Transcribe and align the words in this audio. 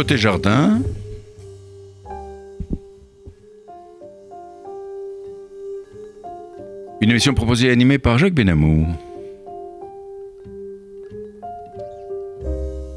Côté 0.00 0.16
jardin. 0.16 0.80
Une 7.02 7.10
émission 7.10 7.34
proposée 7.34 7.66
et 7.66 7.70
animée 7.70 7.98
par 7.98 8.16
Jacques 8.16 8.32
Benamou. 8.32 8.86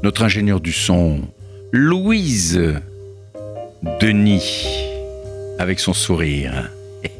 Notre 0.02 0.22
ingénieur 0.22 0.62
du 0.62 0.72
son, 0.72 1.20
Louise 1.72 2.72
Denis, 4.00 4.64
avec 5.58 5.80
son 5.80 5.92
sourire. 5.92 6.70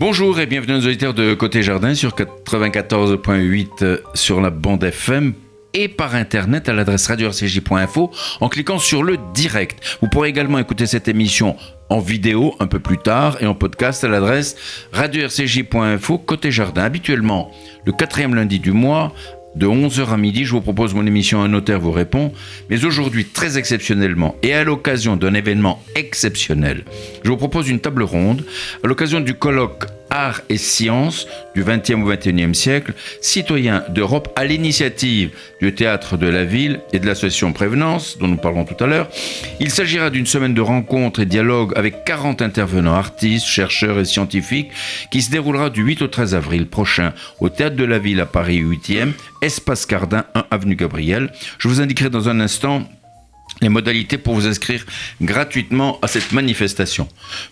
Bonjour 0.00 0.40
et 0.40 0.46
bienvenue 0.46 0.76
aux 0.76 0.86
auditeurs 0.86 1.12
de 1.12 1.34
Côté 1.34 1.62
Jardin 1.62 1.94
sur 1.94 2.12
94.8 2.16 3.98
sur 4.14 4.40
la 4.40 4.48
bande 4.48 4.82
FM 4.82 5.34
et 5.74 5.88
par 5.88 6.14
internet 6.14 6.68
à 6.68 6.72
l'adresse 6.72 7.06
radio-rcj.info 7.06 8.10
en 8.40 8.48
cliquant 8.48 8.78
sur 8.78 9.02
le 9.02 9.18
direct. 9.34 9.98
Vous 10.00 10.08
pourrez 10.08 10.28
également 10.28 10.58
écouter 10.58 10.86
cette 10.86 11.08
émission 11.08 11.56
en 11.88 11.98
vidéo 11.98 12.54
un 12.60 12.66
peu 12.66 12.78
plus 12.78 12.98
tard 12.98 13.38
et 13.40 13.46
en 13.46 13.54
podcast 13.54 14.04
à 14.04 14.08
l'adresse 14.08 14.56
radio-rcj.info 14.92 16.18
côté 16.18 16.50
jardin. 16.50 16.84
Habituellement, 16.84 17.50
le 17.84 17.92
quatrième 17.92 18.34
lundi 18.34 18.58
du 18.58 18.72
mois, 18.72 19.12
de 19.54 19.66
11h 19.66 20.08
à 20.08 20.16
midi, 20.16 20.44
je 20.44 20.52
vous 20.52 20.60
propose 20.60 20.94
mon 20.94 21.06
émission 21.06 21.42
Un 21.42 21.48
notaire 21.48 21.80
vous 21.80 21.90
répond. 21.90 22.32
Mais 22.70 22.84
aujourd'hui, 22.84 23.26
très 23.26 23.58
exceptionnellement, 23.58 24.36
et 24.42 24.54
à 24.54 24.64
l'occasion 24.64 25.16
d'un 25.16 25.34
événement 25.34 25.82
exceptionnel, 25.94 26.84
je 27.22 27.30
vous 27.30 27.36
propose 27.36 27.68
une 27.68 27.80
table 27.80 28.02
ronde 28.02 28.44
à 28.82 28.86
l'occasion 28.86 29.20
du 29.20 29.34
colloque 29.34 29.84
Art 30.12 30.42
et 30.50 30.58
Sciences 30.58 31.26
du 31.54 31.64
20e 31.64 32.02
au 32.02 32.12
21e 32.12 32.52
siècle, 32.52 32.92
citoyens 33.22 33.82
d'Europe 33.88 34.28
à 34.36 34.44
l'initiative 34.44 35.30
du 35.60 35.74
Théâtre 35.74 36.18
de 36.18 36.26
la 36.26 36.44
Ville 36.44 36.80
et 36.92 36.98
de 36.98 37.06
l'association 37.06 37.52
Prévenance, 37.54 38.18
dont 38.18 38.28
nous 38.28 38.36
parlerons 38.36 38.66
tout 38.66 38.84
à 38.84 38.86
l'heure. 38.86 39.08
Il 39.58 39.70
s'agira 39.70 40.10
d'une 40.10 40.26
semaine 40.26 40.52
de 40.52 40.60
rencontres 40.60 41.20
et 41.20 41.26
dialogues 41.26 41.72
avec 41.76 42.04
40 42.04 42.42
intervenants, 42.42 42.92
artistes, 42.92 43.46
chercheurs 43.46 43.98
et 43.98 44.04
scientifiques, 44.04 44.70
qui 45.10 45.22
se 45.22 45.30
déroulera 45.30 45.70
du 45.70 45.82
8 45.82 46.02
au 46.02 46.08
13 46.08 46.34
avril 46.34 46.66
prochain 46.66 47.14
au 47.40 47.48
Théâtre 47.48 47.76
de 47.76 47.84
la 47.84 47.98
Ville 47.98 48.20
à 48.20 48.26
Paris 48.26 48.62
8e, 48.62 49.12
Espace 49.40 49.86
Cardin 49.86 50.24
1 50.34 50.44
Avenue 50.50 50.76
Gabriel. 50.76 51.32
Je 51.58 51.68
vous 51.68 51.80
indiquerai 51.80 52.10
dans 52.10 52.28
un 52.28 52.38
instant 52.40 52.86
les 53.60 53.68
modalités 53.68 54.18
pour 54.18 54.34
vous 54.34 54.46
inscrire 54.46 54.84
gratuitement 55.20 55.98
à 56.02 56.08
cette 56.08 56.32
manifestation. 56.32 57.08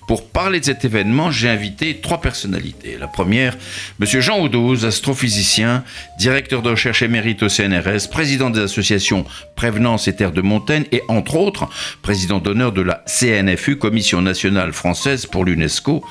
Pour 0.08 0.28
parler 0.28 0.60
de 0.60 0.64
cet 0.64 0.84
événement, 0.84 1.30
j'ai 1.30 1.48
invité 1.48 2.00
trois 2.00 2.20
personnalités. 2.20 2.97
La 2.98 3.06
première, 3.06 3.56
Monsieur 3.98 4.20
Jean 4.20 4.38
Audouz, 4.38 4.84
astrophysicien, 4.84 5.84
directeur 6.19 6.62
de 6.62 6.70
recherche 6.70 7.02
émérite 7.02 7.42
au 7.42 7.48
CNRS, 7.48 8.08
président 8.10 8.50
des 8.50 8.60
associations 8.60 9.25
Prévenance 9.56 10.08
et 10.08 10.16
Terre 10.16 10.32
de 10.32 10.41
Montaigne 10.41 10.84
et 10.91 11.02
entre 11.08 11.36
autres, 11.36 11.69
président 12.02 12.38
d'honneur 12.38 12.72
de 12.72 12.82
la 12.82 13.04
CNFU, 13.06 13.76
Commission 13.76 14.22
nationale 14.22 14.72
française 14.72 15.26
pour 15.26 15.44
l'UNESCO, 15.44 16.04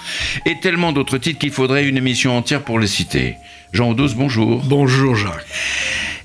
et 0.45 0.59
tellement 0.61 0.91
d'autres 0.91 1.17
titres 1.17 1.39
qu'il 1.39 1.51
faudrait 1.51 1.87
une 1.87 1.97
émission 1.97 2.37
entière 2.37 2.63
pour 2.63 2.79
les 2.79 2.87
citer. 2.87 3.35
Jean 3.73 3.91
Audouz, 3.91 4.15
bonjour. 4.15 4.63
Bonjour 4.65 5.15
Jacques. 5.15 5.45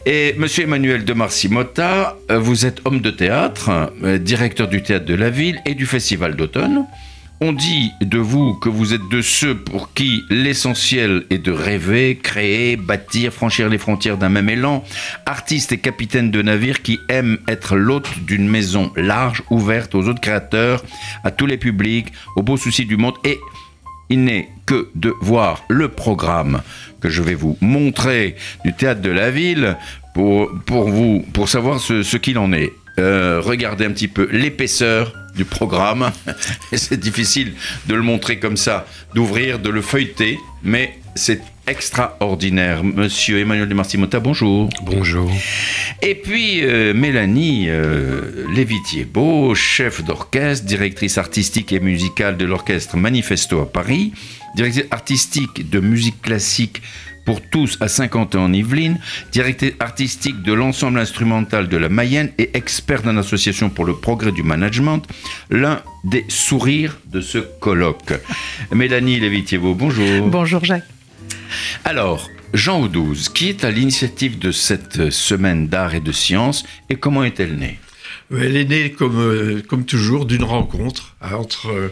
Et 0.06 0.34
Monsieur 0.36 0.64
Emmanuel 0.64 1.06
de 1.06 1.14
Marcimotta, 1.14 2.18
euh, 2.30 2.38
vous 2.38 2.66
êtes 2.66 2.82
homme 2.84 3.00
de 3.00 3.10
théâtre, 3.10 3.90
euh, 4.02 4.18
directeur 4.18 4.68
du 4.68 4.82
théâtre 4.82 5.06
de 5.06 5.14
la 5.14 5.30
ville 5.30 5.58
et 5.64 5.74
du 5.74 5.86
festival 5.86 6.36
d'automne. 6.36 6.84
On 7.40 7.54
dit 7.54 7.90
de 8.02 8.18
vous 8.18 8.54
que 8.54 8.68
vous 8.68 8.92
êtes 8.92 9.08
de 9.10 9.22
ceux 9.22 9.56
pour 9.56 9.94
qui 9.94 10.22
l'essentiel 10.28 11.24
est 11.30 11.38
de 11.38 11.50
rêver, 11.52 12.18
créer, 12.22 12.76
bâtir, 12.76 13.32
franchir 13.32 13.70
les 13.70 13.78
frontières 13.78 14.18
d'un 14.18 14.28
même 14.28 14.50
élan, 14.50 14.84
artiste 15.24 15.72
et 15.72 15.78
capitaine 15.78 16.30
de 16.30 16.42
navire 16.42 16.82
qui 16.82 16.98
aiment 17.08 17.38
être 17.48 17.74
l'hôte 17.76 18.08
d'une 18.26 18.48
maison 18.48 18.92
large, 18.96 19.42
ouverte 19.48 19.94
aux 19.94 20.06
autres 20.06 20.20
créateurs, 20.20 20.84
à 21.24 21.30
tous 21.30 21.46
les 21.46 21.56
publics, 21.56 22.08
aux 22.36 22.42
beaux 22.42 22.58
soucis 22.58 22.84
du 22.84 22.98
monde 22.98 23.14
et 23.24 23.38
il 24.10 24.24
n'est 24.24 24.48
que 24.66 24.88
de 24.94 25.12
voir 25.20 25.64
le 25.68 25.88
programme 25.88 26.62
que 27.00 27.08
je 27.08 27.22
vais 27.22 27.34
vous 27.34 27.58
montrer 27.60 28.36
du 28.64 28.72
théâtre 28.72 29.00
de 29.00 29.10
la 29.10 29.30
ville 29.30 29.76
pour, 30.14 30.48
vous 30.68 31.24
pour 31.32 31.48
savoir 31.48 31.80
ce, 31.80 32.16
qu'il 32.16 32.38
en 32.38 32.52
est. 32.52 32.72
Euh, 32.98 33.40
regardez 33.44 33.84
un 33.84 33.90
petit 33.90 34.08
peu 34.08 34.28
l'épaisseur 34.30 35.12
du 35.34 35.44
programme. 35.44 36.12
c'est 36.72 36.98
difficile 36.98 37.54
de 37.88 37.94
le 37.94 38.02
montrer 38.02 38.38
comme 38.38 38.56
ça, 38.56 38.86
d'ouvrir, 39.14 39.58
de 39.58 39.68
le 39.68 39.82
feuilleter, 39.82 40.38
mais 40.62 40.98
c'est 41.14 41.40
extraordinaire. 41.66 42.84
Monsieur 42.84 43.38
Emmanuel 43.38 43.68
de 43.68 43.74
Marcimota, 43.74 44.20
bonjour. 44.20 44.68
Bonjour. 44.82 45.30
Et 46.02 46.14
puis 46.14 46.62
euh, 46.62 46.94
Mélanie 46.94 47.66
euh, 47.68 48.46
Lévitier-Beau, 48.54 49.54
chef 49.54 50.04
d'orchestre, 50.04 50.66
directrice 50.66 51.18
artistique 51.18 51.72
et 51.72 51.80
musicale 51.80 52.36
de 52.36 52.44
l'orchestre 52.44 52.96
Manifesto 52.96 53.60
à 53.60 53.70
Paris, 53.70 54.12
directrice 54.56 54.86
artistique 54.90 55.70
de 55.70 55.80
musique 55.80 56.20
classique 56.20 56.82
pour 57.24 57.40
tous 57.40 57.78
à 57.80 57.88
50 57.88 58.34
ans 58.34 58.44
en 58.44 58.52
Yvelines, 58.52 58.98
directrice 59.32 59.72
artistique 59.80 60.42
de 60.42 60.52
l'ensemble 60.52 60.98
instrumental 60.98 61.68
de 61.68 61.76
la 61.76 61.88
Mayenne 61.88 62.30
et 62.38 62.50
expert 62.54 63.02
dans 63.02 63.12
l'association 63.12 63.70
pour 63.70 63.86
le 63.86 63.94
progrès 63.94 64.32
du 64.32 64.42
management, 64.42 65.02
l'un 65.50 65.80
des 66.04 66.26
sourires 66.28 66.98
de 67.06 67.22
ce 67.22 67.38
colloque. 67.38 68.12
Mélanie 68.72 69.20
Lévitier-Beau, 69.20 69.74
bonjour. 69.74 70.28
Bonjour 70.28 70.62
Jacques. 70.64 70.93
Alors, 71.84 72.30
Jean 72.52 72.80
Audouze, 72.82 73.28
qui 73.28 73.48
est 73.48 73.64
à 73.64 73.70
l'initiative 73.70 74.38
de 74.38 74.52
cette 74.52 75.10
semaine 75.10 75.68
d'art 75.68 75.94
et 75.94 76.00
de 76.00 76.12
sciences 76.12 76.64
et 76.88 76.96
comment 76.96 77.24
est-elle 77.24 77.56
née? 77.56 77.78
Elle 78.30 78.56
est 78.56 78.64
née, 78.64 78.90
comme, 78.92 79.18
euh, 79.18 79.62
comme 79.66 79.84
toujours, 79.84 80.24
d'une 80.24 80.44
rencontre 80.44 81.16
entre 81.20 81.70
euh, 81.70 81.88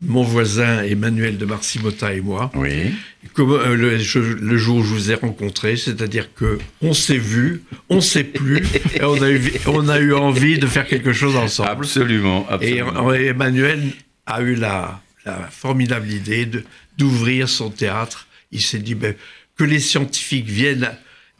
mon 0.00 0.22
voisin 0.22 0.82
Emmanuel 0.82 1.38
de 1.38 1.44
Marcimotta 1.44 2.14
et 2.14 2.20
moi. 2.20 2.50
Oui. 2.54 2.94
Comme 3.34 3.52
euh, 3.52 3.74
le, 3.74 3.98
jour 3.98 4.78
où 4.78 4.82
je 4.82 4.88
vous 4.88 5.10
ai 5.10 5.14
rencontré, 5.14 5.76
c'est-à-dire 5.76 6.32
que 6.34 6.58
on 6.82 6.94
s'est 6.94 7.18
vu, 7.18 7.62
on 7.88 8.00
s'est 8.00 8.24
plus, 8.24 8.62
et 8.94 9.02
on 9.02 9.20
a, 9.20 9.30
eu, 9.30 9.52
on 9.66 9.88
a 9.88 9.98
eu 9.98 10.14
envie 10.14 10.58
de 10.58 10.66
faire 10.66 10.86
quelque 10.86 11.12
chose 11.12 11.36
ensemble. 11.36 11.70
Absolument. 11.70 12.46
absolument. 12.48 13.12
Et, 13.12 13.26
Emmanuel 13.26 13.92
a 14.26 14.42
eu 14.42 14.54
la, 14.54 15.00
la 15.24 15.48
formidable 15.50 16.10
idée 16.10 16.48
d'ouvrir 16.96 17.48
son 17.48 17.70
théâtre. 17.70 18.27
Il 18.52 18.60
s'est 18.60 18.78
dit 18.78 18.94
ben, 18.94 19.14
que 19.56 19.64
les 19.64 19.80
scientifiques 19.80 20.46
viennent 20.46 20.90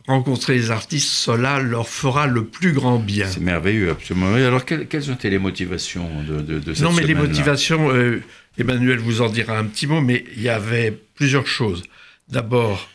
rencontrer 0.09 0.55
les 0.55 0.71
artistes, 0.71 1.09
cela 1.09 1.61
leur 1.61 1.87
fera 1.87 2.27
le 2.27 2.47
plus 2.47 2.73
grand 2.73 2.99
bien. 2.99 3.27
C'est 3.29 3.41
merveilleux, 3.41 3.91
absolument. 3.91 4.33
Alors, 4.35 4.65
quelles, 4.65 5.11
ont 5.11 5.15
été 5.15 5.29
les 5.29 5.39
motivations 5.39 6.09
de, 6.23 6.41
de, 6.41 6.59
de 6.59 6.75
cette 6.75 6.83
Non, 6.83 6.93
mais 6.93 7.03
les 7.03 7.15
motivations, 7.15 7.91
euh, 7.93 8.23
Emmanuel 8.57 8.99
vous 8.99 9.21
en 9.21 9.29
dira 9.29 9.59
un 9.59 9.67
petit 9.67 9.87
mot, 9.87 10.01
mais 10.01 10.25
il 10.35 10.43
y 10.43 10.49
avait 10.49 10.99
plusieurs 11.15 11.47
choses. 11.47 11.83
D'abord, 12.31 12.89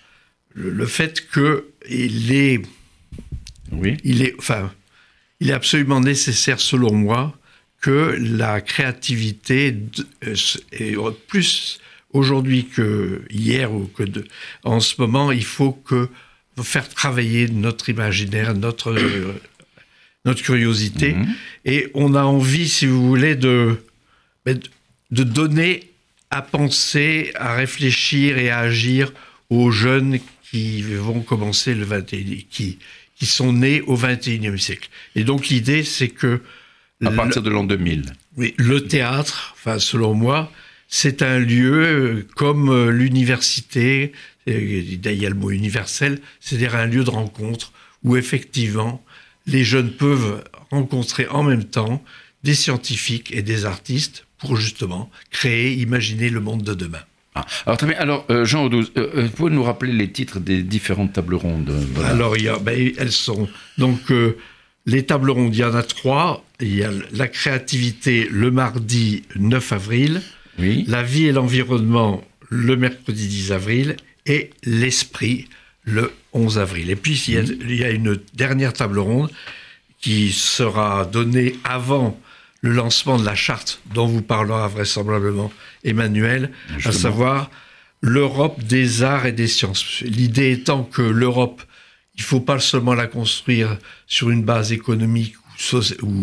le, 0.56 0.86
fait 0.88 1.28
que 1.30 1.68
il 1.88 2.34
est, 2.34 2.62
oui. 3.72 3.98
il 4.04 4.24
est, 4.24 4.34
enfin, 4.40 4.74
il 5.40 5.52
est 5.52 5.54
absolument 5.54 6.00
nécessaire, 6.00 6.60
selon 6.60 6.94
moi, 6.94 7.38
que 7.80 8.18
la 8.20 8.60
créativité 8.62 9.76
euh, 10.26 10.36
est 10.72 10.96
plus 11.28 11.80
aujourd'hui 12.14 12.66
que 12.66 13.24
hier 13.30 13.74
ou 13.74 13.86
que 13.86 14.04
de, 14.04 14.26
en 14.64 14.80
ce 14.80 14.96
moment, 15.02 15.32
il 15.32 15.44
faut 15.44 15.72
que 15.72 16.10
faire 16.62 16.88
travailler 16.88 17.48
notre 17.50 17.90
imaginaire, 17.90 18.54
notre 18.54 18.92
euh, 18.92 19.34
notre 20.26 20.42
curiosité, 20.42 21.16
mhm. 21.16 21.36
et 21.66 21.90
on 21.94 22.16
a 22.16 22.24
envie, 22.24 22.70
si 22.70 22.86
vous 22.86 23.06
voulez, 23.06 23.36
de 23.36 23.84
ben, 24.46 24.58
de 25.12 25.24
donner 25.24 25.92
à 26.30 26.42
penser, 26.42 27.32
à 27.36 27.54
réfléchir 27.54 28.38
et 28.38 28.50
à 28.50 28.60
agir 28.60 29.14
aux 29.50 29.70
jeunes 29.70 30.20
qui 30.50 30.82
vont 30.82 31.22
commencer 31.22 31.76
le 31.76 31.86
21 31.86 32.38
qui, 32.50 32.80
qui 33.16 33.26
sont 33.26 33.54
nés 33.54 33.82
au 33.82 33.96
21e 33.96 34.58
siècle. 34.58 34.90
Et 35.16 35.24
donc 35.24 35.48
l'idée, 35.50 35.84
c'est 35.84 36.10
que... 36.10 36.42
À 37.06 37.12
partir 37.12 37.42
de 37.42 37.50
l'an 37.50 37.66
2000. 37.66 38.06
Oui, 38.38 38.54
le 38.58 38.88
théâtre, 38.88 39.54
enfin, 39.58 39.78
selon 39.78 40.14
moi, 40.14 40.52
c'est 40.96 41.24
un 41.24 41.40
lieu 41.40 41.84
euh, 41.84 42.28
comme 42.36 42.70
euh, 42.70 42.92
l'université, 42.92 44.12
il 44.46 45.00
y 45.02 45.26
a 45.26 45.30
le 45.30 45.36
mot 45.36 45.50
universel, 45.50 46.20
c'est-à-dire 46.40 46.76
un 46.76 46.86
lieu 46.86 47.04
de 47.04 47.10
rencontre 47.10 47.72
où 48.04 48.16
effectivement 48.16 49.04
les 49.48 49.64
jeunes 49.64 49.92
peuvent 49.92 50.44
rencontrer 50.70 51.28
en 51.28 51.42
même 51.42 51.64
temps 51.64 52.04
des 52.44 52.54
scientifiques 52.54 53.34
et 53.34 53.42
des 53.42 53.66
artistes 53.66 54.28
pour 54.38 54.56
justement 54.56 55.10
créer, 55.32 55.74
imaginer 55.74 56.30
le 56.30 56.42
monde 56.42 56.62
de 56.62 56.76
demain. 56.76 57.00
Ah, 57.34 57.46
alors 57.66 57.78
très 57.78 57.88
bien. 57.88 57.98
Alors 57.98 58.26
euh, 58.30 58.46
Jean 58.46 58.66
Audouze, 58.66 58.92
euh, 58.98 59.10
euh, 59.16 59.22
vous 59.24 59.30
pouvez 59.30 59.52
nous 59.52 59.64
rappeler 59.64 59.94
les 59.94 60.12
titres 60.12 60.40
des 60.40 60.62
différentes 60.62 61.14
tables 61.14 61.34
rondes 61.34 61.74
Alors 62.06 62.38
il 62.38 62.44
y 62.44 62.50
a, 62.50 62.60
ben, 62.60 62.92
elles 62.98 63.12
sont 63.12 63.48
donc 63.80 64.14
les 64.86 65.06
tables 65.06 65.32
rondes. 65.32 65.56
Il 65.56 65.60
y 65.60 65.64
en 65.64 65.74
a 65.74 65.82
trois. 65.82 66.46
Il 66.60 66.76
y 66.76 66.84
a 66.84 66.92
la 67.12 67.28
créativité 67.28 68.28
le 68.30 68.52
mardi 68.52 69.24
9 69.36 69.72
avril, 69.74 70.22
oui. 70.60 70.86
la 70.88 71.04
vie 71.04 71.26
et 71.26 71.32
l'environnement 71.32 72.24
le 72.50 72.76
mercredi 72.76 73.28
10 73.28 73.52
avril 73.52 73.96
et 74.26 74.52
l'esprit 74.64 75.48
le 75.84 76.14
11 76.34 76.60
avril. 76.60 76.90
Et 76.90 76.96
puis, 76.96 77.22
il 77.28 77.76
y 77.76 77.84
a 77.84 77.90
une 77.90 78.20
dernière 78.34 78.74
table 78.74 79.00
ronde 79.00 79.30
qui 80.00 80.32
sera 80.32 81.06
donnée 81.06 81.56
avant 81.64 82.20
le 82.62 82.72
lancement 82.72 83.18
de 83.18 83.26
la 83.26 83.36
charte 83.36 83.82
dont 83.94 84.08
vous 84.08 84.22
parlera 84.22 84.68
vraisemblablement 84.68 85.52
Emmanuel, 85.84 86.52
à 86.86 86.92
savoir 86.92 87.52
l'Europe 88.02 88.64
des 88.64 89.04
arts 89.04 89.26
et 89.26 89.34
des 89.34 89.48
sciences. 89.48 90.02
L'idée 90.02 90.52
étant 90.52 90.84
que 90.84 91.02
l'Europe, 91.02 91.62
il 92.16 92.22
ne 92.22 92.26
faut 92.26 92.40
pas 92.40 92.60
seulement 92.60 92.94
la 92.94 93.08
construire 93.08 93.78
sur 94.08 94.30
une 94.30 94.44
base 94.44 94.72
économique 94.72 95.36
ou, 96.02 96.22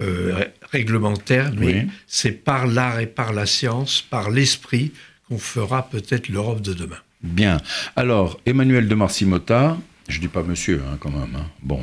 euh, 0.00 0.44
réglementaire, 0.72 1.52
mais 1.56 1.86
c'est 2.06 2.32
par 2.32 2.66
l'art 2.66 3.00
et 3.00 3.06
par 3.06 3.32
la 3.32 3.46
science, 3.46 4.02
par 4.02 4.30
l'esprit, 4.30 4.92
qu'on 5.28 5.38
fera 5.38 5.88
peut-être 5.88 6.28
l'Europe 6.28 6.60
de 6.60 6.74
demain. 6.74 6.98
Bien. 7.22 7.58
Alors, 7.96 8.38
Emmanuel 8.44 8.88
de 8.88 8.94
Marcimota, 8.94 9.78
je 10.08 10.20
dis 10.20 10.28
pas 10.28 10.42
monsieur, 10.42 10.82
hein, 10.86 10.96
quand 11.00 11.10
même. 11.10 11.34
Hein. 11.36 11.46
Bon. 11.62 11.80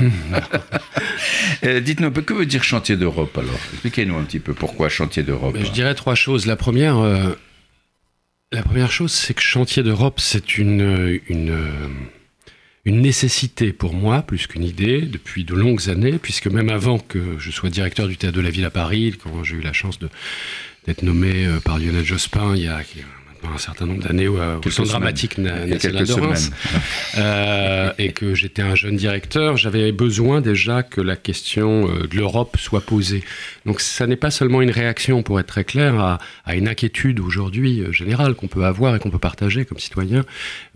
Hein. 0.00 0.10
Euh, 1.62 1.80
dites-nous, 1.80 2.10
que 2.10 2.32
veut 2.32 2.46
dire 2.46 2.64
chantier 2.64 2.96
d'Europe 2.96 3.36
alors? 3.36 3.58
Expliquez-nous 3.72 4.16
un 4.16 4.22
petit 4.22 4.38
peu 4.38 4.54
pourquoi 4.54 4.88
chantier 4.88 5.22
d'Europe. 5.22 5.56
Je 5.62 5.70
dirais 5.70 5.94
trois 5.94 6.14
choses. 6.14 6.46
La 6.46 6.56
première, 6.56 6.96
euh, 6.98 7.34
la 8.50 8.62
première 8.62 8.90
chose, 8.90 9.12
c'est 9.12 9.34
que 9.34 9.42
chantier 9.42 9.82
d'Europe, 9.82 10.20
c'est 10.20 10.56
une, 10.56 11.20
une, 11.28 11.54
une 12.84 13.00
nécessité 13.00 13.72
pour 13.72 13.94
moi, 13.94 14.22
plus 14.22 14.46
qu'une 14.46 14.64
idée, 14.64 15.02
depuis 15.02 15.44
de 15.44 15.54
longues 15.54 15.90
années, 15.90 16.18
puisque 16.20 16.46
même 16.46 16.70
avant 16.70 16.98
que 16.98 17.38
je 17.38 17.50
sois 17.50 17.68
directeur 17.68 18.08
du 18.08 18.16
Théâtre 18.16 18.36
de 18.36 18.40
la 18.42 18.50
Ville 18.50 18.64
à 18.64 18.70
Paris, 18.70 19.14
quand 19.22 19.44
j'ai 19.44 19.56
eu 19.56 19.60
la 19.60 19.72
chance 19.72 19.98
d'être 19.98 21.02
nommé 21.02 21.46
euh, 21.46 21.60
par 21.60 21.78
Lionel 21.78 22.04
Jospin 22.04 22.54
il 22.56 22.62
y 22.62 22.68
a 22.68 22.82
un 23.48 23.58
certain 23.58 23.86
nombre 23.86 24.02
d'années 24.02 24.28
au, 24.28 24.38
Centre 24.70 24.90
dramatique 24.90 25.38
national 25.38 26.06
de 26.06 26.12
Reims, 26.12 26.50
euh, 27.18 27.92
et 27.98 28.12
que 28.12 28.34
j'étais 28.34 28.62
un 28.62 28.74
jeune 28.74 28.96
directeur, 28.96 29.56
j'avais 29.56 29.90
besoin 29.92 30.40
déjà 30.40 30.82
que 30.82 31.00
la 31.00 31.16
question 31.16 31.88
euh, 31.88 32.06
de 32.06 32.16
l'Europe 32.16 32.56
soit 32.58 32.80
posée. 32.80 33.24
Donc 33.66 33.80
ça 33.80 34.06
n'est 34.06 34.16
pas 34.16 34.30
seulement 34.30 34.62
une 34.62 34.70
réaction, 34.70 35.22
pour 35.22 35.40
être 35.40 35.46
très 35.46 35.64
clair, 35.64 35.98
à, 35.98 36.18
une 36.54 36.68
inquiétude 36.68 37.20
aujourd'hui 37.20 37.80
euh, 37.80 37.92
générale 37.92 38.34
qu'on 38.34 38.48
peut 38.48 38.64
avoir 38.64 38.94
et 38.94 38.98
qu'on 38.98 39.10
peut 39.10 39.18
partager 39.18 39.64
comme 39.64 39.78
citoyen 39.78 40.24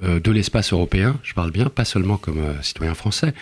de 0.02 0.31
l'espace 0.31 0.72
européen, 0.72 1.19
je 1.22 1.34
parle 1.34 1.50
bien, 1.50 1.67
pas 1.67 1.84
seulement 1.84 2.17
comme 2.17 2.40
citoyen 2.62 2.94
français, 2.94 3.32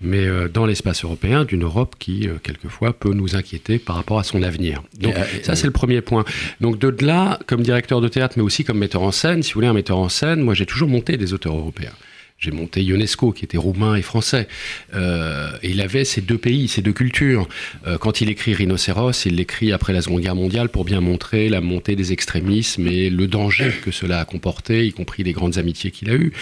mais 0.00 0.26
dans 0.52 0.66
l'espace 0.66 1.04
européen, 1.04 1.44
d'une 1.44 1.64
Europe 1.64 1.96
qui, 1.98 2.28
quelquefois, 2.42 2.92
peut 2.92 3.12
nous 3.12 3.34
inquiéter 3.34 3.78
par 3.78 3.96
rapport 3.96 4.18
à 4.18 4.24
son 4.24 4.42
avenir. 4.42 4.82
Donc 4.98 5.14
ça, 5.42 5.56
c'est 5.56 5.66
le 5.66 5.72
premier 5.72 6.00
point. 6.00 6.24
Donc 6.60 6.78
de 6.78 6.94
là, 7.04 7.38
comme 7.46 7.62
directeur 7.62 8.00
de 8.00 8.08
théâtre, 8.08 8.34
mais 8.36 8.42
aussi 8.42 8.64
comme 8.64 8.71
metteur 8.78 9.02
en 9.02 9.12
scène, 9.12 9.42
si 9.42 9.52
vous 9.52 9.58
voulez, 9.58 9.68
un 9.68 9.72
metteur 9.72 9.98
en 9.98 10.08
scène, 10.08 10.40
moi 10.40 10.54
j'ai 10.54 10.66
toujours 10.66 10.88
monté 10.88 11.16
des 11.16 11.32
auteurs 11.34 11.56
européens. 11.56 11.92
J'ai 12.42 12.50
monté 12.50 12.82
Ionesco, 12.82 13.30
qui 13.30 13.44
était 13.44 13.56
roumain 13.56 13.94
et 13.94 14.02
français. 14.02 14.48
Euh, 14.94 15.52
il 15.62 15.80
avait 15.80 16.04
ces 16.04 16.20
deux 16.20 16.38
pays, 16.38 16.66
ces 16.66 16.82
deux 16.82 16.92
cultures. 16.92 17.48
Euh, 17.86 17.98
quand 17.98 18.20
il 18.20 18.30
écrit 18.30 18.52
Rhinocéros, 18.52 19.26
il 19.26 19.36
l'écrit 19.36 19.70
après 19.70 19.92
la 19.92 20.02
Seconde 20.02 20.22
Guerre 20.22 20.34
mondiale 20.34 20.68
pour 20.68 20.84
bien 20.84 21.00
montrer 21.00 21.48
la 21.48 21.60
montée 21.60 21.94
des 21.94 22.12
extrémismes 22.12 22.88
et 22.88 23.10
le 23.10 23.28
danger 23.28 23.70
que 23.84 23.92
cela 23.92 24.18
a 24.18 24.24
comporté, 24.24 24.84
y 24.84 24.92
compris 24.92 25.22
les 25.22 25.32
grandes 25.32 25.56
amitiés 25.56 25.92
qu'il 25.92 26.10
a 26.10 26.14
eues, 26.14 26.32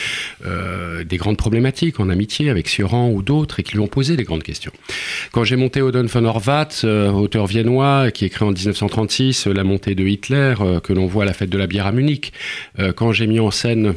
euh, 0.46 1.04
des 1.04 1.18
grandes 1.18 1.36
problématiques 1.36 2.00
en 2.00 2.08
amitié 2.08 2.48
avec 2.48 2.68
Sioran 2.68 3.10
ou 3.10 3.20
d'autres, 3.20 3.60
et 3.60 3.62
qui 3.62 3.72
lui 3.72 3.80
ont 3.80 3.86
posé 3.86 4.16
des 4.16 4.24
grandes 4.24 4.42
questions. 4.42 4.72
Quand 5.32 5.44
j'ai 5.44 5.56
monté 5.56 5.82
Odon 5.82 6.06
von 6.06 6.24
Horvath, 6.24 6.82
auteur 6.84 7.46
viennois, 7.46 8.10
qui 8.10 8.24
écrit 8.24 8.46
en 8.46 8.52
1936 8.52 9.48
La 9.48 9.64
montée 9.64 9.94
de 9.94 10.06
Hitler, 10.06 10.54
que 10.82 10.94
l'on 10.94 11.06
voit 11.06 11.24
à 11.24 11.26
la 11.26 11.34
fête 11.34 11.50
de 11.50 11.58
la 11.58 11.66
bière 11.66 11.86
à 11.86 11.92
Munich, 11.92 12.32
quand 12.96 13.12
j'ai 13.12 13.26
mis 13.26 13.38
en 13.38 13.50
scène 13.50 13.94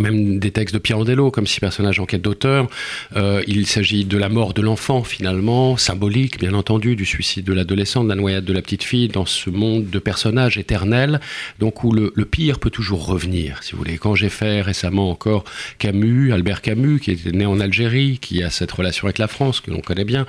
même 0.00 0.40
des 0.40 0.50
textes 0.50 0.74
de 0.74 0.80
Pirandello, 0.80 1.30
comme 1.30 1.46
si 1.46 1.60
personnage 1.60 2.00
en 2.00 2.06
quête 2.06 2.22
d'auteur. 2.22 2.68
Euh, 3.14 3.42
il 3.46 3.66
s'agit 3.66 4.04
de 4.04 4.18
la 4.18 4.28
mort 4.28 4.52
de 4.52 4.60
l'enfant, 4.60 5.04
finalement, 5.04 5.76
symbolique, 5.76 6.40
bien 6.40 6.54
entendu, 6.54 6.96
du 6.96 7.06
suicide 7.06 7.44
de 7.44 7.52
l'adolescent, 7.52 8.02
de 8.02 8.08
la 8.08 8.16
noyade 8.16 8.44
de 8.44 8.52
la 8.52 8.60
petite 8.60 8.82
fille, 8.82 9.06
dans 9.06 9.26
ce 9.26 9.50
monde 9.50 9.88
de 9.90 9.98
personnages 10.00 10.58
éternels, 10.58 11.20
donc 11.60 11.84
où 11.84 11.92
le, 11.92 12.10
pire 12.24 12.58
peut 12.58 12.70
toujours 12.70 13.06
revenir, 13.06 13.62
si 13.62 13.72
vous 13.72 13.78
voulez. 13.78 13.98
Quand 13.98 14.14
j'ai 14.14 14.30
fait 14.30 14.62
récemment 14.62 15.10
encore 15.10 15.44
Camus, 15.78 16.32
Albert 16.32 16.62
Camus, 16.62 16.98
qui 16.98 17.12
est 17.12 17.26
né 17.26 17.46
en 17.46 17.60
Algérie, 17.60 18.18
qui 18.20 18.42
a 18.42 18.50
cette 18.50 18.72
relation 18.72 19.06
avec 19.06 19.18
la 19.18 19.28
France, 19.28 19.60
que 19.60 19.70
l'on 19.70 19.80
connaît 19.80 20.04
bien, 20.04 20.26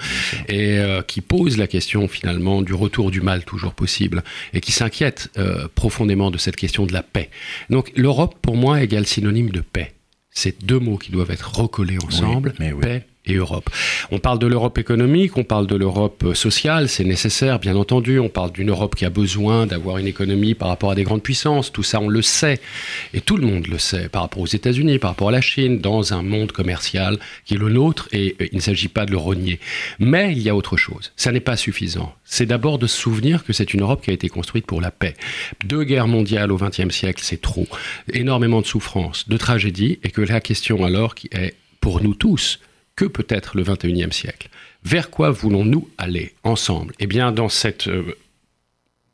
et 0.47 0.77
euh, 0.77 1.01
qui 1.01 1.21
pose 1.21 1.57
la 1.57 1.67
question, 1.67 2.07
finalement, 2.07 2.61
du 2.61 2.73
retour 2.73 3.09
du 3.09 3.21
mal 3.21 3.45
toujours 3.45 3.73
possible, 3.73 4.23
et 4.53 4.61
qui 4.61 4.71
s'inquiète 4.73 5.29
euh, 5.37 5.67
profondément 5.73 6.29
de 6.29 6.37
cette 6.37 6.57
question 6.57 6.85
de 6.85 6.93
la 6.93 7.01
paix. 7.01 7.29
Donc 7.71 7.91
l'Europe, 7.95 8.35
pour 8.41 8.57
moi, 8.57 8.83
égale 8.83 9.07
synonyme 9.07 9.49
de 9.55 9.61
paix. 9.61 9.95
C'est 10.31 10.63
deux 10.65 10.79
mots 10.79 10.97
qui 10.97 11.11
doivent 11.11 11.31
être 11.31 11.59
recollés 11.59 11.97
ensemble, 12.05 12.53
paix 12.81 13.07
et 13.27 13.35
Europe. 13.35 13.69
On 14.11 14.19
parle 14.19 14.39
de 14.39 14.47
l'Europe 14.47 14.77
économique, 14.77 15.37
on 15.37 15.43
parle 15.43 15.67
de 15.67 15.75
l'Europe 15.75 16.23
euh, 16.25 16.33
sociale, 16.33 16.89
c'est 16.89 17.03
nécessaire, 17.03 17.59
bien 17.59 17.75
entendu. 17.75 18.19
On 18.19 18.29
parle 18.29 18.51
d'une 18.51 18.69
Europe 18.69 18.95
qui 18.95 19.05
a 19.05 19.09
besoin 19.09 19.65
d'avoir 19.65 19.97
une 19.97 20.07
économie 20.07 20.53
par 20.53 20.67
rapport 20.67 20.91
à 20.91 20.95
des 20.95 21.03
grandes 21.03 21.23
puissances. 21.23 21.71
Tout 21.71 21.83
ça, 21.83 21.99
on 21.99 22.07
le 22.07 22.21
sait. 22.21 22.59
Et 23.13 23.21
tout 23.21 23.37
le 23.37 23.45
monde 23.45 23.67
le 23.67 23.77
sait, 23.77 24.09
par 24.09 24.21
rapport 24.21 24.41
aux 24.41 24.47
États-Unis, 24.47 24.99
par 24.99 25.11
rapport 25.11 25.29
à 25.29 25.31
la 25.31 25.41
Chine, 25.41 25.79
dans 25.79 26.13
un 26.13 26.21
monde 26.21 26.51
commercial 26.51 27.17
qui 27.45 27.55
est 27.55 27.57
le 27.57 27.69
nôtre, 27.69 28.07
et 28.11 28.35
euh, 28.41 28.47
il 28.51 28.55
ne 28.55 28.61
s'agit 28.61 28.87
pas 28.87 29.05
de 29.05 29.11
le 29.11 29.17
renier. 29.17 29.59
Mais 29.99 30.31
il 30.31 30.39
y 30.39 30.49
a 30.49 30.55
autre 30.55 30.77
chose. 30.77 31.11
Ça 31.15 31.31
n'est 31.31 31.39
pas 31.39 31.57
suffisant. 31.57 32.13
C'est 32.23 32.45
d'abord 32.45 32.79
de 32.79 32.87
se 32.87 32.97
souvenir 32.97 33.43
que 33.43 33.53
c'est 33.53 33.73
une 33.73 33.81
Europe 33.81 34.03
qui 34.03 34.11
a 34.11 34.13
été 34.13 34.29
construite 34.29 34.65
pour 34.65 34.81
la 34.81 34.91
paix. 34.91 35.15
Deux 35.65 35.83
guerres 35.83 36.07
mondiales 36.07 36.51
au 36.51 36.57
XXe 36.57 36.93
siècle, 36.93 37.21
c'est 37.23 37.41
trop. 37.41 37.67
Énormément 38.11 38.61
de 38.61 38.65
souffrances, 38.65 39.27
de 39.29 39.37
tragédies, 39.37 39.99
et 40.03 40.09
que 40.09 40.21
la 40.21 40.41
question 40.41 40.83
alors 40.83 41.15
qui 41.15 41.29
est 41.31 41.55
pour 41.81 42.01
nous 42.01 42.15
tous, 42.15 42.59
que 42.95 43.05
peut 43.05 43.25
être 43.29 43.57
le 43.57 43.63
21e 43.63 44.11
siècle. 44.11 44.49
Vers 44.83 45.09
quoi 45.09 45.31
voulons-nous 45.31 45.89
aller 45.97 46.33
ensemble? 46.43 46.93
Eh 46.99 47.07
bien, 47.07 47.31
dans 47.31 47.49
cette 47.49 47.87
euh, 47.87 48.15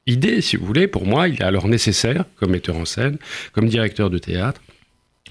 idée, 0.05 0.41
si 0.41 0.55
vous 0.55 0.65
voulez, 0.65 0.87
pour 0.87 1.05
moi, 1.05 1.27
il 1.27 1.35
est 1.35 1.43
alors 1.43 1.67
nécessaire, 1.67 2.25
comme 2.35 2.51
metteur 2.51 2.75
en 2.77 2.85
scène, 2.85 3.17
comme 3.53 3.67
directeur 3.67 4.09
de 4.09 4.17
théâtre, 4.17 4.61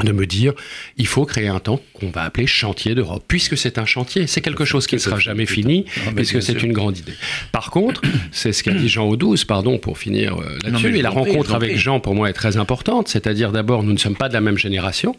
de 0.05 0.13
me 0.13 0.25
dire, 0.25 0.55
il 0.97 1.07
faut 1.07 1.27
créer 1.27 1.49
un 1.49 1.59
temps 1.61 1.81
qu'on 1.93 2.11
va 2.11 2.23
appeler 2.23 2.47
chantier 2.47 2.95
d'Europe, 2.95 3.25
puisque 3.29 3.59
c'est 3.59 3.77
un 3.77 3.85
chantier, 3.85 4.27
c'est 4.27 4.41
quelque 4.41 4.65
chose 4.65 4.87
qui 4.87 4.95
ne 4.95 5.01
sera 5.01 5.19
jamais 5.19 5.47
fini, 5.47 5.85
puisque 6.17 6.43
c'est 6.43 6.63
une 6.63 6.73
grande 6.73 6.97
idée. 6.97 7.15
Par 7.53 7.71
contre, 7.71 8.01
c'est 8.31 8.53
ce 8.53 8.63
qu'a 8.63 8.73
dit 8.73 8.89
Jean 8.89 9.07
Audouze, 9.09 9.45
pardon, 9.45 9.79
pour 9.79 9.99
finir 9.99 10.39
euh, 10.39 10.57
là-dessus, 10.65 10.97
et 10.97 11.03
la 11.03 11.11
rencontre 11.11 11.55
avec 11.55 11.77
Jean, 11.77 12.01
pour 12.01 12.15
moi, 12.15 12.31
est 12.31 12.35
très 12.35 12.57
importante, 12.57 13.09
c'est-à-dire 13.09 13.53
d'abord, 13.53 13.83
nous 13.83 13.93
ne 13.93 13.99
sommes 13.99 14.17
pas 14.17 14.29
de 14.29 14.35
la 14.35 14.41
même 14.41 14.59
génération, 14.59 15.15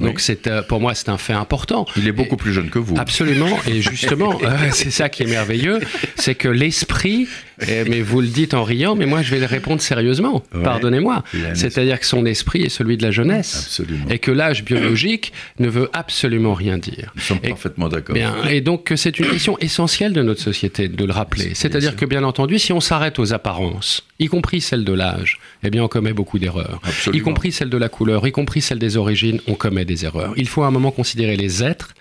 donc 0.00 0.18
c'est 0.18 0.48
euh, 0.48 0.62
pour 0.62 0.80
moi 0.80 0.94
c'est 0.94 1.08
un 1.08 1.18
fait 1.18 1.32
important. 1.32 1.86
Il 1.96 2.08
est 2.08 2.12
beaucoup 2.12 2.36
plus 2.36 2.52
jeune 2.52 2.68
que 2.68 2.80
vous. 2.80 2.96
Absolument 2.98 3.58
et 3.68 3.80
justement 3.80 4.38
euh, 4.42 4.70
c'est 4.72 4.90
ça 4.90 5.08
qui 5.08 5.22
est 5.22 5.26
merveilleux, 5.26 5.80
c'est 6.16 6.34
que 6.34 6.48
l'esprit 6.48 7.28
eh, 7.60 7.84
mais 7.88 8.00
vous 8.00 8.20
le 8.20 8.26
dites 8.26 8.54
en 8.54 8.64
riant 8.64 8.94
mais 8.94 9.06
moi 9.06 9.22
je 9.22 9.30
vais 9.30 9.40
le 9.40 9.46
répondre 9.46 9.80
sérieusement. 9.80 10.42
Pardonnez-moi. 10.62 11.24
C'est-à-dire 11.54 12.00
que 12.00 12.06
son 12.06 12.26
esprit 12.26 12.62
est 12.62 12.68
celui 12.68 12.96
de 12.96 13.02
la 13.02 13.10
jeunesse 13.10 13.64
absolument. 13.66 14.06
et 14.08 14.18
que 14.18 14.30
l'âge 14.30 14.64
biologique 14.64 15.32
ne 15.58 15.68
veut 15.68 15.90
absolument 15.92 16.54
rien 16.54 16.78
dire. 16.78 17.12
Nous 17.14 17.22
sommes 17.22 17.40
parfaitement 17.40 17.88
d'accord. 17.88 18.16
Et 18.48 18.60
donc 18.60 18.92
c'est 18.96 19.18
une 19.18 19.26
question 19.26 19.58
essentielle 19.58 20.12
de 20.12 20.22
notre 20.22 20.40
société 20.40 20.88
de 20.88 21.04
le 21.04 21.12
rappeler. 21.12 21.52
C'est-à-dire 21.54 21.96
que 21.96 22.06
bien 22.06 22.24
entendu 22.24 22.58
si 22.58 22.72
on 22.72 22.80
s'arrête 22.80 23.18
aux 23.18 23.32
apparences, 23.32 24.06
y 24.18 24.26
compris 24.26 24.60
celle 24.60 24.84
de 24.84 24.92
l'âge, 24.92 25.38
eh 25.62 25.70
bien 25.70 25.82
on 25.82 25.88
commet 25.88 26.12
beaucoup 26.12 26.38
d'erreurs. 26.38 26.80
Y 27.12 27.20
compris 27.20 27.52
celle 27.52 27.70
de 27.70 27.76
la 27.76 27.88
couleur, 27.88 28.26
y 28.26 28.32
compris 28.32 28.60
celle 28.60 28.78
des 28.78 28.96
origines, 28.96 29.40
on 29.46 29.54
commet 29.54 29.84
des 29.84 30.04
erreurs. 30.04 30.34
Il 30.36 30.48
faut 30.48 30.62
à 30.62 30.66
un 30.66 30.70
moment 30.70 30.90
considérer 30.90 31.36
les 31.36 31.62
êtres 31.62 31.94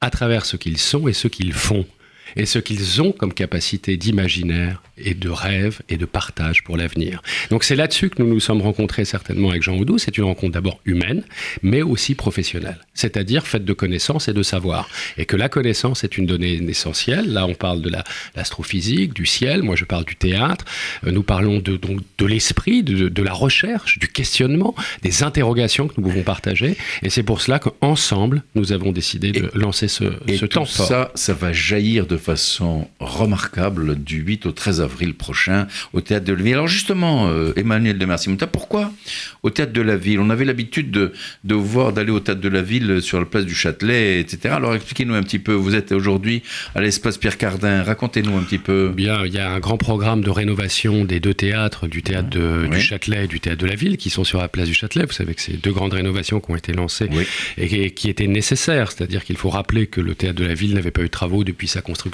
à 0.00 0.10
travers 0.10 0.44
ce 0.44 0.56
qu'ils 0.56 0.78
sont 0.78 1.08
et 1.08 1.12
ce 1.12 1.28
qu'ils 1.28 1.52
font 1.52 1.86
et 2.36 2.46
ce 2.46 2.58
qu'ils 2.58 3.02
ont 3.02 3.12
comme 3.12 3.32
capacité 3.32 3.96
d'imaginaire 3.96 4.82
et 4.96 5.14
de 5.14 5.28
rêve 5.28 5.80
et 5.88 5.96
de 5.96 6.06
partage 6.06 6.62
pour 6.62 6.76
l'avenir. 6.76 7.22
Donc 7.50 7.64
c'est 7.64 7.76
là-dessus 7.76 8.10
que 8.10 8.22
nous 8.22 8.28
nous 8.28 8.40
sommes 8.40 8.62
rencontrés 8.62 9.04
certainement 9.04 9.50
avec 9.50 9.62
Jean 9.62 9.76
Oudou. 9.76 9.98
C'est 9.98 10.16
une 10.18 10.24
rencontre 10.24 10.52
d'abord 10.52 10.80
humaine, 10.84 11.24
mais 11.62 11.82
aussi 11.82 12.14
professionnelle, 12.14 12.78
c'est-à-dire 12.94 13.46
faite 13.46 13.64
de 13.64 13.72
connaissances 13.72 14.28
et 14.28 14.32
de 14.32 14.42
savoir. 14.42 14.88
Et 15.16 15.26
que 15.26 15.36
la 15.36 15.48
connaissance 15.48 16.04
est 16.04 16.16
une 16.16 16.26
donnée 16.26 16.54
essentielle. 16.68 17.32
Là, 17.32 17.46
on 17.46 17.54
parle 17.54 17.82
de 17.82 17.90
l'astrophysique, 18.36 19.14
du 19.14 19.26
ciel, 19.26 19.62
moi 19.62 19.76
je 19.76 19.84
parle 19.84 20.04
du 20.04 20.16
théâtre. 20.16 20.64
Euh, 21.06 21.10
nous 21.10 21.22
parlons 21.22 21.58
de, 21.58 21.76
donc, 21.76 22.00
de 22.18 22.26
l'esprit, 22.26 22.82
de, 22.82 23.22
la 23.22 23.32
recherche, 23.32 23.98
du 23.98 24.08
questionnement, 24.08 24.74
des 25.02 25.22
interrogations 25.22 25.88
que 25.88 25.94
nous 25.96 26.04
pouvons 26.04 26.22
partager. 26.22 26.76
Et 27.02 27.10
c'est 27.10 27.22
pour 27.22 27.40
cela 27.40 27.58
qu'ensemble, 27.58 28.42
nous 28.54 28.72
avons 28.72 28.92
décidé 28.92 29.32
de 29.32 29.50
lancer 29.54 29.88
ce, 29.88 30.04
et 30.28 30.36
ce 30.36 30.46
tout 30.46 30.58
temps 30.58 30.64
ça, 30.64 31.10
ça 31.14 31.32
va 31.32 31.52
jaillir 31.52 32.06
de 32.06 32.14
de 32.14 32.18
façon 32.24 32.88
remarquable 33.00 34.02
du 34.02 34.22
8 34.22 34.46
au 34.46 34.52
13 34.52 34.80
avril 34.80 35.14
prochain 35.14 35.66
au 35.92 36.00
Théâtre 36.00 36.24
de 36.24 36.32
la 36.32 36.42
Ville. 36.42 36.54
Alors 36.54 36.68
justement, 36.68 37.28
euh, 37.28 37.52
Emmanuel 37.56 37.98
de 37.98 38.06
Merci-Mouta, 38.06 38.46
pourquoi 38.46 38.90
au 39.42 39.50
Théâtre 39.50 39.72
de 39.72 39.82
la 39.82 39.96
Ville? 39.96 40.20
On 40.20 40.30
avait 40.30 40.46
l'habitude 40.46 40.90
de, 40.90 41.12
de 41.44 41.54
voir, 41.54 41.92
d'aller 41.92 42.10
au 42.10 42.20
Théâtre 42.20 42.40
de 42.40 42.48
la 42.48 42.62
Ville 42.62 43.02
sur 43.02 43.20
la 43.20 43.26
place 43.26 43.44
du 43.44 43.54
Châtelet, 43.54 44.20
etc. 44.20 44.54
Alors 44.56 44.74
expliquez-nous 44.74 45.14
un 45.14 45.22
petit 45.22 45.38
peu, 45.38 45.52
vous 45.52 45.74
êtes 45.74 45.92
aujourd'hui 45.92 46.42
à 46.74 46.80
l'espace 46.80 47.18
Pierre 47.18 47.36
Cardin, 47.36 47.82
racontez-nous 47.82 48.36
un 48.36 48.42
petit 48.42 48.58
peu. 48.58 48.88
Bien, 48.88 49.24
il 49.26 49.34
y 49.34 49.38
a 49.38 49.50
un 49.50 49.60
grand 49.60 49.76
programme 49.76 50.22
de 50.22 50.30
rénovation 50.30 51.04
des 51.04 51.20
deux 51.20 51.34
théâtres, 51.34 51.86
du 51.88 52.02
Théâtre 52.02 52.38
du 52.68 52.80
Châtelet 52.80 53.26
et 53.26 53.28
du 53.28 53.40
Théâtre 53.40 53.60
de 53.60 53.66
la 53.66 53.74
Ville, 53.74 53.98
qui 53.98 54.08
sont 54.08 54.24
sur 54.24 54.40
la 54.40 54.48
place 54.48 54.68
du 54.68 54.74
Châtelet. 54.74 55.04
Vous 55.04 55.12
savez 55.12 55.34
que 55.34 55.42
c'est 55.42 55.60
deux 55.60 55.72
grandes 55.72 55.92
rénovations 55.92 56.40
qui 56.40 56.50
ont 56.50 56.56
été 56.56 56.72
lancées 56.72 57.10
et 57.58 57.90
qui 57.90 58.08
étaient 58.08 58.26
nécessaires, 58.26 58.90
c'est-à-dire 58.92 59.24
qu'il 59.24 59.36
faut 59.36 59.50
rappeler 59.50 59.86
que 59.86 60.00
le 60.00 60.14
Théâtre 60.14 60.40
de 60.40 60.46
la 60.46 60.54
Ville 60.54 60.74
n'avait 60.74 60.90
pas 60.90 61.02
eu 61.02 61.06
de 61.06 61.10
travaux 61.10 61.44
depuis 61.44 61.68
sa 61.68 61.82
construction 61.82 62.13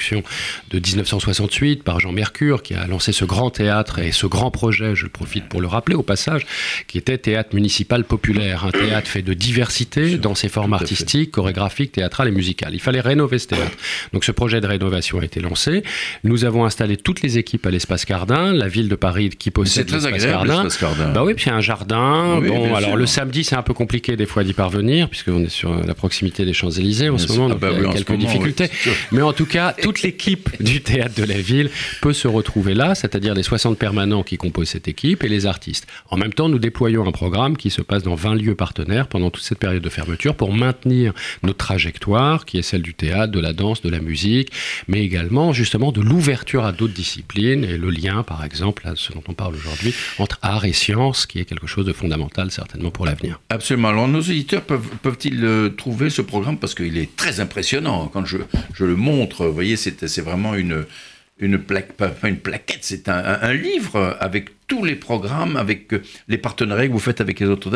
de 0.70 0.78
1968 0.78 1.82
par 1.82 2.00
Jean 2.00 2.12
Mercure, 2.12 2.62
qui 2.62 2.74
a 2.74 2.86
lancé 2.86 3.12
ce 3.12 3.24
grand 3.24 3.50
théâtre 3.50 3.98
et 3.98 4.12
ce 4.12 4.26
grand 4.26 4.50
projet, 4.50 4.94
je 4.94 5.06
profite 5.06 5.48
pour 5.48 5.60
le 5.60 5.66
rappeler 5.66 5.94
au 5.94 6.02
passage, 6.02 6.46
qui 6.86 6.98
était 6.98 7.18
théâtre 7.18 7.54
municipal 7.54 8.04
populaire, 8.04 8.64
un 8.64 8.70
théâtre 8.70 9.08
fait 9.08 9.22
de 9.22 9.34
diversité 9.34 10.16
dans 10.16 10.34
ses 10.34 10.48
formes 10.48 10.72
artistiques, 10.72 11.30
chorégraphiques, 11.30 11.92
théâtrales 11.92 12.28
et 12.28 12.32
musicales. 12.32 12.74
Il 12.74 12.80
fallait 12.80 13.00
rénover 13.00 13.38
ce 13.38 13.48
théâtre. 13.48 13.76
Donc 14.12 14.24
ce 14.24 14.32
projet 14.32 14.60
de 14.60 14.66
rénovation 14.66 15.20
a 15.20 15.24
été 15.24 15.40
lancé. 15.40 15.82
Nous 16.24 16.44
avons 16.44 16.64
installé 16.64 16.96
toutes 16.96 17.22
les 17.22 17.38
équipes 17.38 17.66
à 17.66 17.70
l'espace 17.70 18.04
Cardin, 18.04 18.52
la 18.52 18.68
ville 18.68 18.88
de 18.88 18.94
Paris 18.94 19.30
qui 19.30 19.50
possède 19.50 19.90
l'espace 19.90 20.24
Cardin. 20.24 20.68
Cardin. 20.68 21.12
Bah 21.12 21.24
oui, 21.24 21.34
puis 21.34 21.46
il 21.46 21.48
y 21.48 21.52
a 21.52 21.56
un 21.56 21.60
jardin. 21.60 22.40
bon, 22.40 22.74
alors 22.74 22.96
le 22.96 23.06
samedi, 23.06 23.44
c'est 23.44 23.56
un 23.56 23.62
peu 23.62 23.74
compliqué 23.74 24.16
des 24.16 24.26
fois 24.26 24.44
d'y 24.44 24.52
parvenir, 24.52 25.08
puisqu'on 25.08 25.44
est 25.44 25.48
sur 25.48 25.74
la 25.74 25.94
proximité 25.94 26.44
des 26.44 26.52
Champs-Élysées 26.52 27.08
en 27.08 27.18
ce 27.18 27.28
moment, 27.28 27.48
ah 27.52 27.54
bah 27.54 27.68
il 27.72 27.82
y 27.82 27.86
a 27.86 27.92
quelques 27.92 28.16
difficultés. 28.16 28.70
Mais 29.12 29.22
en 29.22 29.32
tout 29.32 29.46
cas, 29.46 29.74
toute 29.90 30.02
l'équipe 30.02 30.50
du 30.62 30.82
théâtre 30.82 31.16
de 31.16 31.24
la 31.24 31.40
ville 31.40 31.68
peut 32.00 32.12
se 32.12 32.28
retrouver 32.28 32.74
là, 32.74 32.94
c'est-à-dire 32.94 33.34
les 33.34 33.42
60 33.42 33.76
permanents 33.76 34.22
qui 34.22 34.36
composent 34.36 34.68
cette 34.68 34.86
équipe 34.86 35.24
et 35.24 35.28
les 35.28 35.46
artistes. 35.46 35.88
En 36.10 36.16
même 36.16 36.32
temps, 36.32 36.48
nous 36.48 36.60
déployons 36.60 37.08
un 37.08 37.10
programme 37.10 37.56
qui 37.56 37.70
se 37.70 37.82
passe 37.82 38.04
dans 38.04 38.14
20 38.14 38.36
lieux 38.36 38.54
partenaires 38.54 39.08
pendant 39.08 39.30
toute 39.30 39.42
cette 39.42 39.58
période 39.58 39.82
de 39.82 39.88
fermeture 39.88 40.36
pour 40.36 40.52
maintenir 40.52 41.12
notre 41.42 41.58
trajectoire, 41.58 42.44
qui 42.44 42.56
est 42.56 42.62
celle 42.62 42.82
du 42.82 42.94
théâtre, 42.94 43.32
de 43.32 43.40
la 43.40 43.52
danse, 43.52 43.82
de 43.82 43.88
la 43.88 43.98
musique, 43.98 44.52
mais 44.86 45.02
également 45.02 45.52
justement 45.52 45.90
de 45.90 46.00
l'ouverture 46.00 46.64
à 46.64 46.70
d'autres 46.70 46.94
disciplines 46.94 47.64
et 47.64 47.76
le 47.76 47.90
lien, 47.90 48.22
par 48.22 48.44
exemple, 48.44 48.86
à 48.86 48.92
ce 48.94 49.12
dont 49.12 49.24
on 49.26 49.34
parle 49.34 49.56
aujourd'hui, 49.56 49.92
entre 50.20 50.38
art 50.42 50.66
et 50.66 50.72
science, 50.72 51.26
qui 51.26 51.40
est 51.40 51.46
quelque 51.46 51.66
chose 51.66 51.84
de 51.84 51.92
fondamental 51.92 52.52
certainement 52.52 52.92
pour 52.92 53.06
l'avenir. 53.06 53.40
Absolument. 53.48 53.88
Alors 53.88 54.06
nos 54.06 54.20
auditeurs 54.20 54.62
peuvent, 54.62 54.86
peuvent-ils 55.02 55.44
euh, 55.44 55.68
trouver 55.70 56.10
ce 56.10 56.22
programme? 56.22 56.58
Parce 56.58 56.76
qu'il 56.76 56.96
est 56.96 57.16
très 57.16 57.40
impressionnant 57.40 58.06
quand 58.06 58.24
je, 58.24 58.38
je 58.72 58.84
le 58.84 58.94
montre. 58.94 59.46
Vous 59.46 59.52
voyez, 59.52 59.69
c'est, 59.76 60.20
vraiment 60.20 60.54
une 60.54 61.58
plaque, 61.58 61.92
pas 61.92 62.12
une 62.24 62.38
plaquette, 62.38 62.82
c'est 62.82 63.08
un, 63.08 63.52
livre 63.52 64.16
avec 64.20 64.50
tous 64.70 64.84
les 64.84 64.94
programmes, 64.94 65.56
avec 65.56 65.92
euh, 65.92 66.00
les 66.28 66.38
partenariats 66.38 66.86
que 66.86 66.92
vous 66.92 67.00
faites 67.00 67.20
avec 67.20 67.40
les 67.40 67.46
autres 67.46 67.68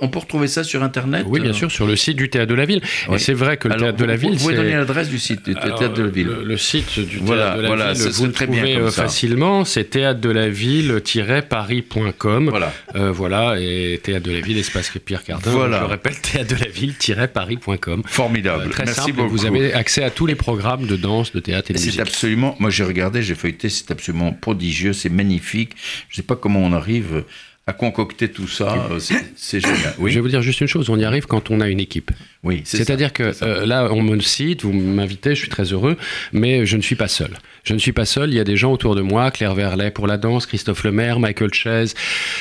on 0.00 0.08
peut 0.08 0.18
retrouver 0.18 0.46
ça 0.46 0.62
sur 0.62 0.84
Internet 0.84 1.26
Oui, 1.28 1.40
bien 1.40 1.52
sûr, 1.52 1.70
sur 1.70 1.86
le 1.86 1.96
site 1.96 2.16
du 2.16 2.30
Théâtre 2.30 2.48
de 2.48 2.54
la 2.54 2.64
Ville. 2.64 2.80
Et 3.12 3.18
c'est 3.18 3.34
vrai 3.34 3.56
que 3.56 3.66
le 3.68 3.76
Théâtre 3.76 3.98
de 3.98 4.04
la 4.04 4.14
Ville. 4.16 4.34
Vous 4.34 4.38
pouvez 4.38 4.54
donner 4.54 4.76
l'adresse 4.76 5.08
du 5.08 5.18
site 5.18 5.46
du 5.46 5.54
Théâtre 5.54 5.94
de 5.94 6.04
la 6.04 6.10
Ville. 6.10 6.28
Le, 6.44 6.56
site 6.56 7.00
du 7.00 7.20
Théâtre 7.20 7.56
de 7.56 7.62
la 7.62 7.66
voilà, 7.66 7.92
Ville, 7.92 8.08
vous 8.08 8.26
le 8.26 8.32
trouvez 8.32 8.76
euh, 8.76 8.92
facilement. 8.92 9.64
C'est 9.64 9.90
théâtre 9.90 10.20
de 10.20 10.30
la 10.30 10.48
ville-paris.com. 10.48 12.50
Voilà. 12.50 12.72
Euh, 12.94 13.10
voilà, 13.10 13.56
et 13.58 13.98
Théâtre 14.02 14.26
de 14.26 14.32
la 14.32 14.40
Ville, 14.40 14.58
espace 14.58 14.92
Pierre 15.04 15.24
Cardin. 15.24 15.50
Voilà. 15.50 15.80
Je 15.80 15.86
répète, 15.86 16.22
théâtre 16.22 16.54
de 16.54 16.60
la 16.60 16.68
ville-paris.com. 16.70 18.04
Formidable. 18.06 18.70
très 18.70 18.84
Merci 18.84 19.00
simple. 19.00 19.14
Beaucoup. 19.14 19.30
Vous 19.30 19.46
avez 19.46 19.74
accès 19.74 20.04
à 20.04 20.10
tous 20.10 20.26
les 20.26 20.36
programmes 20.36 20.86
de 20.86 20.94
danse, 20.94 21.32
de 21.32 21.40
théâtre 21.40 21.72
et 21.72 21.74
de 21.74 21.78
musique. 21.78 21.94
C'est 21.94 22.00
absolument. 22.00 22.54
Moi, 22.60 22.70
j'ai 22.70 22.84
regardé, 22.84 23.22
j'ai 23.22 23.34
feuilleté, 23.34 23.68
c'est 23.68 23.90
absolument 23.90 24.32
prodigieux, 24.32 24.92
c'est 24.92 25.08
magnifique. 25.08 25.72
Je 26.08 26.22
pas 26.28 26.36
comment 26.36 26.60
on 26.60 26.72
arrive 26.72 27.24
à 27.68 27.74
concocter 27.74 28.30
tout 28.30 28.48
ça, 28.48 28.88
euh, 28.90 28.98
c'est 29.36 29.60
génial. 29.60 29.94
Oui. 29.98 30.10
Je 30.10 30.14
vais 30.14 30.20
vous 30.22 30.28
dire 30.28 30.40
juste 30.40 30.62
une 30.62 30.68
chose, 30.68 30.88
on 30.88 30.98
y 30.98 31.04
arrive 31.04 31.26
quand 31.26 31.50
on 31.50 31.60
a 31.60 31.68
une 31.68 31.80
équipe. 31.80 32.10
Oui, 32.42 32.62
c'est-à-dire 32.64 33.12
que 33.12 33.34
euh, 33.42 33.66
là, 33.66 33.90
on 33.92 34.02
me 34.02 34.18
cite, 34.20 34.62
vous 34.62 34.72
m'invitez, 34.72 35.34
je 35.34 35.40
suis 35.40 35.50
très 35.50 35.64
heureux, 35.64 35.98
mais 36.32 36.64
je 36.64 36.78
ne 36.78 36.82
suis 36.82 36.96
pas 36.96 37.08
seul. 37.08 37.36
Je 37.68 37.74
ne 37.74 37.78
suis 37.78 37.92
pas 37.92 38.06
seul, 38.06 38.30
il 38.30 38.34
y 38.34 38.40
a 38.40 38.44
des 38.44 38.56
gens 38.56 38.72
autour 38.72 38.94
de 38.94 39.02
moi, 39.02 39.30
Claire 39.30 39.54
Verlet 39.54 39.90
pour 39.90 40.06
la 40.06 40.16
danse, 40.16 40.46
Christophe 40.46 40.84
Lemaire, 40.84 41.20
Michael 41.20 41.52
Chaise, 41.52 41.94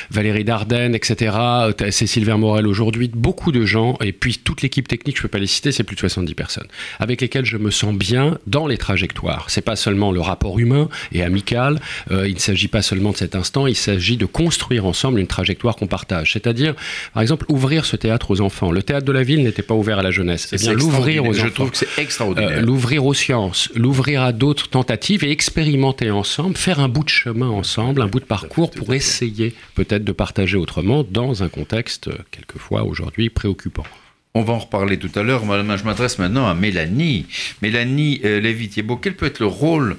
Valérie 0.10 0.46
Dardenne, 0.46 0.96
etc., 0.96 1.36
euh, 1.38 1.91
Cécile 1.91 2.24
Vermorel 2.24 2.65
aujourd'hui, 2.65 3.12
beaucoup 3.13 3.51
de 3.51 3.65
gens, 3.65 3.98
et 4.00 4.13
puis 4.13 4.39
toute 4.41 4.62
l'équipe 4.62 4.88
technique, 4.88 5.17
je 5.17 5.19
ne 5.19 5.24
peux 5.24 5.27
pas 5.27 5.39
les 5.39 5.48
citer, 5.48 5.74
c'est 5.74 5.84
plus 5.84 5.96
de 5.96 6.00
70 6.00 6.34
personnes, 6.34 6.67
avec 7.01 7.19
lesquelles 7.19 7.43
je 7.43 7.57
me 7.57 7.72
sens 7.72 7.93
bien 7.93 8.38
dans 8.48 8.67
les 8.67 8.77
trajectoires. 8.77 9.50
C'est 9.50 9.60
pas 9.60 9.75
seulement 9.75 10.13
le 10.13 10.22
rapport 10.22 10.60
humain 10.60 10.88
et 11.12 11.24
amical, 11.24 11.81
euh, 12.10 12.25
il 12.25 12.36
ne 12.36 12.39
s'agit 12.39 12.69
pas 12.69 12.81
seulement 12.81 13.12
de 13.12 13.17
cet 13.17 13.36
instant, 13.36 13.67
il 13.67 13.75
s'agit 13.75 14.15
de 14.15 14.25
construire 14.25 14.86
ensemble 14.86 15.19
une 15.19 15.27
trajectoire 15.27 15.75
qu'on 15.75 15.88
partage. 15.88 16.31
C'est-à-dire, 16.31 16.74
par 17.13 17.22
exemple, 17.22 17.46
ouvrir 17.50 17.84
ce 17.84 17.98
théâtre 17.98 18.31
aux 18.31 18.39
enfants. 18.39 18.72
Le 18.72 18.81
théâtre 18.81 19.05
de 19.05 19.12
la 19.12 19.24
ville 19.24 19.43
n'était 19.43 19.62
pas 19.62 19.75
ouvert 19.75 20.00
à 20.00 20.03
la 20.03 20.12
jeunesse. 20.12 20.48
C'est 20.50 20.62
bien 20.62 20.72
l'ouvrir 20.72 21.25
aux 21.25 21.34
Je 21.34 21.48
trouve 21.48 21.72
que 21.72 21.77
c'est 21.77 21.98
extraordinaire. 21.98 22.60
Euh, 22.60 22.62
l'ouvrir 22.62 23.05
aux 23.05 23.13
sciences, 23.13 23.69
l'ouvrir 23.75 24.22
à 24.22 24.31
d'autres 24.31 24.69
tentatives 24.69 25.16
et 25.24 25.31
expérimenter 25.31 26.12
ensemble, 26.12 26.57
faire 26.57 26.79
un 26.79 26.89
bout 26.89 27.03
de 27.03 27.09
chemin 27.09 27.50
ensemble, 27.50 28.01
un 28.01 28.07
bout 28.07 28.19
de 28.19 28.25
parcours 28.25 28.71
pour 28.71 28.93
essayer 28.93 29.53
peut-être 29.75 30.03
de 30.03 30.12
partager 30.12 30.57
autrement 30.57 31.03
dans 31.03 31.43
un 31.43 31.50
contexte 31.50 32.07
euh, 32.07 32.17
quelquefois 32.31 32.83
aujourd'hui 32.83 33.29
préoccupant. 33.29 33.86
On 34.33 34.43
va 34.43 34.53
en 34.53 34.59
reparler 34.59 34.97
tout 35.00 35.09
à 35.15 35.24
l'heure. 35.24 35.41
Je 35.41 35.83
m'adresse 35.83 36.19
maintenant 36.19 36.47
à 36.47 36.53
Mélanie. 36.53 37.25
Mélanie 37.63 38.21
euh, 38.24 38.39
Lévy-Thiebaud, 38.39 38.97
quel 38.97 39.15
peut 39.15 39.25
être 39.25 39.39
le 39.39 39.47
rôle 39.47 39.97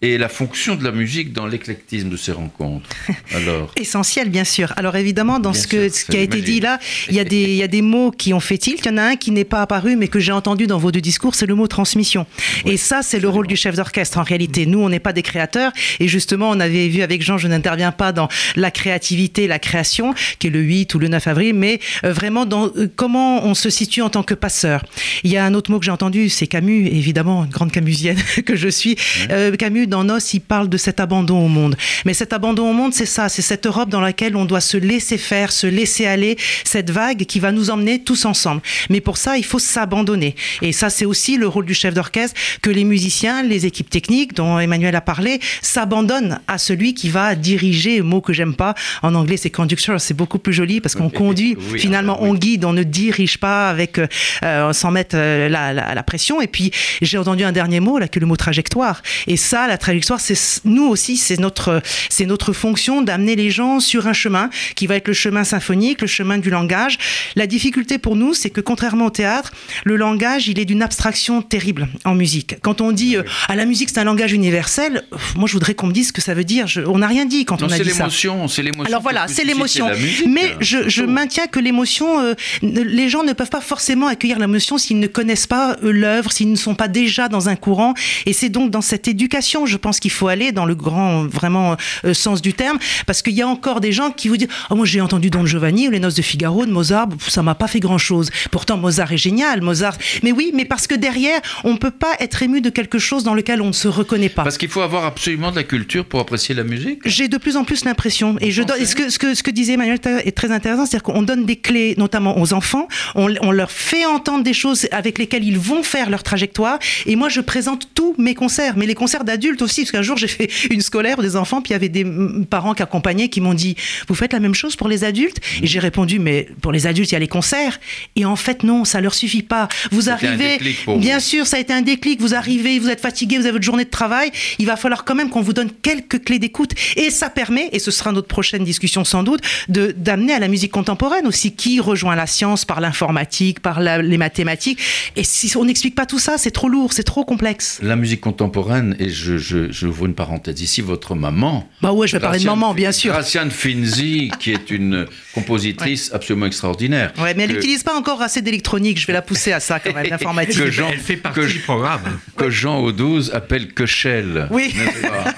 et 0.00 0.16
la 0.16 0.28
fonction 0.28 0.76
de 0.76 0.84
la 0.84 0.92
musique 0.92 1.32
dans 1.32 1.48
l'éclectisme 1.48 2.08
de 2.08 2.16
ces 2.16 2.30
rencontres 2.30 2.88
Alors 3.34 3.72
Essentiel, 3.76 4.30
bien 4.30 4.44
sûr. 4.44 4.72
Alors 4.76 4.94
évidemment, 4.94 5.40
dans 5.40 5.52
ce, 5.52 5.66
que, 5.66 5.88
ce 5.88 6.04
qui 6.04 6.16
a 6.16 6.20
été 6.20 6.40
dit 6.40 6.60
là, 6.60 6.78
il 7.08 7.16
y, 7.16 7.20
a 7.20 7.24
des, 7.24 7.42
il 7.42 7.56
y 7.56 7.64
a 7.64 7.68
des 7.68 7.82
mots 7.82 8.12
qui 8.12 8.32
ont 8.32 8.38
fait 8.38 8.58
tilt. 8.58 8.80
Il 8.84 8.88
y 8.88 8.94
en 8.94 8.98
a 8.98 9.02
un 9.02 9.16
qui 9.16 9.32
n'est 9.32 9.44
pas 9.44 9.60
apparu, 9.60 9.96
mais 9.96 10.06
que 10.06 10.20
j'ai 10.20 10.30
entendu 10.30 10.68
dans 10.68 10.78
vos 10.78 10.92
deux 10.92 11.00
discours, 11.00 11.34
c'est 11.34 11.46
le 11.46 11.56
mot 11.56 11.66
transmission. 11.66 12.26
et 12.64 12.76
ça, 12.76 13.00
c'est 13.02 13.18
le 13.18 13.28
rôle 13.28 13.48
du 13.48 13.56
chef 13.56 13.74
d'orchestre 13.74 14.18
en 14.18 14.22
réalité. 14.22 14.66
Nous, 14.66 14.78
on 14.78 14.88
n'est 14.88 15.00
pas 15.00 15.12
des 15.12 15.22
créateurs. 15.22 15.72
Et 15.98 16.06
justement, 16.06 16.48
on 16.50 16.60
avait 16.60 16.86
vu 16.86 17.02
avec 17.02 17.22
Jean, 17.22 17.36
je 17.36 17.48
n'interviens 17.48 17.90
pas 17.90 18.12
dans 18.12 18.28
la 18.54 18.70
créativité, 18.70 19.48
la 19.48 19.58
création, 19.58 20.14
qui 20.38 20.46
est 20.46 20.50
le 20.50 20.60
8 20.60 20.94
ou 20.94 21.00
le 21.00 21.08
9 21.08 21.26
avril, 21.26 21.54
mais 21.54 21.80
euh, 22.04 22.12
vraiment 22.12 22.46
dans 22.46 22.66
euh, 22.76 22.88
comment 22.94 23.44
on 23.44 23.54
se 23.54 23.68
situe 23.68 24.02
en 24.02 24.10
tant 24.10 24.22
que 24.22 24.34
passeur. 24.34 24.84
Il 25.24 25.32
y 25.32 25.36
a 25.36 25.44
un 25.44 25.54
autre 25.54 25.72
mot 25.72 25.80
que 25.80 25.84
j'ai 25.84 25.90
entendu, 25.90 26.28
c'est 26.28 26.46
Camus, 26.46 26.86
évidemment, 26.86 27.44
une 27.44 27.50
grande 27.50 27.72
camusienne 27.72 28.18
que 28.46 28.54
je 28.54 28.68
suis. 28.68 28.96
Euh, 29.30 29.56
Camus, 29.56 29.87
dans 29.88 30.04
Nos, 30.04 30.18
il 30.18 30.40
parle 30.40 30.68
de 30.68 30.76
cet 30.76 31.00
abandon 31.00 31.44
au 31.44 31.48
monde. 31.48 31.76
Mais 32.04 32.14
cet 32.14 32.32
abandon 32.32 32.70
au 32.70 32.72
monde, 32.72 32.94
c'est 32.94 33.06
ça, 33.06 33.28
c'est 33.28 33.42
cette 33.42 33.66
Europe 33.66 33.88
dans 33.88 34.00
laquelle 34.00 34.36
on 34.36 34.44
doit 34.44 34.60
se 34.60 34.76
laisser 34.76 35.18
faire, 35.18 35.52
se 35.52 35.66
laisser 35.66 36.06
aller, 36.06 36.36
cette 36.64 36.90
vague 36.90 37.24
qui 37.24 37.40
va 37.40 37.52
nous 37.52 37.70
emmener 37.70 38.02
tous 38.02 38.24
ensemble. 38.24 38.60
Mais 38.90 39.00
pour 39.00 39.16
ça, 39.16 39.36
il 39.36 39.44
faut 39.44 39.58
s'abandonner. 39.58 40.34
Et 40.62 40.72
ça, 40.72 40.90
c'est 40.90 41.04
aussi 41.04 41.36
le 41.36 41.48
rôle 41.48 41.66
du 41.66 41.74
chef 41.74 41.94
d'orchestre, 41.94 42.38
que 42.62 42.70
les 42.70 42.84
musiciens, 42.84 43.42
les 43.42 43.66
équipes 43.66 43.90
techniques 43.90 44.34
dont 44.34 44.58
Emmanuel 44.58 44.94
a 44.94 45.00
parlé, 45.00 45.40
s'abandonnent 45.62 46.40
à 46.46 46.58
celui 46.58 46.94
qui 46.94 47.08
va 47.08 47.34
diriger, 47.34 48.02
mot 48.02 48.20
que 48.20 48.32
j'aime 48.32 48.54
pas, 48.54 48.74
en 49.02 49.14
anglais 49.14 49.36
c'est 49.36 49.50
conductor, 49.50 50.00
c'est 50.00 50.14
beaucoup 50.14 50.38
plus 50.38 50.52
joli 50.52 50.80
parce 50.80 50.94
qu'on 50.94 51.10
conduit, 51.24 51.56
finalement 51.76 52.22
on 52.22 52.34
guide, 52.34 52.64
on 52.64 52.72
ne 52.72 52.82
dirige 52.82 53.38
pas 53.38 53.70
avec, 53.70 53.98
euh, 54.42 54.72
sans 54.72 54.90
mettre 54.90 55.16
euh, 55.16 55.48
la, 55.48 55.72
la, 55.72 55.94
la, 55.94 56.02
pression. 56.02 56.40
Et 56.40 56.46
puis 56.46 56.70
j'ai 57.02 57.18
entendu 57.18 57.44
un 57.44 57.52
dernier 57.52 57.80
mot, 57.80 57.98
là, 57.98 58.08
que 58.08 58.20
le 58.20 58.26
mot 58.26 58.36
trajectoire. 58.36 59.02
Et 59.26 59.36
ça, 59.36 59.66
la 59.66 59.77
trajectoire, 59.78 60.20
c'est 60.20 60.36
nous 60.64 60.86
aussi, 60.86 61.16
c'est 61.16 61.38
notre, 61.38 61.82
c'est 62.08 62.26
notre 62.26 62.52
fonction 62.52 63.02
d'amener 63.02 63.36
les 63.36 63.50
gens 63.50 63.80
sur 63.80 64.06
un 64.06 64.12
chemin 64.12 64.50
qui 64.74 64.86
va 64.86 64.96
être 64.96 65.08
le 65.08 65.14
chemin 65.14 65.44
symphonique, 65.44 66.00
le 66.00 66.06
chemin 66.06 66.38
du 66.38 66.50
langage. 66.50 66.98
La 67.36 67.46
difficulté 67.46 67.98
pour 67.98 68.16
nous, 68.16 68.34
c'est 68.34 68.50
que 68.50 68.60
contrairement 68.60 69.06
au 69.06 69.10
théâtre, 69.10 69.52
le 69.84 69.96
langage, 69.96 70.48
il 70.48 70.58
est 70.58 70.64
d'une 70.64 70.82
abstraction 70.82 71.42
terrible 71.42 71.88
en 72.04 72.14
musique. 72.14 72.56
Quand 72.62 72.80
on 72.80 72.92
dit 72.92 73.16
à 73.16 73.24
ah, 73.48 73.56
la 73.56 73.64
musique, 73.64 73.90
c'est 73.90 74.00
un 74.00 74.04
langage 74.04 74.32
universel, 74.32 75.04
moi 75.36 75.46
je 75.46 75.52
voudrais 75.52 75.74
qu'on 75.74 75.86
me 75.86 75.92
dise 75.92 76.08
ce 76.08 76.12
que 76.12 76.20
ça 76.20 76.34
veut 76.34 76.44
dire. 76.44 76.66
on 76.86 76.98
n'a 76.98 77.06
rien 77.06 77.24
dit 77.24 77.44
quand 77.44 77.62
on 77.62 77.70
a 77.70 77.78
dit 77.78 77.90
ça. 77.90 78.08
C'est 78.48 78.62
l'émotion. 78.62 78.86
Alors 78.86 79.02
voilà, 79.02 79.28
c'est 79.28 79.44
l'émotion. 79.44 79.88
Mais 80.26 80.54
je, 80.60 80.88
je 80.88 81.02
maintiens 81.02 81.46
que 81.46 81.60
l'émotion, 81.60 82.20
euh, 82.20 82.34
les 82.62 83.08
gens 83.08 83.22
ne 83.22 83.32
peuvent 83.32 83.50
pas 83.50 83.60
forcément 83.60 84.06
accueillir 84.06 84.38
l'émotion 84.38 84.78
s'ils 84.78 84.98
ne 84.98 85.06
connaissent 85.06 85.46
pas 85.46 85.76
euh, 85.82 85.92
l'œuvre, 85.92 86.32
s'ils 86.32 86.50
ne 86.50 86.56
sont 86.56 86.74
pas 86.74 86.88
déjà 86.88 87.28
dans 87.28 87.48
un 87.48 87.56
courant. 87.56 87.94
Et 88.26 88.32
c'est 88.32 88.48
donc 88.48 88.70
dans 88.70 88.80
cette 88.80 89.08
éducation 89.08 89.66
je 89.68 89.76
pense 89.76 90.00
qu'il 90.00 90.10
faut 90.10 90.28
aller 90.28 90.52
dans 90.52 90.66
le 90.66 90.74
grand, 90.74 91.26
vraiment 91.26 91.76
euh, 92.04 92.14
sens 92.14 92.42
du 92.42 92.54
terme, 92.54 92.78
parce 93.06 93.22
qu'il 93.22 93.34
y 93.34 93.42
a 93.42 93.48
encore 93.48 93.80
des 93.80 93.92
gens 93.92 94.10
qui 94.10 94.28
vous 94.28 94.36
disent 94.36 94.48
oh, 94.70 94.74
Moi, 94.74 94.86
j'ai 94.86 95.00
entendu 95.00 95.30
Don 95.30 95.46
Giovanni 95.46 95.88
ou 95.88 95.90
Les 95.90 96.00
Noces 96.00 96.14
de 96.14 96.22
Figaro 96.22 96.66
de 96.66 96.72
Mozart, 96.72 97.08
ça 97.28 97.42
m'a 97.42 97.54
pas 97.54 97.68
fait 97.68 97.80
grand-chose. 97.80 98.30
Pourtant, 98.50 98.76
Mozart 98.76 99.12
est 99.12 99.18
génial, 99.18 99.60
Mozart. 99.60 99.96
Mais 100.22 100.32
oui, 100.32 100.50
mais 100.54 100.64
parce 100.64 100.86
que 100.86 100.94
derrière, 100.94 101.40
on 101.64 101.72
ne 101.72 101.78
peut 101.78 101.90
pas 101.90 102.14
être 102.20 102.42
ému 102.42 102.60
de 102.60 102.70
quelque 102.70 102.98
chose 102.98 103.24
dans 103.24 103.34
lequel 103.34 103.62
on 103.62 103.68
ne 103.68 103.72
se 103.72 103.88
reconnaît 103.88 104.28
pas. 104.28 104.42
Parce 104.42 104.58
qu'il 104.58 104.68
faut 104.68 104.80
avoir 104.80 105.04
absolument 105.04 105.50
de 105.50 105.56
la 105.56 105.64
culture 105.64 106.04
pour 106.04 106.20
apprécier 106.20 106.54
la 106.54 106.64
musique 106.64 107.00
J'ai 107.04 107.28
de 107.28 107.36
plus 107.38 107.56
en 107.56 107.64
plus 107.64 107.84
l'impression. 107.84 108.36
Et, 108.40 108.50
je 108.50 108.62
ce, 108.62 108.94
que, 108.94 109.10
ce, 109.10 109.18
que, 109.18 109.34
ce 109.34 109.42
que 109.42 109.50
disait 109.50 109.74
Emmanuel 109.74 109.98
est 110.24 110.36
très 110.36 110.50
intéressant, 110.50 110.86
c'est-à-dire 110.86 111.02
qu'on 111.02 111.22
donne 111.22 111.44
des 111.44 111.56
clés, 111.56 111.94
notamment 111.98 112.40
aux 112.40 112.52
enfants, 112.52 112.88
on, 113.14 113.32
on 113.42 113.50
leur 113.50 113.70
fait 113.70 114.06
entendre 114.06 114.44
des 114.44 114.52
choses 114.52 114.88
avec 114.92 115.18
lesquelles 115.18 115.44
ils 115.44 115.58
vont 115.58 115.82
faire 115.82 116.10
leur 116.10 116.22
trajectoire. 116.22 116.78
Et 117.06 117.16
moi, 117.16 117.28
je 117.28 117.40
présente 117.40 117.88
tous 117.94 118.14
mes 118.18 118.34
concerts, 118.34 118.74
mais 118.76 118.86
les 118.86 118.94
concerts 118.94 119.24
d'adultes 119.24 119.57
aussi, 119.62 119.82
parce 119.82 119.92
qu'un 119.92 120.02
jour, 120.02 120.16
j'ai 120.16 120.28
fait 120.28 120.50
une 120.70 120.80
scolaire 120.80 121.20
des 121.20 121.36
enfants, 121.36 121.60
puis 121.60 121.70
il 121.70 121.74
y 121.74 121.76
avait 121.76 121.88
des 121.88 122.06
parents 122.48 122.74
qui 122.74 122.82
accompagnaient 122.82 123.28
qui 123.28 123.40
m'ont 123.40 123.54
dit 123.54 123.76
Vous 124.08 124.14
faites 124.14 124.32
la 124.32 124.40
même 124.40 124.54
chose 124.54 124.76
pour 124.76 124.88
les 124.88 125.04
adultes? 125.04 125.38
Et 125.62 125.66
j'ai 125.66 125.78
répondu 125.78 126.18
Mais 126.18 126.48
pour 126.60 126.72
les 126.72 126.86
adultes, 126.86 127.10
il 127.10 127.14
y 127.14 127.16
a 127.16 127.20
les 127.20 127.28
concerts. 127.28 127.80
Et 128.16 128.24
en 128.24 128.36
fait, 128.36 128.62
non, 128.62 128.84
ça 128.84 129.00
leur 129.00 129.14
suffit 129.14 129.42
pas. 129.42 129.68
Vous 129.90 130.10
arrivez, 130.10 130.58
bien 130.98 131.20
sûr, 131.20 131.46
ça 131.46 131.56
a 131.56 131.60
été 131.60 131.72
un 131.72 131.82
déclic. 131.82 132.20
Vous 132.20 132.34
arrivez, 132.34 132.78
vous 132.78 132.88
êtes 132.88 133.00
fatigué, 133.00 133.36
vous 133.36 133.44
avez 133.44 133.52
votre 133.52 133.64
journée 133.64 133.84
de 133.84 133.90
travail. 133.90 134.30
Il 134.58 134.66
va 134.66 134.76
falloir 134.76 135.04
quand 135.04 135.14
même 135.14 135.30
qu'on 135.30 135.42
vous 135.42 135.52
donne 135.52 135.70
quelques 135.82 136.24
clés 136.24 136.38
d'écoute. 136.38 136.72
Et 136.96 137.10
ça 137.10 137.30
permet, 137.30 137.68
et 137.72 137.78
ce 137.78 137.90
sera 137.90 138.12
notre 138.12 138.28
prochaine 138.28 138.64
discussion 138.64 139.04
sans 139.04 139.22
doute, 139.22 139.40
de 139.68 139.94
d'amener 139.96 140.32
à 140.32 140.38
la 140.38 140.48
musique 140.48 140.72
contemporaine 140.72 141.26
aussi, 141.26 141.52
qui 141.52 141.80
rejoint 141.80 142.16
la 142.16 142.26
science 142.26 142.64
par 142.64 142.80
l'informatique, 142.80 143.60
par 143.60 143.80
les 143.80 144.18
mathématiques. 144.18 144.78
Et 145.16 145.24
si 145.24 145.54
on 145.56 145.64
n'explique 145.64 145.94
pas 145.94 146.06
tout 146.06 146.18
ça, 146.18 146.38
c'est 146.38 146.50
trop 146.50 146.68
lourd, 146.68 146.92
c'est 146.92 147.02
trop 147.02 147.24
complexe. 147.24 147.78
La 147.82 147.96
musique 147.96 148.20
contemporaine, 148.20 148.96
et 148.98 149.10
je, 149.10 149.47
je, 149.48 149.72
je 149.72 149.86
ouvre 149.86 150.06
une 150.06 150.14
parenthèse 150.14 150.60
ici, 150.60 150.82
votre 150.82 151.14
maman. 151.14 151.68
Bah 151.80 151.92
ouais, 151.92 152.06
je 152.06 152.12
vais 152.12 152.20
parler 152.20 152.38
de 152.38 152.44
maman, 152.44 152.74
bien 152.74 152.92
sûr. 152.92 153.12
Graciane 153.12 153.50
Finzi, 153.50 154.30
qui 154.38 154.52
est 154.52 154.70
une 154.70 155.06
compositrice 155.34 156.10
absolument 156.12 156.46
extraordinaire. 156.46 157.12
Ouais, 157.18 157.34
mais 157.34 157.44
elle 157.44 157.52
n'utilise 157.52 157.82
pas 157.82 157.96
encore 157.96 158.20
assez 158.22 158.42
d'électronique, 158.42 159.00
je 159.00 159.06
vais 159.06 159.12
la 159.12 159.22
pousser 159.22 159.52
à 159.52 159.60
ça 159.60 159.80
quand 159.80 159.94
même, 159.94 160.06
l'informatique. 160.10 160.60
elle 160.60 160.98
fait 160.98 161.16
partie 161.16 161.46
du 161.46 161.60
programme. 161.60 162.00
Que 162.36 162.50
Jean 162.50 162.80
Audouze 162.80 163.30
appelle 163.34 163.72
Quechel. 163.72 164.48
Oui. 164.50 164.74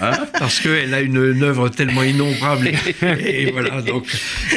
Hein 0.00 0.12
Parce 0.38 0.60
qu'elle 0.60 0.92
a 0.94 1.00
une, 1.00 1.16
une, 1.16 1.42
œuvre 1.42 1.68
tellement 1.68 2.02
innombrable. 2.02 2.70
Et, 3.02 3.50
voilà, 3.52 3.82
donc. 3.82 4.06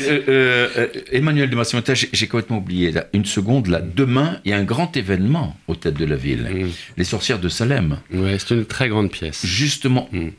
Euh, 0.03 0.19
euh, 0.27 0.87
Emmanuel 1.11 1.49
de 1.49 1.55
Massimota, 1.55 1.93
j'ai 1.93 2.27
complètement 2.27 2.57
oublié. 2.57 2.91
Là, 2.91 3.05
une 3.13 3.25
seconde, 3.25 3.67
là. 3.67 3.81
Demain, 3.81 4.39
il 4.45 4.51
y 4.51 4.53
a 4.53 4.57
un 4.57 4.63
grand 4.63 4.95
événement 4.97 5.55
au 5.67 5.75
tête 5.75 5.95
de 5.95 6.05
la 6.05 6.15
ville. 6.15 6.49
Mm. 6.51 6.69
Les 6.97 7.03
sorcières 7.03 7.39
de 7.39 7.49
Salem. 7.49 7.97
Ouais, 8.13 8.37
c'est 8.39 8.55
une 8.55 8.65
très 8.65 8.89
grande 8.89 9.11
pièce. 9.11 9.42
Justement. 9.43 10.07
Mm. 10.11 10.29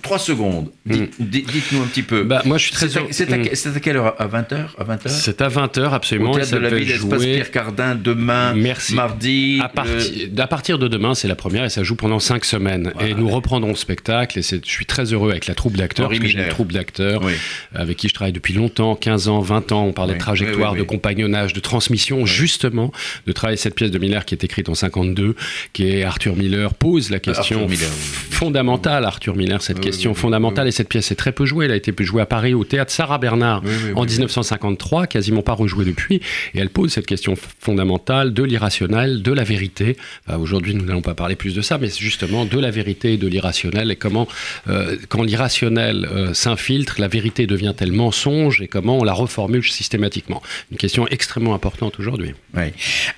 Trois 0.00 0.18
secondes. 0.18 0.70
Hmm. 0.86 1.04
Dites-nous 1.18 1.82
un 1.82 1.86
petit 1.86 2.02
peu. 2.02 2.24
Bah, 2.24 2.40
moi, 2.46 2.56
je 2.56 2.64
suis 2.64 2.72
très 2.72 2.88
C'est 3.10 3.30
à, 3.30 3.36
à, 3.36 3.80
quelle 3.80 3.98
heure? 3.98 4.18
À 4.18 4.26
20h 4.26 4.68
à 4.78 4.84
20h 4.84 5.08
C'est 5.08 5.42
à 5.42 5.48
20h, 5.48 5.92
absolument. 5.92 6.30
Au 6.30 6.36
théâtre 6.36 6.52
de 6.52 6.56
la 6.58 6.70
ville, 6.70 6.90
espace 6.90 7.22
Pierre 7.22 7.50
Cardin, 7.50 7.94
demain, 7.94 8.54
Merci. 8.54 8.94
mardi. 8.94 9.60
À, 9.62 9.68
parti... 9.68 10.32
à, 10.38 10.46
partir 10.46 10.78
de 10.78 10.88
demain, 10.88 11.14
c'est 11.14 11.28
la 11.28 11.34
première 11.34 11.66
et 11.66 11.68
ça 11.68 11.82
joue 11.82 11.96
pendant 11.96 12.18
5 12.18 12.46
semaines. 12.46 12.92
Voilà. 12.94 13.10
Et 13.10 13.14
nous 13.14 13.28
reprendrons 13.28 13.68
le 13.68 13.76
spectacle 13.76 14.38
et 14.38 14.42
je 14.42 14.58
suis 14.64 14.86
très 14.86 15.12
heureux 15.12 15.32
avec 15.32 15.46
la 15.46 15.54
troupe 15.54 15.76
d'acteurs. 15.76 16.08
Parce 16.08 16.18
que 16.18 16.28
j'ai 16.28 16.42
une 16.42 16.48
troupe 16.48 16.72
d'acteurs 16.72 17.22
oui. 17.22 17.34
avec 17.74 17.98
qui 17.98 18.08
je 18.08 18.14
travaille 18.14 18.32
depuis 18.32 18.54
longtemps, 18.54 18.96
15 18.96 19.28
ans, 19.28 19.40
20 19.40 19.72
ans. 19.72 19.84
On 19.84 19.92
parlait 19.92 20.12
oui. 20.12 20.18
de 20.18 20.24
trajectoire, 20.24 20.72
oui, 20.72 20.78
de 20.78 20.84
compagnonnage, 20.84 21.52
de 21.52 21.60
transmission, 21.60 22.24
justement, 22.24 22.90
de 23.26 23.32
travailler 23.32 23.58
cette 23.58 23.74
pièce 23.74 23.90
de 23.90 23.98
Miller 23.98 24.24
qui 24.24 24.34
est 24.34 24.44
écrite 24.44 24.70
en 24.70 24.74
52, 24.74 25.36
qui 25.74 25.88
est 25.88 26.04
Arthur 26.04 26.36
Miller 26.36 26.72
pose 26.72 27.10
la 27.10 27.18
question 27.18 27.68
Miller, 27.68 27.90
fondamentale, 28.30 29.04
Arthur 29.04 29.36
Miller, 29.36 29.60
cette 29.74 29.82
question 29.82 30.14
fondamentale 30.14 30.68
et 30.68 30.70
cette 30.70 30.88
pièce 30.88 31.10
est 31.10 31.16
très 31.16 31.32
peu 31.32 31.44
jouée. 31.44 31.64
Elle 31.66 31.72
a 31.72 31.76
été 31.76 31.92
jouée 32.04 32.22
à 32.22 32.26
Paris 32.26 32.54
au 32.54 32.64
théâtre 32.64 32.92
Sarah 32.92 33.18
Bernard 33.18 33.62
en 33.94 34.02
oui, 34.02 34.08
1953, 34.08 35.06
quasiment 35.06 35.42
pas 35.42 35.52
rejouée 35.52 35.84
depuis. 35.84 36.20
Et 36.54 36.58
elle 36.58 36.70
pose 36.70 36.92
cette 36.92 37.06
question 37.06 37.34
fondamentale 37.60 38.32
de 38.32 38.42
l'irrationnel, 38.42 39.22
de 39.22 39.32
la 39.32 39.44
vérité. 39.44 39.96
Enfin, 40.26 40.38
Aujourd'hui, 40.38 40.74
nous 40.74 40.84
n'allons 40.84 41.02
pas 41.02 41.14
parler 41.14 41.36
plus 41.36 41.54
de 41.54 41.62
ça, 41.62 41.78
mais 41.78 41.88
justement 41.88 42.44
de 42.44 42.58
la 42.58 42.70
vérité 42.70 43.14
et 43.14 43.16
de 43.16 43.26
l'irrationnel 43.26 43.90
et 43.90 43.96
comment, 43.96 44.28
euh, 44.68 44.96
quand 45.08 45.22
l'irrationnel 45.22 46.08
euh, 46.10 46.34
s'infiltre, 46.34 46.96
la 47.00 47.08
vérité 47.08 47.46
devient-elle 47.46 47.92
mensonge 47.92 48.60
et 48.60 48.68
comment 48.68 48.98
on 48.98 49.04
la 49.04 49.12
reformule 49.12 49.64
systématiquement. 49.64 50.42
Une 50.70 50.78
question 50.78 51.08
extrêmement 51.08 51.54
importante 51.54 51.98
aujourd'hui. 51.98 52.34
Oui. 52.54 52.64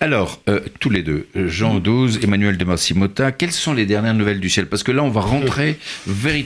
Alors, 0.00 0.40
euh, 0.48 0.61
tous 0.81 0.90
les 0.90 1.02
deux, 1.02 1.26
Jean 1.35 1.81
XII, 1.81 2.18
Emmanuel 2.22 2.57
de 2.57 2.64
Massimota, 2.64 3.33
quelles 3.33 3.52
sont 3.52 3.74
les 3.74 3.87
dernières 3.87 4.14
nouvelles 4.14 4.40
du 4.40 4.48
ciel? 4.48 4.66
Parce 4.66 4.83
que 4.83 4.92
là, 4.92 5.02
on 5.02 5.11
va 5.11 5.20
rentrer 5.20 5.78
véritablement, 6.07 6.45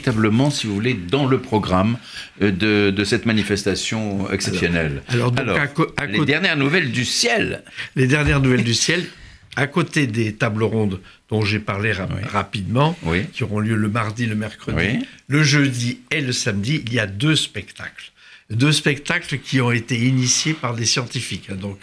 si 0.51 0.67
vous 0.67 0.73
voulez, 0.73 0.93
dans 0.93 1.25
le 1.25 1.39
programme 1.39 1.97
de, 2.39 2.49
de 2.89 3.03
cette 3.03 3.25
manifestation 3.25 4.31
exceptionnelle. 4.31 5.01
Alors, 5.07 5.33
alors, 5.37 5.57
donc, 5.57 5.79
alors 5.79 5.93
à, 5.97 6.03
à 6.03 6.05
les 6.05 6.25
dernières 6.25 6.57
nouvelles 6.57 6.91
du 6.91 7.05
ciel. 7.05 7.63
Les 7.95 8.07
dernières 8.07 8.41
nouvelles 8.41 8.63
du 8.63 8.73
ciel, 8.73 9.05
à 9.55 9.67
côté 9.67 10.07
des 10.07 10.33
tables 10.33 10.63
rondes 10.63 10.99
dont 11.29 11.43
j'ai 11.43 11.59
parlé 11.59 11.91
ra 11.91 12.07
oui. 12.09 12.21
rapidement, 12.27 12.97
oui. 13.03 13.25
qui 13.33 13.43
auront 13.43 13.59
lieu 13.59 13.75
le 13.75 13.89
mardi, 13.89 14.25
le 14.25 14.35
mercredi, 14.35 14.77
oui. 14.77 15.05
le 15.27 15.43
jeudi 15.43 15.99
et 16.11 16.21
le 16.21 16.31
samedi, 16.31 16.83
il 16.85 16.93
y 16.93 16.99
a 16.99 17.07
deux 17.07 17.35
spectacles. 17.35 18.11
Deux 18.49 18.73
spectacles 18.73 19.37
qui 19.39 19.61
ont 19.61 19.71
été 19.71 19.97
initiés 19.97 20.53
par 20.53 20.75
des 20.75 20.85
scientifiques. 20.85 21.49
Hein, 21.51 21.55
donc, 21.55 21.79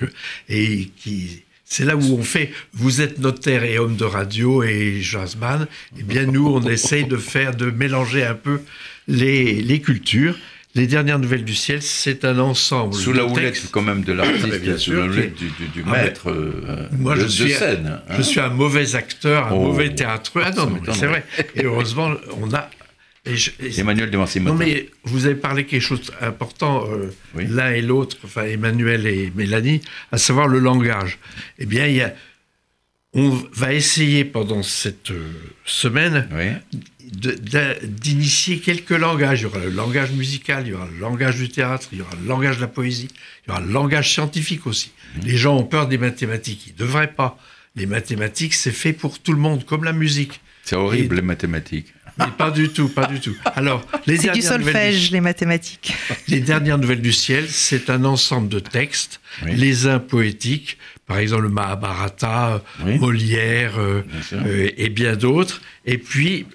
et 0.48 0.90
qui. 0.96 1.42
C'est 1.70 1.84
là 1.84 1.96
où 1.96 2.18
on 2.18 2.22
fait, 2.22 2.50
vous 2.72 3.02
êtes 3.02 3.18
notaire 3.18 3.62
et 3.62 3.78
homme 3.78 3.96
de 3.96 4.04
radio 4.04 4.62
et 4.62 5.00
jazzman, 5.02 5.62
et 5.62 6.00
eh 6.00 6.02
bien 6.02 6.24
nous, 6.24 6.46
on 6.48 6.62
essaye 6.62 7.04
de 7.04 7.18
faire, 7.18 7.54
de 7.54 7.70
mélanger 7.70 8.24
un 8.24 8.34
peu 8.34 8.62
les, 9.06 9.60
les 9.60 9.80
cultures. 9.80 10.34
Les 10.74 10.86
dernières 10.86 11.18
nouvelles 11.18 11.44
du 11.44 11.54
ciel, 11.54 11.82
c'est 11.82 12.24
un 12.24 12.38
ensemble. 12.38 12.94
Sous 12.94 13.12
la 13.12 13.26
houlette 13.26 13.70
quand 13.70 13.82
même 13.82 14.02
de 14.02 14.12
l'artiste, 14.14 14.78
sous 14.78 14.92
la 14.92 15.04
houlette 15.04 15.34
du, 15.34 15.50
du, 15.50 15.68
du 15.68 15.84
ah 15.86 15.92
maître 15.92 16.30
euh, 16.30 16.88
moi, 16.92 17.16
de, 17.16 17.22
je 17.22 17.26
suis, 17.26 17.44
de 17.44 17.48
scène. 17.50 18.00
Hein. 18.08 18.14
Je 18.16 18.22
suis 18.22 18.40
un 18.40 18.50
mauvais 18.50 18.94
acteur, 18.94 19.48
un 19.48 19.52
oh, 19.52 19.64
mauvais 19.64 19.94
théâtreux. 19.94 20.42
Ah 20.44 20.52
non, 20.52 20.70
c'est 20.92 21.06
vrai. 21.06 21.24
Et 21.54 21.64
heureusement, 21.64 22.12
on 22.40 22.52
a. 22.54 22.70
Et 23.24 23.36
je, 23.36 23.50
et 23.60 23.78
Emmanuel 23.80 24.10
de 24.10 24.38
Non, 24.40 24.54
mais 24.54 24.88
vous 25.04 25.26
avez 25.26 25.34
parlé 25.34 25.66
quelque 25.66 25.82
chose 25.82 26.12
d'important, 26.20 26.86
euh, 26.90 27.12
oui. 27.34 27.46
l'un 27.48 27.70
et 27.72 27.82
l'autre, 27.82 28.16
enfin 28.24 28.44
Emmanuel 28.44 29.06
et 29.06 29.32
Mélanie, 29.34 29.80
à 30.12 30.18
savoir 30.18 30.48
le 30.48 30.60
langage. 30.60 31.18
Eh 31.58 31.66
bien, 31.66 31.86
il 31.86 31.96
y 31.96 32.02
a, 32.02 32.14
on 33.12 33.30
va 33.52 33.74
essayer 33.74 34.24
pendant 34.24 34.62
cette 34.62 35.10
euh, 35.10 35.32
semaine 35.64 36.28
oui 36.32 36.52
d'initier 37.10 38.58
quelques 38.58 38.90
langages. 38.90 39.40
Il 39.40 39.44
y 39.44 39.46
aura 39.46 39.58
le 39.60 39.70
langage 39.70 40.12
musical, 40.12 40.64
il 40.66 40.70
y 40.70 40.74
aura 40.74 40.88
le 40.92 40.98
langage 40.98 41.36
du 41.36 41.48
théâtre, 41.48 41.88
il 41.92 41.98
y 41.98 42.02
aura 42.02 42.14
le 42.20 42.26
langage 42.26 42.56
de 42.56 42.62
la 42.62 42.68
poésie, 42.68 43.08
il 43.46 43.48
y 43.48 43.50
aura 43.52 43.60
le 43.60 43.72
langage 43.72 44.12
scientifique 44.12 44.66
aussi. 44.66 44.92
Mmh. 45.16 45.20
Les 45.24 45.36
gens 45.36 45.56
ont 45.56 45.64
peur 45.64 45.88
des 45.88 45.98
mathématiques, 45.98 46.66
ils 46.66 46.72
ne 46.72 46.78
devraient 46.78 47.12
pas. 47.12 47.38
Les 47.76 47.86
mathématiques, 47.86 48.54
c'est 48.54 48.72
fait 48.72 48.92
pour 48.92 49.20
tout 49.20 49.32
le 49.32 49.38
monde, 49.38 49.64
comme 49.64 49.84
la 49.84 49.92
musique. 49.92 50.40
C'est 50.64 50.76
horrible, 50.76 51.14
Et... 51.14 51.16
les 51.16 51.22
mathématiques. 51.22 51.94
Mais 52.18 52.26
pas 52.36 52.50
du 52.50 52.68
tout, 52.68 52.88
pas 52.88 53.06
du 53.06 53.20
tout. 53.20 53.36
Alors, 53.54 53.86
c'est 54.06 54.32
du 54.32 54.42
solfège, 54.42 55.08
du... 55.08 55.14
les 55.14 55.20
mathématiques. 55.20 55.94
Les 56.26 56.40
dernières 56.40 56.78
nouvelles 56.78 57.00
du 57.00 57.12
ciel, 57.12 57.46
c'est 57.48 57.90
un 57.90 58.04
ensemble 58.04 58.48
de 58.48 58.58
textes, 58.58 59.20
oui. 59.44 59.54
les 59.54 59.86
uns 59.86 59.98
poétiques, 59.98 60.78
par 61.06 61.18
exemple 61.18 61.44
le 61.44 61.48
Mahabharata, 61.50 62.62
oui. 62.84 62.98
Molière 62.98 63.78
euh, 63.78 64.02
euh, 64.32 64.70
et 64.76 64.88
bien 64.88 65.16
d'autres, 65.16 65.62
et 65.86 65.98
puis 65.98 66.46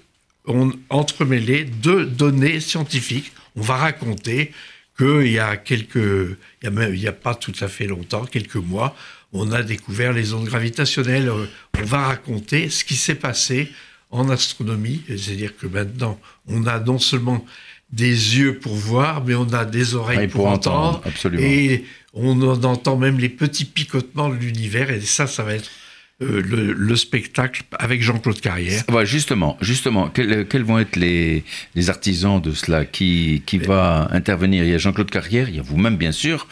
on 0.46 0.70
entremêlé 0.90 1.64
deux 1.64 2.04
données 2.04 2.60
scientifiques. 2.60 3.32
On 3.56 3.62
va 3.62 3.76
raconter 3.76 4.52
qu'il 4.98 5.28
y 5.28 5.38
a 5.38 5.56
quelques, 5.56 5.96
il 6.62 6.70
n'y 6.70 7.06
a, 7.06 7.10
a, 7.10 7.12
pas 7.12 7.34
tout 7.34 7.54
à 7.60 7.68
fait 7.68 7.86
longtemps, 7.86 8.24
quelques 8.26 8.56
mois, 8.56 8.94
on 9.34 9.50
a 9.50 9.62
découvert 9.62 10.12
les 10.12 10.32
ondes 10.32 10.46
gravitationnelles. 10.46 11.28
On 11.28 11.82
va 11.82 12.06
raconter 12.06 12.70
ce 12.70 12.84
qui 12.84 12.94
s'est 12.94 13.16
passé 13.16 13.70
en 14.14 14.28
astronomie, 14.30 15.02
c'est-à-dire 15.08 15.56
que 15.56 15.66
maintenant, 15.66 16.20
on 16.46 16.66
a 16.66 16.78
non 16.78 17.00
seulement 17.00 17.44
des 17.90 18.38
yeux 18.38 18.60
pour 18.60 18.74
voir, 18.74 19.24
mais 19.24 19.34
on 19.34 19.52
a 19.52 19.64
des 19.64 19.96
oreilles 19.96 20.18
oui, 20.18 20.28
pour, 20.28 20.44
pour, 20.44 20.52
entendre, 20.52 21.02
entendre 21.04 21.40
et 21.40 21.84
on 22.12 22.40
entend 22.42 22.96
même 22.96 23.18
les 23.18 23.28
petits 23.28 23.64
picotements 23.64 24.28
de 24.28 24.36
l'univers, 24.36 24.90
et 24.90 25.00
ça, 25.00 25.26
ça 25.26 25.42
va 25.42 25.54
être 25.54 25.68
euh, 26.24 26.42
le, 26.42 26.72
le, 26.72 26.96
spectacle 26.96 27.62
avec 27.78 28.02
Jean-Claude 28.02 28.40
Carrière. 28.40 28.82
Ouais, 28.90 29.06
justement, 29.06 29.56
justement, 29.60 30.08
quels, 30.08 30.46
quels, 30.46 30.62
vont 30.62 30.78
être 30.78 30.96
les, 30.96 31.44
les 31.74 31.90
artisans 31.90 32.40
de 32.40 32.52
cela? 32.52 32.84
Qui, 32.84 33.42
qui 33.46 33.58
va 33.58 34.08
intervenir? 34.12 34.64
Il 34.64 34.70
y 34.70 34.74
a 34.74 34.78
Jean-Claude 34.78 35.10
Carrière, 35.10 35.48
il 35.48 35.56
y 35.56 35.58
a 35.58 35.62
vous-même 35.62 35.96
bien 35.96 36.12
sûr. 36.12 36.46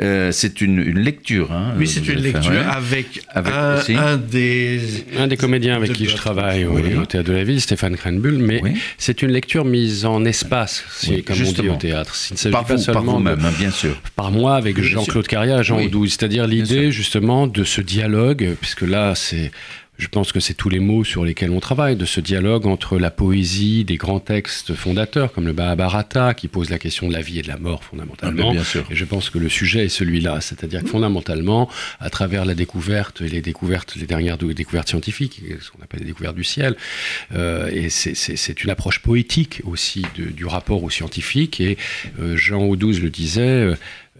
Euh, 0.00 0.32
c'est 0.32 0.60
une, 0.60 0.78
une, 0.78 0.98
lecture. 0.98 1.52
Hein, 1.52 1.74
oui, 1.76 1.86
c'est 1.86 2.06
une 2.06 2.20
lecture 2.20 2.52
faire, 2.52 2.66
ouais. 2.66 2.74
avec, 2.74 3.22
avec 3.30 3.52
un, 3.52 3.96
un, 3.96 4.16
des 4.16 4.80
un 5.18 5.26
des 5.26 5.36
comédiens 5.36 5.76
avec 5.76 5.92
qui 5.92 6.06
je 6.06 6.16
travaille 6.16 6.64
oui. 6.64 6.94
au, 6.94 7.06
théâtre 7.06 7.28
de 7.28 7.32
la 7.34 7.44
ville, 7.44 7.60
Stéphane 7.60 7.96
Cranbull. 7.96 8.38
Mais 8.38 8.60
oui. 8.62 8.74
c'est 8.98 9.22
une 9.22 9.30
lecture 9.30 9.64
mise 9.64 10.04
en 10.04 10.24
espace, 10.24 10.84
oui, 11.08 11.22
comme 11.22 11.36
justement. 11.36 11.74
on 11.74 11.76
dit 11.76 11.86
au 11.86 11.90
théâtre. 11.90 12.14
Il 12.30 12.50
pas 12.50 12.64
seulement 12.76 13.02
par 13.02 13.14
vous-même, 13.14 13.40
hein, 13.44 13.52
bien 13.58 13.70
sûr. 13.70 14.00
Par 14.14 14.30
moi, 14.30 14.56
avec 14.56 14.80
Jean-Claude 14.80 15.26
Carrière, 15.26 15.62
Jean 15.62 15.80
Audouze, 15.80 16.10
c'est-à-dire 16.10 16.46
l'idée 16.46 16.92
justement 16.92 17.46
de 17.46 17.64
ce 17.64 17.80
dialogue, 17.80 18.56
puisque 18.60 18.82
là 18.82 19.14
c'est 19.16 19.50
je 19.98 20.08
pense 20.08 20.32
que 20.32 20.40
c'est 20.40 20.54
tous 20.54 20.68
les 20.68 20.78
mots 20.78 21.04
sur 21.04 21.24
lesquels 21.24 21.50
on 21.50 21.60
travaille, 21.60 21.96
de 21.96 22.04
ce 22.04 22.20
dialogue 22.20 22.66
entre 22.66 22.98
la 22.98 23.10
poésie 23.10 23.84
des 23.84 23.96
grands 23.96 24.20
textes 24.20 24.74
fondateurs 24.74 25.32
comme 25.32 25.46
le 25.46 25.54
Mahabharata, 25.54 26.34
qui 26.34 26.48
pose 26.48 26.68
la 26.68 26.78
question 26.78 27.08
de 27.08 27.14
la 27.14 27.22
vie 27.22 27.38
et 27.38 27.42
de 27.42 27.48
la 27.48 27.56
mort 27.56 27.82
fondamentalement. 27.82 28.50
Ah, 28.50 28.52
bien 28.52 28.64
sûr. 28.64 28.84
Et 28.90 28.94
je 28.94 29.04
pense 29.04 29.30
que 29.30 29.38
le 29.38 29.48
sujet 29.48 29.86
est 29.86 29.88
celui-là, 29.88 30.40
c'est-à-dire 30.40 30.82
que 30.82 30.88
fondamentalement, 30.88 31.70
à 31.98 32.10
travers 32.10 32.44
la 32.44 32.54
découverte 32.54 33.22
et 33.22 33.28
les 33.28 33.40
découvertes, 33.40 33.96
les 33.96 34.06
dernières 34.06 34.36
découvertes 34.36 34.88
scientifiques, 34.88 35.40
ce 35.60 35.70
qu'on 35.70 35.82
appelle 35.82 36.00
les 36.00 36.06
découvertes 36.06 36.36
du 36.36 36.44
ciel, 36.44 36.76
euh, 37.34 37.70
et 37.72 37.88
c'est 37.88 38.64
une 38.64 38.70
approche 38.70 39.00
poétique 39.00 39.62
aussi 39.64 40.04
du 40.14 40.44
rapport 40.44 40.82
au 40.82 40.90
scientifique. 40.90 41.60
Et 41.60 41.78
euh, 42.20 42.36
Jean 42.36 42.62
Audouze 42.64 43.00
le 43.00 43.10
disait. 43.10 43.40
Euh, 43.40 43.74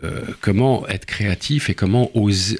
euh, 0.04 0.20
comment 0.40 0.86
être 0.88 1.06
créatif 1.06 1.70
et 1.70 1.74
comment 1.74 2.10
oser, 2.14 2.58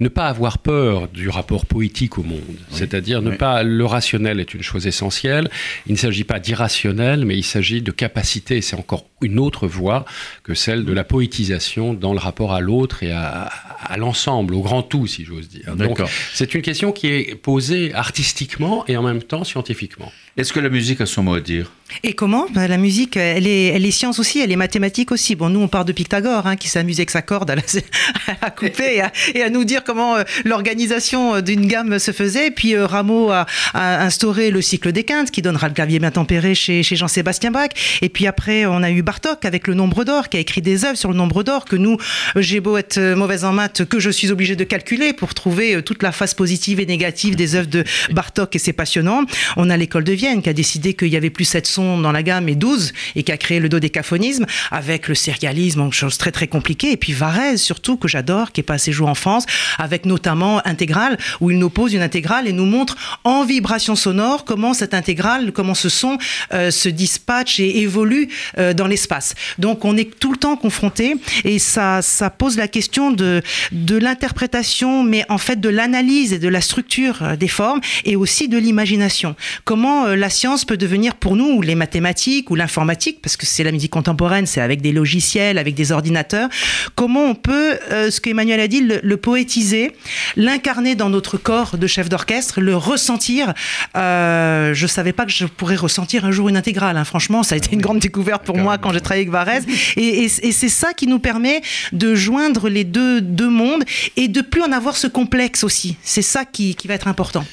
ne 0.00 0.08
pas 0.08 0.26
avoir 0.26 0.58
peur 0.58 1.08
du 1.08 1.28
rapport 1.28 1.66
poétique 1.66 2.18
au 2.18 2.22
monde. 2.22 2.40
C'est-à-dire 2.70 3.20
ne 3.22 3.32
pas 3.32 3.62
le 3.62 3.84
rationnel 3.84 4.38
est 4.40 4.54
une 4.54 4.62
chose 4.62 4.86
essentielle. 4.86 5.50
Il 5.86 5.92
ne 5.92 5.98
s'agit 5.98 6.24
pas 6.24 6.38
d'irrationnel, 6.38 7.24
mais 7.24 7.36
il 7.36 7.42
s'agit 7.42 7.82
de 7.82 7.90
capacité. 7.90 8.60
C'est 8.60 8.76
encore 8.76 9.06
une 9.22 9.38
autre 9.38 9.66
voie 9.66 10.04
que 10.44 10.54
celle 10.54 10.84
de 10.84 10.92
la 10.92 11.04
poétisation 11.04 11.94
dans 11.94 12.12
le 12.12 12.18
rapport 12.18 12.52
à 12.52 12.60
l'autre 12.60 13.02
et 13.02 13.12
à, 13.12 13.50
l'ensemble, 13.96 14.54
au 14.54 14.60
grand 14.60 14.82
tout, 14.82 15.06
si 15.06 15.24
j'ose 15.24 15.48
dire. 15.48 15.74
Donc, 15.74 16.00
c'est 16.32 16.54
une 16.54 16.62
question 16.62 16.92
qui 16.92 17.08
est 17.08 17.34
posée 17.34 17.94
artistiquement 17.94 18.84
et 18.86 18.96
en 18.96 19.02
même 19.02 19.22
temps 19.22 19.44
scientifiquement. 19.44 20.12
Est-ce 20.36 20.52
que 20.52 20.60
la 20.60 20.68
musique 20.68 21.00
a 21.00 21.06
son 21.06 21.22
mot 21.22 21.34
à 21.34 21.40
dire? 21.40 21.72
Et 22.02 22.12
comment? 22.12 22.46
Ben, 22.52 22.66
La 22.66 22.76
musique, 22.76 23.16
elle 23.16 23.46
est, 23.46 23.68
elle 23.68 23.86
est 23.86 23.90
science 23.90 24.18
aussi, 24.18 24.40
elle 24.40 24.52
est 24.52 24.56
mathématique 24.56 25.10
aussi. 25.10 25.34
Bon, 25.34 25.48
nous, 25.48 25.60
on 25.60 25.68
part 25.68 25.86
de 25.86 25.92
Pythagore, 25.92 26.46
hein, 26.46 26.56
qui 26.56 26.68
s'amuse 26.68 26.98
avec 26.98 27.10
sa 27.10 27.22
corde 27.22 27.50
à, 27.50 27.54
la, 27.54 28.50
couper 28.50 29.02
et 29.34 29.42
à, 29.42 29.48
nous 29.48 29.64
dire 29.64 29.82
comment 29.82 30.16
euh, 30.16 30.24
l'organisation 30.44 31.40
d'une 31.40 31.66
gamme 31.66 31.98
se 31.98 32.10
faisait. 32.10 32.50
Puis 32.50 32.74
euh, 32.74 32.86
Rameau 32.86 33.30
a, 33.30 33.46
instauré 33.74 34.50
le 34.50 34.60
cycle 34.60 34.92
des 34.92 35.04
quintes, 35.04 35.30
qui 35.30 35.40
donnera 35.40 35.68
le 35.68 35.74
clavier 35.74 35.98
bien 35.98 36.10
tempéré 36.10 36.54
chez, 36.54 36.82
Jean-Sébastien 36.82 37.50
Bach. 37.50 37.70
Et 38.02 38.10
puis 38.10 38.26
après, 38.26 38.66
on 38.66 38.82
a 38.82 38.90
eu 38.90 39.00
Bartok 39.00 39.46
avec 39.46 39.68
le 39.68 39.72
nombre 39.72 40.04
d'or, 40.04 40.28
qui 40.28 40.36
a 40.36 40.40
écrit 40.40 40.60
des 40.60 40.84
œuvres 40.84 40.98
sur 40.98 41.10
le 41.10 41.16
nombre 41.16 41.44
d'or 41.44 41.64
que 41.64 41.76
nous, 41.76 41.96
j'ai 42.36 42.60
beau 42.60 42.76
être 42.76 42.98
euh, 42.98 43.16
mauvaise 43.16 43.44
en 43.44 43.54
maths, 43.54 43.86
que 43.86 44.00
je 44.00 44.10
suis 44.10 44.30
obligé 44.30 44.54
de 44.54 44.64
calculer 44.64 45.14
pour 45.14 45.32
trouver 45.32 45.82
toute 45.82 46.02
la 46.02 46.12
face 46.12 46.34
positive 46.34 46.78
et 46.78 46.84
négative 46.84 47.36
des 47.36 47.54
œuvres 47.54 47.70
de 47.70 47.84
Bartok, 48.10 48.54
et 48.54 48.58
c'est 48.58 48.74
passionnant. 48.74 49.24
On 49.56 49.70
a 49.70 49.76
l'école 49.78 50.04
de 50.04 50.12
Vienne 50.12 50.25
qui 50.42 50.48
a 50.48 50.52
décidé 50.52 50.94
qu'il 50.94 51.08
y 51.08 51.16
avait 51.16 51.30
plus 51.30 51.44
7 51.44 51.66
sons 51.66 51.98
dans 51.98 52.12
la 52.12 52.22
gamme 52.22 52.48
et 52.48 52.54
12 52.54 52.92
et 53.14 53.22
qui 53.22 53.32
a 53.32 53.36
créé 53.36 53.60
le 53.60 53.68
dodécaphonisme 53.68 54.46
avec 54.70 55.08
le 55.08 55.14
sérialisme, 55.14 55.90
chose 55.92 56.18
très 56.18 56.32
très 56.32 56.48
compliquée. 56.48 56.92
Et 56.92 56.96
puis 56.96 57.12
Varese 57.12 57.62
surtout 57.62 57.96
que 57.96 58.08
j'adore, 58.08 58.52
qui 58.52 58.60
est 58.60 58.64
passé 58.64 58.92
jouer 58.92 59.08
en 59.08 59.14
France 59.14 59.46
avec 59.78 60.04
notamment 60.04 60.60
Intégrale 60.66 61.18
où 61.40 61.50
il 61.50 61.58
nous 61.58 61.70
pose 61.70 61.94
une 61.94 62.02
intégrale 62.02 62.48
et 62.48 62.52
nous 62.52 62.66
montre 62.66 62.96
en 63.24 63.44
vibration 63.44 63.96
sonore 63.96 64.44
comment 64.44 64.74
cette 64.74 64.94
intégrale, 64.94 65.52
comment 65.52 65.74
ce 65.74 65.88
son 65.88 66.18
euh, 66.52 66.70
se 66.70 66.88
dispatche 66.88 67.60
et 67.60 67.80
évolue 67.80 68.28
euh, 68.58 68.74
dans 68.74 68.86
l'espace. 68.86 69.34
Donc 69.58 69.84
on 69.84 69.96
est 69.96 70.18
tout 70.18 70.32
le 70.32 70.38
temps 70.38 70.56
confronté 70.56 71.16
et 71.44 71.58
ça, 71.58 72.00
pose 72.38 72.56
la 72.56 72.68
question 72.68 73.10
de, 73.10 73.42
l'interprétation, 73.72 75.02
mais 75.02 75.24
en 75.28 75.38
fait 75.38 75.60
de 75.60 75.68
l'analyse 75.68 76.32
et 76.32 76.38
de 76.38 76.48
la 76.48 76.60
structure 76.60 77.22
euh, 77.22 77.36
des 77.36 77.48
formes 77.48 77.80
et 78.04 78.16
aussi 78.16 78.48
de 78.48 78.58
l'imagination. 78.58 79.36
Comment 79.64 80.14
la 80.16 80.30
science 80.30 80.64
peut 80.64 80.76
devenir 80.76 81.14
pour 81.14 81.36
nous, 81.36 81.46
ou 81.46 81.62
les 81.62 81.74
mathématiques, 81.74 82.50
ou 82.50 82.54
l'informatique, 82.54 83.20
parce 83.22 83.36
que 83.36 83.46
c'est 83.46 83.64
la 83.64 83.72
musique 83.72 83.92
contemporaine, 83.92 84.46
c'est 84.46 84.60
avec 84.60 84.80
des 84.80 84.92
logiciels, 84.92 85.58
avec 85.58 85.74
des 85.74 85.92
ordinateurs, 85.92 86.48
comment 86.94 87.24
on 87.24 87.34
peut, 87.34 87.78
euh, 87.90 88.10
ce 88.10 88.20
qu'Emmanuel 88.20 88.60
a 88.60 88.68
dit, 88.68 88.80
le, 88.80 89.16
poétiser, 89.16 89.92
l'incarner 90.36 90.94
dans 90.94 91.08
notre 91.08 91.36
corps 91.36 91.78
de 91.78 91.86
chef 91.86 92.08
d'orchestre, 92.08 92.60
le 92.60 92.76
ressentir. 92.76 93.54
Euh, 93.96 94.74
je 94.74 94.86
savais 94.86 95.12
pas 95.12 95.24
que 95.24 95.32
je 95.32 95.46
pourrais 95.46 95.76
ressentir 95.76 96.24
un 96.24 96.30
jour 96.30 96.48
une 96.48 96.56
intégrale. 96.56 96.96
Hein. 96.96 97.04
Franchement, 97.04 97.42
ça 97.42 97.54
a 97.54 97.58
été 97.58 97.72
une 97.72 97.80
grande 97.80 97.98
découverte 97.98 98.44
pour 98.44 98.56
moi 98.56 98.78
quand 98.78 98.92
j'ai 98.92 99.00
travaillé 99.00 99.22
avec 99.22 99.32
Varese. 99.32 99.66
Et, 99.96 100.28
c'est 100.28 100.68
ça 100.68 100.92
qui 100.94 101.06
nous 101.06 101.18
permet 101.18 101.60
de 101.92 102.14
joindre 102.14 102.68
les 102.68 102.84
deux, 102.84 103.20
deux 103.20 103.48
mondes 103.48 103.84
et 104.16 104.28
de 104.28 104.40
plus 104.40 104.62
en 104.62 104.72
avoir 104.72 104.96
ce 104.96 105.06
complexe 105.06 105.64
aussi. 105.64 105.96
C'est 106.02 106.22
ça 106.22 106.44
qui, 106.44 106.74
qui, 106.74 106.88
va 106.88 106.94
être 106.94 107.08
important. 107.08 107.44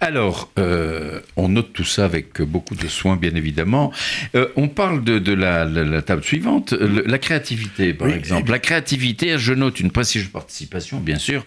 Alors, 0.00 0.50
euh, 0.58 1.20
on 1.36 1.48
note 1.48 1.72
tout 1.72 1.84
ça 1.84 2.01
avec 2.02 2.42
beaucoup 2.42 2.74
de 2.74 2.88
soin, 2.88 3.16
bien 3.16 3.34
évidemment. 3.34 3.92
Euh, 4.34 4.48
on 4.56 4.68
parle 4.68 5.02
de, 5.04 5.32
la, 5.32 6.02
table 6.02 6.22
suivante, 6.22 6.72
la 6.72 7.18
créativité, 7.18 7.94
par 7.94 8.08
exemple. 8.08 8.50
La 8.50 8.58
créativité, 8.58 9.38
je 9.38 9.52
note 9.52 9.80
une 9.80 9.90
précieuse 9.90 10.28
participation, 10.28 11.00
bien 11.00 11.18
sûr, 11.18 11.46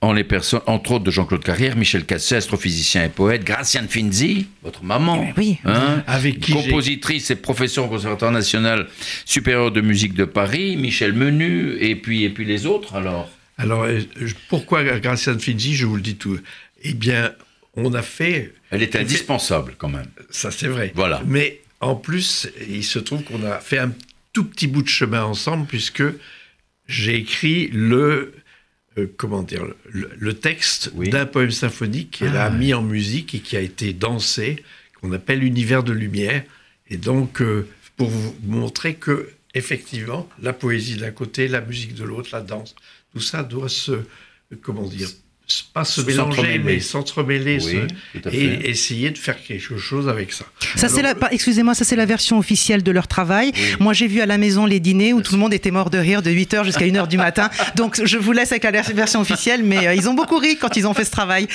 en 0.00 0.12
les 0.12 0.24
personnes, 0.24 0.60
entre 0.66 0.92
autres 0.92 1.04
de 1.04 1.10
Jean-Claude 1.10 1.44
Carrière, 1.44 1.76
Michel 1.76 2.04
Cassé, 2.04 2.36
astrophysicien 2.36 3.04
et 3.04 3.08
poète, 3.08 3.44
Graciane 3.44 3.88
Finzi, 3.88 4.46
votre 4.62 4.84
maman, 4.84 5.26
oui. 5.36 5.58
Hein, 5.64 6.02
avec 6.06 6.50
compositrice 6.50 7.30
et 7.30 7.36
professeur 7.36 7.86
au 7.86 7.88
Conservatoire 7.88 8.32
national 8.32 8.86
supérieur 9.24 9.70
de 9.70 9.80
musique 9.80 10.14
de 10.14 10.24
Paris, 10.24 10.76
Michel 10.76 11.12
Menu, 11.12 11.76
et 11.80 11.96
puis, 11.96 12.24
et 12.24 12.30
puis 12.30 12.44
les 12.44 12.66
autres, 12.66 12.94
alors? 12.94 13.28
Alors, 13.58 13.88
pourquoi 14.48 14.84
Graciane 15.00 15.40
Finzi 15.40 15.74
Je 15.74 15.84
vous 15.84 15.96
le 15.96 16.02
dis 16.02 16.14
tout. 16.14 16.38
Eh 16.84 16.94
bien, 16.94 17.32
on 17.74 17.94
a 17.94 18.02
fait. 18.02 18.52
Elle 18.70 18.82
est 18.82 18.96
indispensable 18.96 19.74
quand 19.78 19.88
même. 19.88 20.08
Ça, 20.30 20.50
c'est 20.50 20.68
vrai. 20.68 20.92
Voilà. 20.94 21.22
Mais 21.26 21.60
en 21.80 21.94
plus, 21.94 22.48
il 22.68 22.84
se 22.84 22.98
trouve 22.98 23.22
qu'on 23.22 23.44
a 23.44 23.58
fait 23.60 23.78
un 23.78 23.92
tout 24.32 24.44
petit 24.44 24.66
bout 24.66 24.82
de 24.82 24.88
chemin 24.88 25.24
ensemble, 25.24 25.66
puisque 25.66 26.04
j'ai 26.86 27.16
écrit 27.16 27.68
le. 27.68 28.34
Euh, 28.98 29.06
comment 29.16 29.42
dire 29.42 29.64
le, 29.84 30.32
texte 30.34 30.92
d'un 30.96 31.26
poème 31.26 31.50
symphonique 31.50 32.18
qu'elle 32.18 32.36
a 32.36 32.46
ah. 32.46 32.50
mis 32.50 32.74
en 32.74 32.82
musique 32.82 33.34
et 33.34 33.40
qui 33.40 33.56
a 33.56 33.60
été 33.60 33.92
dansé, 33.92 34.64
qu'on 35.00 35.12
appelle 35.12 35.44
Univers 35.44 35.84
de 35.84 35.92
lumière. 35.92 36.42
Et 36.90 36.96
donc, 36.96 37.40
euh, 37.40 37.68
pour 37.96 38.08
vous 38.08 38.34
montrer 38.42 38.94
que, 38.94 39.30
effectivement, 39.54 40.28
la 40.42 40.52
poésie 40.52 40.96
d'un 40.96 41.10
côté, 41.10 41.46
la 41.46 41.60
musique 41.60 41.94
de 41.94 42.04
l'autre, 42.04 42.30
la 42.32 42.40
danse, 42.40 42.74
tout 43.12 43.20
ça 43.20 43.42
doit 43.42 43.68
se. 43.68 44.00
Comment 44.62 44.88
dire 44.88 45.10
pas 45.72 45.84
se 45.84 46.00
mélanger, 46.02 46.60
mais 46.62 46.80
s'entremêler 46.80 47.58
et 48.32 48.68
essayer 48.68 49.10
de 49.10 49.18
faire 49.18 49.42
quelque 49.42 49.78
chose 49.78 50.08
avec 50.08 50.32
ça. 50.32 50.44
Ça 50.76 50.88
c'est 50.88 51.02
la, 51.02 51.14
excusez-moi, 51.30 51.74
ça 51.74 51.84
c'est 51.84 51.96
la 51.96 52.06
version 52.06 52.38
officielle 52.38 52.82
de 52.82 52.90
leur 52.90 53.08
travail. 53.08 53.52
Moi 53.80 53.92
j'ai 53.94 54.06
vu 54.06 54.20
à 54.20 54.26
la 54.26 54.36
maison 54.36 54.66
les 54.66 54.80
dîners 54.80 55.12
où 55.12 55.22
tout 55.22 55.32
le 55.32 55.38
monde 55.38 55.54
était 55.54 55.70
mort 55.70 55.90
de 55.90 55.98
rire 55.98 56.22
de 56.22 56.30
8h 56.30 56.64
jusqu'à 56.64 56.84
1h 56.84 57.08
du 57.08 57.16
matin. 57.16 57.48
Donc 57.76 58.00
je 58.04 58.18
vous 58.18 58.32
laisse 58.32 58.52
avec 58.52 58.64
la 58.64 58.70
version 58.70 59.20
officielle, 59.20 59.62
mais 59.64 59.88
euh, 59.88 59.94
ils 59.94 60.08
ont 60.08 60.14
beaucoup 60.14 60.38
ri 60.38 60.58
quand 60.58 60.76
ils 60.76 60.86
ont 60.86 60.94
fait 60.94 61.04
ce 61.04 61.10
travail. 61.10 61.48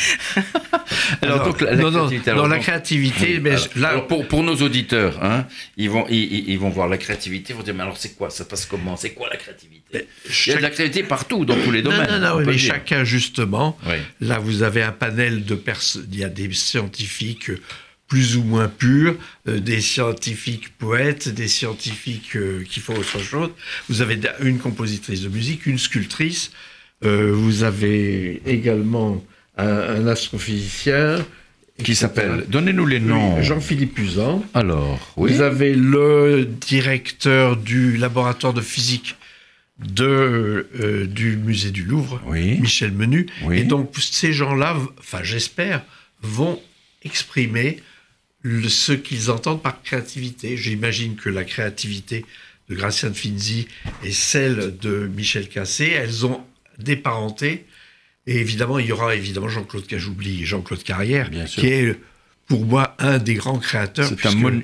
alors, 1.21 1.45
donc, 1.45 1.61
la, 1.61 1.75
créativité, 1.75 2.31
non, 2.33 2.47
la 2.47 2.59
créativité, 2.59 3.39
mais 3.39 3.55
là, 3.75 3.99
pour, 3.99 4.27
pour, 4.27 4.43
nos 4.43 4.55
auditeurs, 4.55 5.23
hein, 5.23 5.45
ils, 5.77 5.89
vont, 5.89 6.05
ils, 6.09 6.57
vont 6.57 6.69
voir 6.69 6.87
la 6.87 6.97
créativité, 6.97 7.53
ils 7.53 7.55
vont 7.55 7.63
dire 7.63 7.73
mais 7.73 7.83
alors 7.83 7.97
c'est 7.97 8.15
quoi 8.15 8.29
Ça 8.29 8.45
passe 8.45 8.65
comment 8.65 8.95
C'est 8.95 9.11
quoi 9.11 9.29
la 9.29 9.37
créativité? 9.37 9.83
Il 9.93 10.51
y 10.51 10.53
a 10.53 10.57
de 10.57 10.61
la 10.61 10.69
créativité 10.71 11.07
partout, 11.07 11.45
dans 11.45 11.55
tous 11.55 11.71
les 11.71 11.83
domaines. 11.83 12.07
Non, 12.09 12.19
non, 12.19 12.39
non 12.39 12.45
mais 12.45 12.57
chacun 12.57 13.03
justement 13.03 13.77
Là, 14.21 14.39
vous 14.39 14.63
avez 14.63 14.81
un 14.81 14.91
panel 14.91 15.45
de 15.45 15.55
personnes. 15.55 16.07
Il 16.11 16.19
y 16.19 16.23
a 16.23 16.29
des 16.29 16.51
scientifiques 16.53 17.51
plus 18.07 18.37
ou 18.37 18.43
moins 18.43 18.67
purs, 18.67 19.15
euh, 19.47 19.59
des 19.59 19.81
scientifiques 19.81 20.77
poètes, 20.77 21.29
des 21.29 21.47
scientifiques 21.47 22.35
euh, 22.35 22.63
qui 22.69 22.79
font 22.79 22.93
autre 22.93 23.19
chose. 23.19 23.49
Vous 23.89 24.03
avez 24.03 24.19
une 24.41 24.59
compositrice 24.59 25.21
de 25.21 25.29
musique, 25.29 25.65
une 25.65 25.79
sculptrice. 25.79 26.51
Euh, 27.03 27.31
vous 27.33 27.63
avez 27.63 28.41
également 28.45 29.23
un, 29.57 30.05
astrophysicien. 30.07 31.25
Qui 31.83 31.95
s'appelle 31.95 32.45
Donnez-nous 32.49 32.85
les 32.85 32.99
noms. 32.99 33.41
Jean-Philippe 33.41 33.97
Usan. 33.97 34.45
Alors, 34.53 35.11
oui. 35.17 35.33
Vous 35.33 35.41
avez 35.41 35.73
le 35.73 36.45
directeur 36.45 37.57
du 37.57 37.97
laboratoire 37.97 38.53
de 38.53 38.61
physique 38.61 39.15
de, 39.87 40.67
euh, 40.79 41.07
du 41.07 41.37
musée 41.37 41.71
du 41.71 41.83
Louvre, 41.83 42.21
Michel 42.31 42.91
Menu. 42.91 43.27
Et 43.51 43.63
donc 43.63 43.93
ces 43.97 44.33
gens-là, 44.33 44.77
enfin 44.99 45.23
j'espère, 45.23 45.83
vont 46.21 46.61
exprimer 47.03 47.79
ce 48.43 48.93
qu'ils 48.93 49.31
entendent 49.31 49.61
par 49.61 49.81
créativité. 49.81 50.57
J'imagine 50.57 51.15
que 51.15 51.29
la 51.29 51.43
créativité 51.43 52.25
de 52.69 52.75
Graciane 52.75 53.13
Finzi 53.13 53.67
et 54.03 54.11
celle 54.11 54.77
de 54.77 55.09
Michel 55.15 55.47
Cassé, 55.47 55.89
elles 55.89 56.25
ont 56.25 56.41
des 56.77 56.95
parentés. 56.95 57.65
Et 58.25 58.37
évidemment, 58.37 58.79
il 58.79 58.87
y 58.87 58.91
aura 58.91 59.15
évidemment 59.15 59.49
Jean-Claude 59.49 59.85
Cajoubi 59.85 60.43
et 60.43 60.45
Jean-Claude 60.45 60.83
Carrière, 60.83 61.29
qui 61.45 61.67
est 61.67 61.99
pour 62.47 62.65
moi 62.65 62.95
un 62.99 63.17
des 63.19 63.33
grands 63.35 63.59
créateurs. 63.59 64.09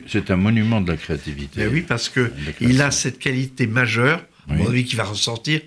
C'est 0.08 0.32
un, 0.32 0.36
monument 0.38 0.82
de 0.82 0.92
la 0.92 0.98
créativité. 0.98 1.62
Ben 1.62 1.74
oui, 1.74 1.82
parce 1.82 2.10
que 2.10 2.32
il 2.62 2.82
a 2.82 2.92
cette 2.92 3.20
qualité 3.20 3.68
majeure 3.68 4.24
oui. 4.50 4.86
qui 4.86 4.96
va 4.96 5.04
ressortir. 5.04 5.62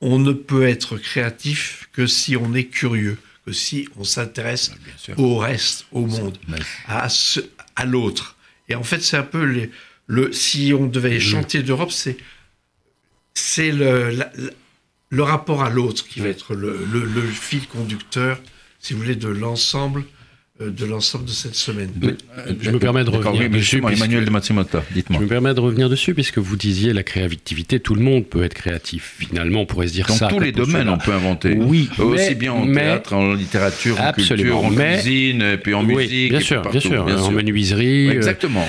On 0.00 0.18
ne 0.18 0.32
peut 0.32 0.66
être 0.66 0.96
créatif 0.96 1.88
que 1.92 2.06
si 2.06 2.36
on 2.36 2.54
est 2.54 2.64
curieux, 2.64 3.18
que 3.44 3.52
si 3.52 3.88
on 3.96 4.04
s'intéresse 4.04 4.72
au 5.16 5.36
reste, 5.36 5.86
au 5.92 6.06
monde, 6.06 6.38
à, 6.86 7.08
à 7.76 7.84
l'autre. 7.84 8.36
Et 8.68 8.74
en 8.74 8.82
fait, 8.82 9.02
c'est 9.02 9.16
un 9.16 9.22
peu 9.22 9.44
les, 9.44 9.70
le. 10.06 10.32
Si 10.32 10.72
on 10.76 10.86
devait 10.86 11.20
chanter 11.20 11.62
d'Europe, 11.62 11.92
c'est 11.92 12.16
c'est 13.34 13.72
le, 13.72 14.18
le 15.10 15.22
rapport 15.22 15.62
à 15.62 15.70
l'autre 15.70 16.06
qui 16.06 16.20
va 16.20 16.28
être 16.28 16.54
le, 16.54 16.84
le, 16.84 17.22
fil 17.22 17.66
conducteur 17.66 18.40
si 18.80 18.94
vous 18.94 19.00
voulez, 19.00 19.16
de 19.16 19.28
l'ensemble 19.28 20.04
de 20.60 20.84
l'ensemble 20.84 21.24
de 21.24 21.30
cette 21.30 21.54
semaine. 21.54 21.90
je 22.60 22.70
me 22.70 22.78
permets 22.78 23.04
de 23.04 23.10
revenir 23.10 23.48
dessus. 23.48 23.78
Emmanuel 23.78 24.24
de 24.24 24.30
dites-moi. 24.92 25.18
Je 25.18 25.24
me 25.24 25.28
permets 25.28 25.54
de 25.54 25.60
revenir 25.60 25.88
dessus 25.88 26.14
puisque 26.14 26.38
vous 26.38 26.56
disiez 26.56 26.92
la 26.92 27.02
créativité, 27.02 27.80
tout 27.80 27.94
le 27.94 28.02
monde 28.02 28.26
peut 28.26 28.44
être 28.44 28.54
créatif. 28.54 29.16
Finalement, 29.18 29.62
on 29.62 29.66
pourrait 29.66 29.88
se 29.88 29.94
dire 29.94 30.06
Dans 30.06 30.14
ça. 30.14 30.28
Dans 30.28 30.36
tous 30.36 30.40
les 30.40 30.52
domaines, 30.52 30.88
on 30.88 30.98
peut 30.98 31.12
inventer. 31.12 31.54
Oui, 31.54 31.88
aussi 31.98 32.34
bien 32.34 32.52
en 32.52 32.70
théâtre, 32.70 33.14
en 33.14 33.32
littérature, 33.32 34.00
en 34.00 34.12
culture, 34.12 34.58
en 34.58 34.70
cuisine, 34.70 35.42
et 35.42 35.56
puis 35.56 35.74
en 35.74 35.82
musique. 35.82 36.30
Bien 36.30 36.40
sûr, 36.40 36.62
bien 36.70 36.80
sûr, 36.80 37.06
en 37.06 37.30
menuiserie, 37.30 38.08
euh, 38.08 38.12
exactement, 38.12 38.68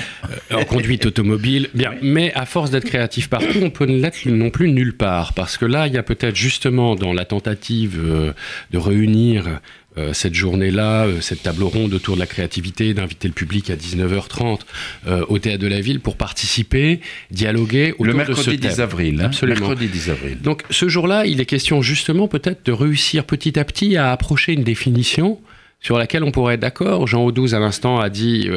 en 0.50 0.64
conduite 0.64 1.06
automobile. 1.06 1.68
Bien, 1.74 1.92
mais 2.02 2.32
à 2.34 2.46
force 2.46 2.70
d'être 2.70 2.84
créatif 2.86 3.28
partout, 3.28 3.58
on 3.62 3.70
peut 3.70 3.86
ne 3.86 3.98
l'être 3.98 4.26
non 4.26 4.50
plus 4.50 4.70
nulle 4.70 4.96
part, 4.96 5.34
parce 5.34 5.58
que 5.58 5.66
là, 5.66 5.86
il 5.86 5.94
y 5.94 5.98
a 5.98 6.02
peut-être 6.02 6.36
justement 6.36 6.94
dans 6.94 7.12
la 7.12 7.24
tentative 7.24 8.00
euh, 8.02 8.32
de 8.70 8.78
réunir 8.78 9.60
euh, 9.98 10.14
cette 10.14 10.34
journée-là, 10.34 11.04
euh, 11.04 11.20
cette 11.20 11.42
table 11.42 11.62
ronde 11.64 11.92
autour 11.92 12.14
de 12.14 12.20
la 12.20 12.26
créativité, 12.26 12.94
d'inviter 12.94 13.28
le 13.28 13.34
public 13.34 13.68
à 13.68 13.76
19h30 13.76 14.60
euh, 15.06 15.24
au 15.28 15.38
Théâtre 15.38 15.62
de 15.62 15.66
la 15.66 15.82
Ville 15.82 16.00
pour 16.00 16.16
participer, 16.16 17.00
dialoguer 17.30 17.92
autour 17.98 18.06
le 18.06 18.24
de 18.24 18.32
ce 18.34 18.50
thème. 18.50 18.56
10 18.56 18.80
avril, 18.80 19.20
hein. 19.20 19.26
Absolument. 19.26 19.60
Mercredi 19.60 19.88
10 19.88 20.10
avril. 20.10 20.40
Donc 20.40 20.62
ce 20.70 20.88
jour-là, 20.88 21.26
il 21.26 21.40
est 21.42 21.46
question 21.46 21.82
justement 21.82 22.26
peut-être 22.26 22.64
de 22.64 22.72
réussir 22.72 23.24
petit 23.24 23.58
à 23.58 23.64
petit 23.64 23.96
à 23.96 24.12
approcher 24.12 24.54
une 24.54 24.64
définition 24.64 25.40
sur 25.80 25.98
laquelle 25.98 26.24
on 26.24 26.30
pourrait 26.30 26.54
être 26.54 26.60
d'accord. 26.60 27.06
Jean 27.06 27.24
Audouze 27.24 27.54
à 27.54 27.58
l'instant 27.58 28.00
a 28.00 28.08
dit 28.08 28.48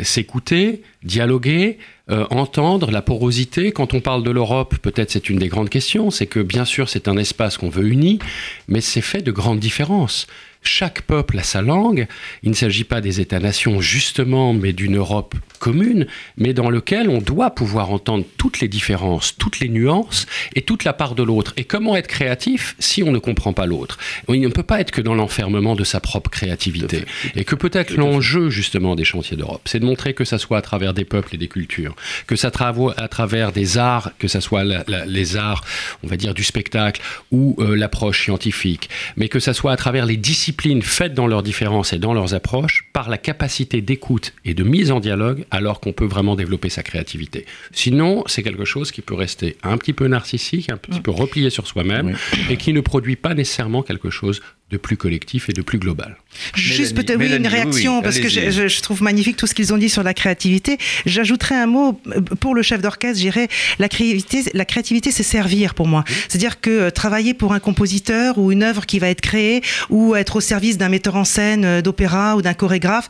s'écouter, 0.00 0.82
dialoguer, 1.02 1.78
entendre 2.08 2.90
la 2.90 3.02
porosité. 3.02 3.72
Quand 3.72 3.94
on 3.94 4.00
parle 4.00 4.22
de 4.22 4.30
l'Europe, 4.30 4.76
peut-être 4.78 5.10
c'est 5.10 5.28
une 5.28 5.38
des 5.38 5.48
grandes 5.48 5.70
questions, 5.70 6.10
c'est 6.10 6.26
que 6.26 6.40
bien 6.40 6.64
sûr 6.64 6.88
c'est 6.88 7.08
un 7.08 7.16
espace 7.16 7.58
qu'on 7.58 7.68
veut 7.68 7.86
uni, 7.86 8.18
mais 8.66 8.80
c'est 8.80 9.00
fait 9.00 9.22
de 9.22 9.32
grandes 9.32 9.60
différences. 9.60 10.26
Chaque 10.62 11.02
peuple 11.02 11.38
a 11.38 11.44
sa 11.44 11.62
langue. 11.62 12.08
Il 12.42 12.50
ne 12.50 12.54
s'agit 12.54 12.84
pas 12.84 13.00
des 13.00 13.20
États-nations 13.20 13.80
justement, 13.80 14.52
mais 14.52 14.72
d'une 14.72 14.96
Europe 14.96 15.36
commune, 15.60 16.06
mais 16.36 16.52
dans 16.52 16.68
lequel 16.68 17.08
on 17.08 17.20
doit 17.20 17.50
pouvoir 17.50 17.90
entendre 17.90 18.24
toutes 18.36 18.60
les 18.60 18.68
différences, 18.68 19.36
toutes 19.36 19.60
les 19.60 19.68
nuances 19.68 20.26
et 20.54 20.62
toute 20.62 20.84
la 20.84 20.92
part 20.92 21.14
de 21.14 21.22
l'autre. 21.22 21.52
Et 21.56 21.64
comment 21.64 21.96
être 21.96 22.08
créatif 22.08 22.74
si 22.80 23.02
on 23.02 23.12
ne 23.12 23.18
comprend 23.18 23.52
pas 23.52 23.66
l'autre? 23.66 23.98
Il 24.28 24.40
ne 24.40 24.48
peut 24.48 24.62
pas 24.62 24.80
être 24.80 24.90
que 24.90 25.00
dans 25.00 25.14
l'enfermement 25.14 25.76
de 25.76 25.84
sa 25.84 26.00
propre 26.00 26.28
créativité. 26.28 27.04
Et 27.36 27.44
que 27.44 27.54
peut-être 27.54 27.94
l'enjeu 27.94 28.50
justement 28.50 28.96
des 28.96 29.04
chantiers 29.04 29.36
d'Europe, 29.36 29.62
c'est 29.64 29.80
de 29.80 29.86
montrer 29.86 30.12
que 30.12 30.24
ça 30.24 30.38
soit 30.38 30.58
à 30.58 30.62
travers 30.62 30.92
des 30.92 31.04
peuples 31.04 31.36
et 31.36 31.38
des 31.38 31.48
cultures, 31.48 31.94
que 32.26 32.36
ça 32.36 32.50
soit 32.50 32.94
à 32.96 33.08
travers 33.08 33.52
des 33.52 33.78
arts, 33.78 34.12
que 34.18 34.28
ça 34.28 34.40
soit 34.40 34.64
les 35.06 35.36
arts, 35.36 35.64
on 36.02 36.06
va 36.06 36.16
dire, 36.16 36.34
du 36.34 36.44
spectacle 36.44 37.00
ou 37.30 37.56
euh, 37.58 37.76
l'approche 37.76 38.24
scientifique, 38.24 38.88
mais 39.16 39.28
que 39.28 39.40
ça 39.40 39.54
soit 39.54 39.72
à 39.72 39.76
travers 39.76 40.06
les 40.06 40.16
disciplines 40.16 40.82
faites 40.82 41.14
dans 41.14 41.26
leurs 41.26 41.42
différences 41.42 41.92
et 41.92 41.98
dans 41.98 42.14
leurs 42.14 42.34
approches, 42.34 42.84
par 42.92 43.08
la 43.08 43.18
capacité 43.18 43.80
d'écoute 43.80 44.32
et 44.44 44.54
de 44.54 44.64
mise 44.64 44.90
en 44.90 45.00
dialogue 45.00 45.44
alors 45.50 45.80
qu'on 45.80 45.92
peut 45.92 46.06
vraiment 46.06 46.36
développer 46.36 46.68
sa 46.68 46.82
créativité. 46.82 47.46
Sinon, 47.72 48.24
c'est 48.26 48.42
quelque 48.42 48.64
chose 48.64 48.90
qui 48.90 49.02
peut 49.02 49.14
rester 49.14 49.56
un 49.62 49.76
petit 49.78 49.92
peu 49.92 50.06
narcissique, 50.08 50.70
un 50.70 50.76
petit 50.76 51.00
mm. 51.00 51.02
peu 51.02 51.10
replié 51.10 51.50
sur 51.50 51.66
soi-même, 51.66 52.16
et 52.50 52.56
qui 52.56 52.72
ne 52.72 52.80
produit 52.80 53.16
pas 53.16 53.34
nécessairement 53.34 53.82
quelque 53.82 54.10
chose 54.10 54.40
de 54.70 54.76
plus 54.76 54.96
collectif 54.96 55.48
et 55.48 55.52
de 55.52 55.62
plus 55.62 55.78
global. 55.78 56.16
Juste 56.54 56.94
peut-être 56.94 57.18
oui, 57.18 57.34
une 57.34 57.46
réaction, 57.46 58.02
parce 58.02 58.18
que 58.18 58.28
je, 58.28 58.80
trouve 58.82 59.02
magnifique 59.02 59.36
tout 59.36 59.46
ce 59.46 59.54
qu'ils 59.54 59.72
ont 59.72 59.78
dit 59.78 59.88
sur 59.88 60.02
la 60.02 60.12
créativité. 60.12 60.78
J'ajouterais 61.06 61.54
un 61.54 61.66
mot 61.66 62.00
euh, 62.08 62.20
pour 62.20 62.54
le 62.54 62.62
chef 62.62 62.80
d'orchestre, 62.82 63.18
j'irais 63.18 63.48
la 63.78 63.88
créativité, 63.88 64.44
la 64.52 64.64
créativité 64.64 65.10
c'est 65.10 65.22
servir 65.22 65.74
pour 65.74 65.86
moi. 65.86 66.04
C'est-à-dire 66.28 66.60
que 66.60 66.70
euh, 66.70 66.90
travailler 66.90 67.32
pour 67.32 67.54
un 67.54 67.60
compositeur 67.60 68.38
ou 68.38 68.52
une 68.52 68.62
œuvre 68.62 68.84
qui 68.84 68.98
va 68.98 69.08
être 69.08 69.22
créée 69.22 69.62
ou 69.88 70.14
être 70.14 70.36
au 70.36 70.40
service 70.40 70.76
d'un 70.76 70.90
metteur 70.90 71.16
en 71.16 71.24
scène 71.24 71.64
euh, 71.64 71.82
d'opéra 71.82 72.36
ou 72.36 72.42
d'un 72.42 72.54
chorégraphe, 72.54 73.08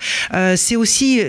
c'est 0.57 0.77
aussi 0.77 1.21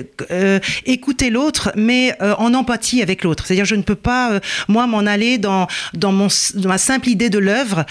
écouter 0.85 1.29
l'autre, 1.29 1.71
mais 1.75 2.15
en 2.21 2.53
empathie 2.53 3.01
avec 3.01 3.23
l'autre. 3.23 3.45
C'est-à-dire 3.45 3.65
je 3.65 3.75
ne 3.75 3.81
peux 3.81 3.95
pas, 3.95 4.39
moi, 4.67 4.87
m'en 4.87 4.99
aller 4.99 5.37
dans, 5.37 5.67
dans, 5.93 6.11
mon, 6.11 6.27
dans 6.55 6.69
ma 6.69 6.77
simple 6.77 7.09
idée 7.09 7.29
de 7.29 7.39
l'œuvre 7.39 7.85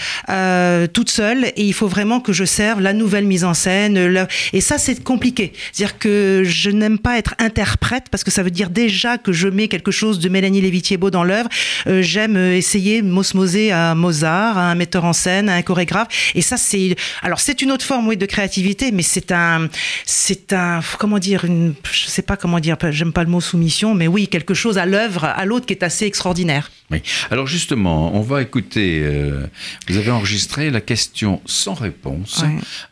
toute 0.93 1.09
seule 1.09 1.45
et 1.55 1.63
il 1.63 1.73
faut 1.73 1.87
vraiment 1.87 2.19
que 2.19 2.28
je 2.33 2.45
serve 2.45 2.81
la 2.81 2.93
nouvelle 2.93 3.25
mise 3.25 3.43
en 3.43 3.53
scène. 3.53 4.27
Et 4.53 4.61
ça, 4.61 4.77
c'est 4.77 5.03
compliqué. 5.03 5.53
C'est-à-dire 5.71 5.97
que 5.97 6.43
je 6.45 6.69
n'aime 6.69 6.99
pas 6.99 7.17
être 7.17 7.35
interprète 7.39 8.05
parce 8.11 8.23
que 8.23 8.31
ça 8.31 8.43
veut 8.43 8.51
dire 8.51 8.69
déjà 8.69 9.17
que 9.17 9.31
je 9.31 9.47
mets 9.47 9.67
quelque 9.67 9.91
chose 9.91 10.19
de 10.19 10.29
Mélanie 10.29 10.61
Lévy-Thiebaud 10.61 11.09
dans 11.09 11.23
l'œuvre. 11.23 11.49
Euh, 11.87 12.01
j'aime 12.01 12.37
essayer 12.37 13.01
m'osmoser 13.01 13.71
à 13.71 13.95
Mozart, 13.95 14.57
à 14.57 14.71
un 14.71 14.75
metteur 14.75 15.05
en 15.05 15.13
scène, 15.13 15.49
à 15.49 15.55
un 15.55 15.61
chorégraphe. 15.61 16.31
Et 16.35 16.41
ça, 16.41 16.57
c'est 16.57 16.95
alors 17.21 17.39
c'est 17.39 17.61
une 17.61 17.71
autre 17.71 17.85
forme, 17.85 18.09
de 18.15 18.25
créativité, 18.25 18.91
mais 18.91 19.03
c'est 19.03 19.31
un, 19.31 19.67
c'est 20.05 20.53
un, 20.53 20.81
comment 20.97 21.19
dire, 21.19 21.45
une, 21.45 21.73
je 21.91 22.07
sais 22.07 22.21
pas 22.21 22.37
comment 22.37 22.59
dire, 22.59 22.77
j'aime 22.91 23.13
pas 23.13 23.23
le 23.23 23.29
mot 23.29 23.41
soumission, 23.41 23.93
mais 23.93 24.07
oui, 24.07 24.27
quelque 24.27 24.53
chose 24.53 24.77
à 24.77 24.85
l'œuvre, 24.85 25.25
à 25.25 25.45
l'autre 25.45 25.65
qui 25.65 25.73
est 25.73 25.83
assez 25.83 26.05
extraordinaire. 26.05 26.71
Oui. 26.91 27.01
Alors 27.29 27.45
justement, 27.45 28.15
on 28.15 28.21
va 28.21 28.41
écouter. 28.41 29.01
Euh, 29.03 29.45
vous 29.87 29.97
avez 29.97 30.09
enregistré 30.09 30.71
la 30.71 30.81
question 30.81 31.39
sans 31.45 31.75
réponse 31.75 32.43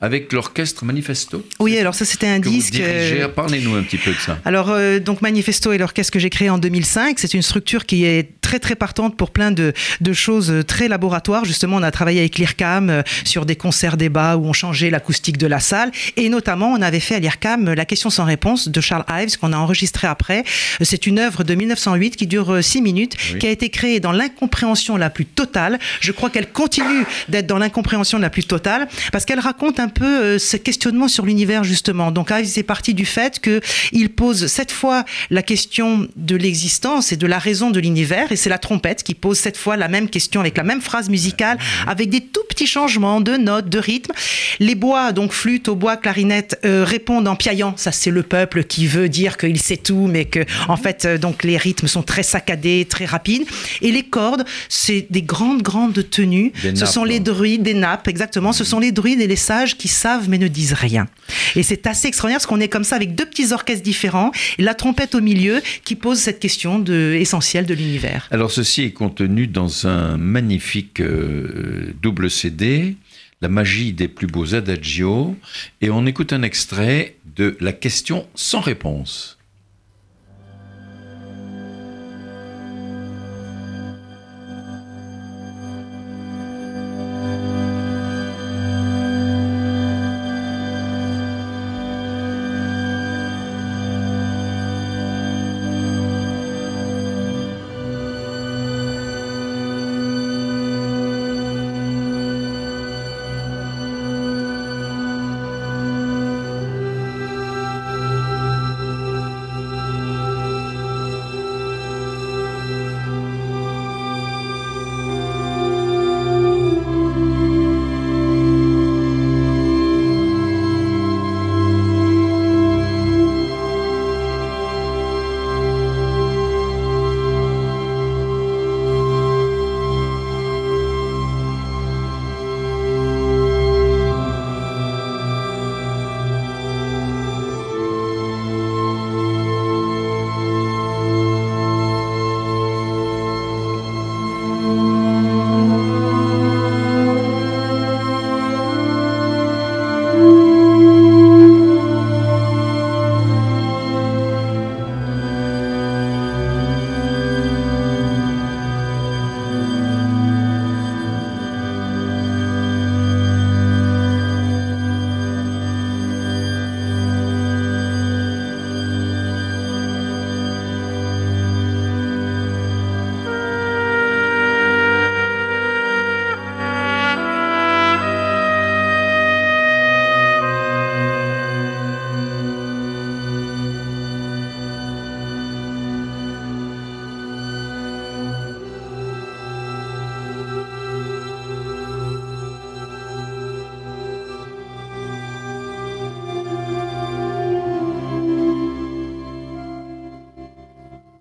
avec 0.01 0.31
l'orchestre 0.33 0.85
Manifesto. 0.85 1.43
Oui, 1.59 1.77
alors 1.79 1.95
ça 1.95 2.05
c'était 2.05 2.27
un 2.27 2.39
disque. 2.39 2.79
Euh, 2.79 3.27
parlez-nous 3.27 3.75
un 3.75 3.81
petit 3.81 3.97
peu 3.97 4.11
de 4.11 4.17
ça. 4.17 4.37
Alors 4.45 4.69
euh, 4.69 4.99
donc 4.99 5.21
Manifesto 5.21 5.71
est 5.71 5.79
l'orchestre 5.79 6.13
que 6.13 6.19
j'ai 6.19 6.29
créé 6.29 6.49
en 6.49 6.59
2005. 6.59 7.17
C'est 7.17 7.33
une 7.33 7.41
structure 7.41 7.87
qui 7.87 8.05
est 8.05 8.39
très 8.41 8.59
très 8.59 8.75
partante 8.75 9.17
pour 9.17 9.31
plein 9.31 9.51
de, 9.51 9.73
de 9.99 10.13
choses 10.13 10.53
très 10.67 10.87
laboratoires. 10.87 11.43
Justement, 11.43 11.77
on 11.77 11.83
a 11.83 11.91
travaillé 11.91 12.19
avec 12.19 12.37
l'IRCAM 12.37 12.89
euh, 12.89 13.01
sur 13.25 13.45
des 13.45 13.55
concerts 13.55 13.97
débats 13.97 14.37
où 14.37 14.45
on 14.45 14.53
changeait 14.53 14.91
l'acoustique 14.91 15.37
de 15.37 15.47
la 15.47 15.59
salle 15.59 15.91
et 16.17 16.29
notamment 16.29 16.71
on 16.71 16.81
avait 16.81 16.99
fait 16.99 17.15
à 17.15 17.19
l'IRCAM 17.19 17.73
la 17.73 17.85
question 17.85 18.11
sans 18.11 18.25
réponse 18.25 18.69
de 18.69 18.79
Charles 18.79 19.05
Ives 19.09 19.37
qu'on 19.37 19.53
a 19.53 19.57
enregistré 19.57 20.07
après. 20.07 20.43
C'est 20.81 21.07
une 21.07 21.17
œuvre 21.17 21.43
de 21.43 21.55
1908 21.55 22.15
qui 22.15 22.27
dure 22.27 22.63
six 22.63 22.81
minutes, 22.81 23.17
qui 23.39 23.47
a 23.47 23.49
été 23.49 23.69
créée 23.69 23.86
dans 23.99 24.11
l'incompréhension 24.11 24.97
la 24.97 25.09
plus 25.09 25.25
totale. 25.25 25.79
Je 25.99 26.11
crois 26.11 26.29
qu'elle 26.29 26.51
continue 26.51 27.05
d'être 27.29 27.47
dans 27.47 27.57
l'incompréhension 27.57 28.19
la 28.19 28.29
plus 28.29 28.43
totale 28.43 28.87
parce 29.11 29.25
qu'elle 29.25 29.39
raconte 29.39 29.79
un 29.79 29.89
peu 29.89 30.05
euh, 30.05 30.39
ce 30.39 30.57
questionnement 30.57 31.07
sur 31.07 31.25
l'univers 31.25 31.63
justement. 31.63 32.11
Donc 32.11 32.29
Ives 32.31 32.57
est 32.57 32.63
parti 32.63 32.93
du 32.93 33.05
fait 33.05 33.39
qu'il 33.39 34.09
pose 34.09 34.47
cette 34.47 34.71
fois 34.71 35.05
la 35.29 35.41
question 35.41 36.07
de 36.15 36.35
l'existence 36.35 37.11
et 37.11 37.17
de 37.17 37.27
la 37.27 37.39
raison 37.39 37.69
de 37.71 37.79
l'univers, 37.79 38.31
et 38.31 38.35
c'est 38.35 38.49
la 38.49 38.57
trompette 38.57 39.03
qui 39.03 39.13
pose 39.13 39.37
cette 39.37 39.57
fois 39.57 39.77
la 39.77 39.87
même 39.87 40.09
question 40.09 40.41
avec 40.41 40.57
la 40.57 40.63
même 40.63 40.81
phrase 40.81 41.09
musicale, 41.09 41.57
avec 41.87 42.09
des 42.09 42.21
tout 42.21 42.41
petits 42.49 42.67
changements 42.67 43.21
de 43.21 43.37
notes, 43.37 43.69
de 43.69 43.79
rythme. 43.79 44.11
Les 44.59 44.75
bois, 44.75 45.11
donc 45.11 45.31
flûte, 45.31 45.67
au 45.67 45.75
bois, 45.75 45.97
clarinette, 45.97 46.59
euh, 46.65 46.83
répondent 46.83 47.27
en 47.27 47.35
piaillant. 47.35 47.73
Ça, 47.77 47.91
c'est 47.91 48.11
le 48.11 48.23
peuple 48.23 48.63
qui 48.63 48.87
veut 48.87 49.09
dire 49.09 49.37
qu'il 49.37 49.59
sait 49.59 49.77
tout, 49.77 50.07
mais 50.07 50.25
que 50.25 50.39
en 50.67 50.77
fait, 50.77 51.05
euh, 51.05 51.17
donc 51.17 51.43
les 51.43 51.57
rythmes 51.57 51.87
sont 51.87 52.03
très 52.03 52.23
saccadés, 52.23 52.85
très 52.89 53.05
rapides. 53.05 53.45
Et 53.81 53.91
les 53.91 54.03
cordes, 54.03 54.45
c'est 54.69 55.07
des 55.09 55.21
grandes, 55.21 55.61
grandes 55.61 56.09
tenues. 56.09 56.51
ce 56.75 56.85
sont 56.85 57.03
les 57.03 57.19
druides, 57.19 57.63
des 57.63 57.73
nappes, 57.73 58.07
exactement. 58.07 58.53
Ce 58.53 58.63
sont 58.63 58.79
les 58.79 58.91
druides 58.91 59.21
et 59.21 59.27
les 59.27 59.35
sages 59.35 59.77
qui 59.77 59.87
savent 59.87 60.29
mais 60.29 60.37
ne 60.37 60.47
disent 60.47 60.73
rien. 60.73 61.07
Et 61.55 61.63
c'est 61.63 61.87
assez 61.87 62.07
extraordinaire 62.07 62.37
parce 62.37 62.45
qu'on 62.45 62.59
est 62.59 62.67
comme 62.67 62.83
ça 62.83 62.95
avec 62.95 63.15
deux 63.15 63.25
petits 63.25 63.51
orchestres 63.51 63.83
différents 63.83 64.31
et 64.57 64.63
la 64.63 64.73
trompette 64.73 65.15
au 65.15 65.21
milieu 65.21 65.61
qui 65.83 65.95
pose 65.95 66.19
cette 66.19 66.39
question 66.39 66.79
de, 66.79 67.15
essentielle 67.19 67.65
de 67.65 67.73
l'univers. 67.73 68.27
Alors 68.31 68.51
ceci 68.51 68.83
est 68.83 68.91
contenu 68.91 69.47
dans 69.47 69.87
un 69.87 70.17
magnifique 70.17 70.99
euh, 70.99 71.93
double 72.01 72.29
CD, 72.29 72.95
La 73.41 73.49
magie 73.49 73.93
des 73.93 74.07
plus 74.07 74.27
beaux 74.27 74.55
adagios, 74.55 75.35
et 75.81 75.89
on 75.89 76.05
écoute 76.05 76.33
un 76.33 76.41
extrait 76.41 77.15
de 77.35 77.55
La 77.59 77.73
question 77.73 78.27
sans 78.35 78.61
réponse. 78.61 79.36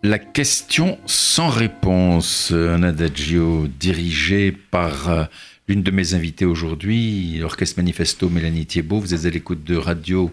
La 0.07 0.19
question 0.21 0.99
sans 1.05 1.49
réponse, 1.49 2.53
un 2.53 2.85
adagio 2.85 3.67
dirigé 3.67 4.53
par 4.53 5.11
euh, 5.11 5.25
l'une 5.67 5.83
de 5.83 5.91
mes 5.91 6.15
invitées 6.15 6.45
aujourd'hui, 6.45 7.39
l'Orchestre 7.41 7.81
Manifesto 7.81 8.29
Mélanie 8.29 8.67
Thiebaud. 8.67 9.01
Vous 9.01 9.15
êtes 9.15 9.25
à 9.25 9.31
l'écoute 9.31 9.65
de 9.65 9.77
radio 9.77 10.31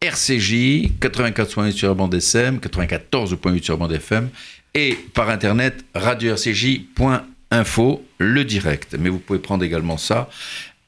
RCJ, 0.00 0.88
84.8 0.98 1.72
sur 1.72 1.88
la 1.88 1.94
bande 1.94 2.14
SM, 2.14 2.56
94.8 2.56 3.62
sur 3.62 3.74
la 3.74 3.78
bande 3.80 3.92
FM, 3.92 4.30
et 4.72 4.96
par 5.12 5.28
internet 5.28 5.84
radio-rcj.info, 5.94 8.06
le 8.16 8.44
direct. 8.46 8.96
Mais 8.98 9.10
vous 9.10 9.18
pouvez 9.18 9.40
prendre 9.40 9.62
également 9.62 9.98
ça 9.98 10.30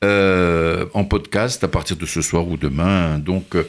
euh, 0.03 0.85
en 0.93 1.05
podcast 1.05 1.65
à 1.65 1.69
partir 1.69 1.97
de 1.97 2.05
ce 2.05 2.21
soir 2.21 2.47
ou 2.47 2.57
demain. 2.59 3.19
Donc, 3.19 3.55
euh, 3.55 3.63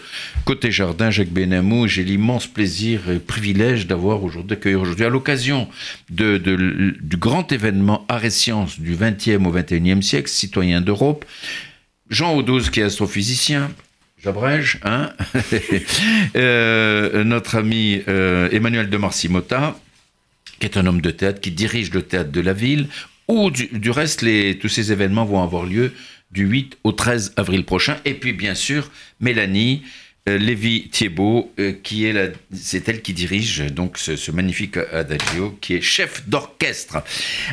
côté 0.43 0.69
jardin, 0.69 1.09
Jacques 1.09 1.29
Benamou, 1.29 1.88
j'ai 1.88 2.03
l'immense 2.03 2.47
plaisir 2.47 3.09
et 3.09 3.19
privilège 3.19 3.88
d'avoir 3.88 4.21
aujourd'hui, 4.23 4.49
d'accueillir 4.49 4.81
aujourd'hui, 4.81 5.05
à 5.05 5.09
l'occasion 5.09 5.69
du 6.09 7.17
grand 7.17 7.49
événement 7.51 8.05
Arts 8.09 8.25
et 8.25 8.29
Sciences 8.31 8.79
du 8.79 8.95
20e 8.95 9.45
au 9.45 9.53
21e 9.53 10.01
siècle, 10.01 10.27
citoyen 10.29 10.81
d'Europe, 10.81 11.23
Jean 12.09 12.35
Audouze, 12.35 12.69
qui 12.69 12.81
est 12.81 12.83
astrophysicien, 12.83 13.71
j'abrège, 14.21 14.79
hein 14.83 15.13
euh, 16.35 17.23
notre 17.23 17.55
ami 17.55 18.01
Emmanuel 18.51 18.89
de 18.89 18.97
Marcimota, 18.97 19.79
qui 20.59 20.65
est 20.65 20.77
un 20.77 20.85
homme 20.85 21.01
de 21.01 21.11
théâtre, 21.11 21.39
qui 21.39 21.51
dirige 21.51 21.91
le 21.93 22.01
théâtre 22.01 22.31
de 22.31 22.41
la 22.41 22.53
ville, 22.53 22.88
où 23.27 23.49
du, 23.51 23.89
reste, 23.89 24.25
tous 24.59 24.69
ces 24.69 24.91
événements 24.91 25.25
vont 25.25 25.41
avoir 25.41 25.65
lieu 25.65 25.93
du 26.36 26.45
8 26.45 26.78
au 26.84 26.91
13 26.91 27.34
avril 27.38 27.65
prochain. 27.65 27.98
Et 28.06 28.13
puis, 28.13 28.34
bien 28.34 28.54
sûr, 28.54 28.91
Mélanie, 29.19 29.84
Lévi 30.27 30.89
Thiebaud, 30.89 31.51
euh, 31.59 31.73
qui 31.83 32.05
est 32.05 32.13
la, 32.13 32.29
c'est 32.51 32.89
elle 32.89 33.03
qui 33.03 33.13
dirige 33.13 33.63
donc 33.71 33.99
ce, 33.99 34.31
magnifique 34.31 34.77
adagio, 34.91 35.55
qui 35.61 35.75
est 35.75 35.81
chef 35.81 36.27
d'orchestre. 36.27 37.03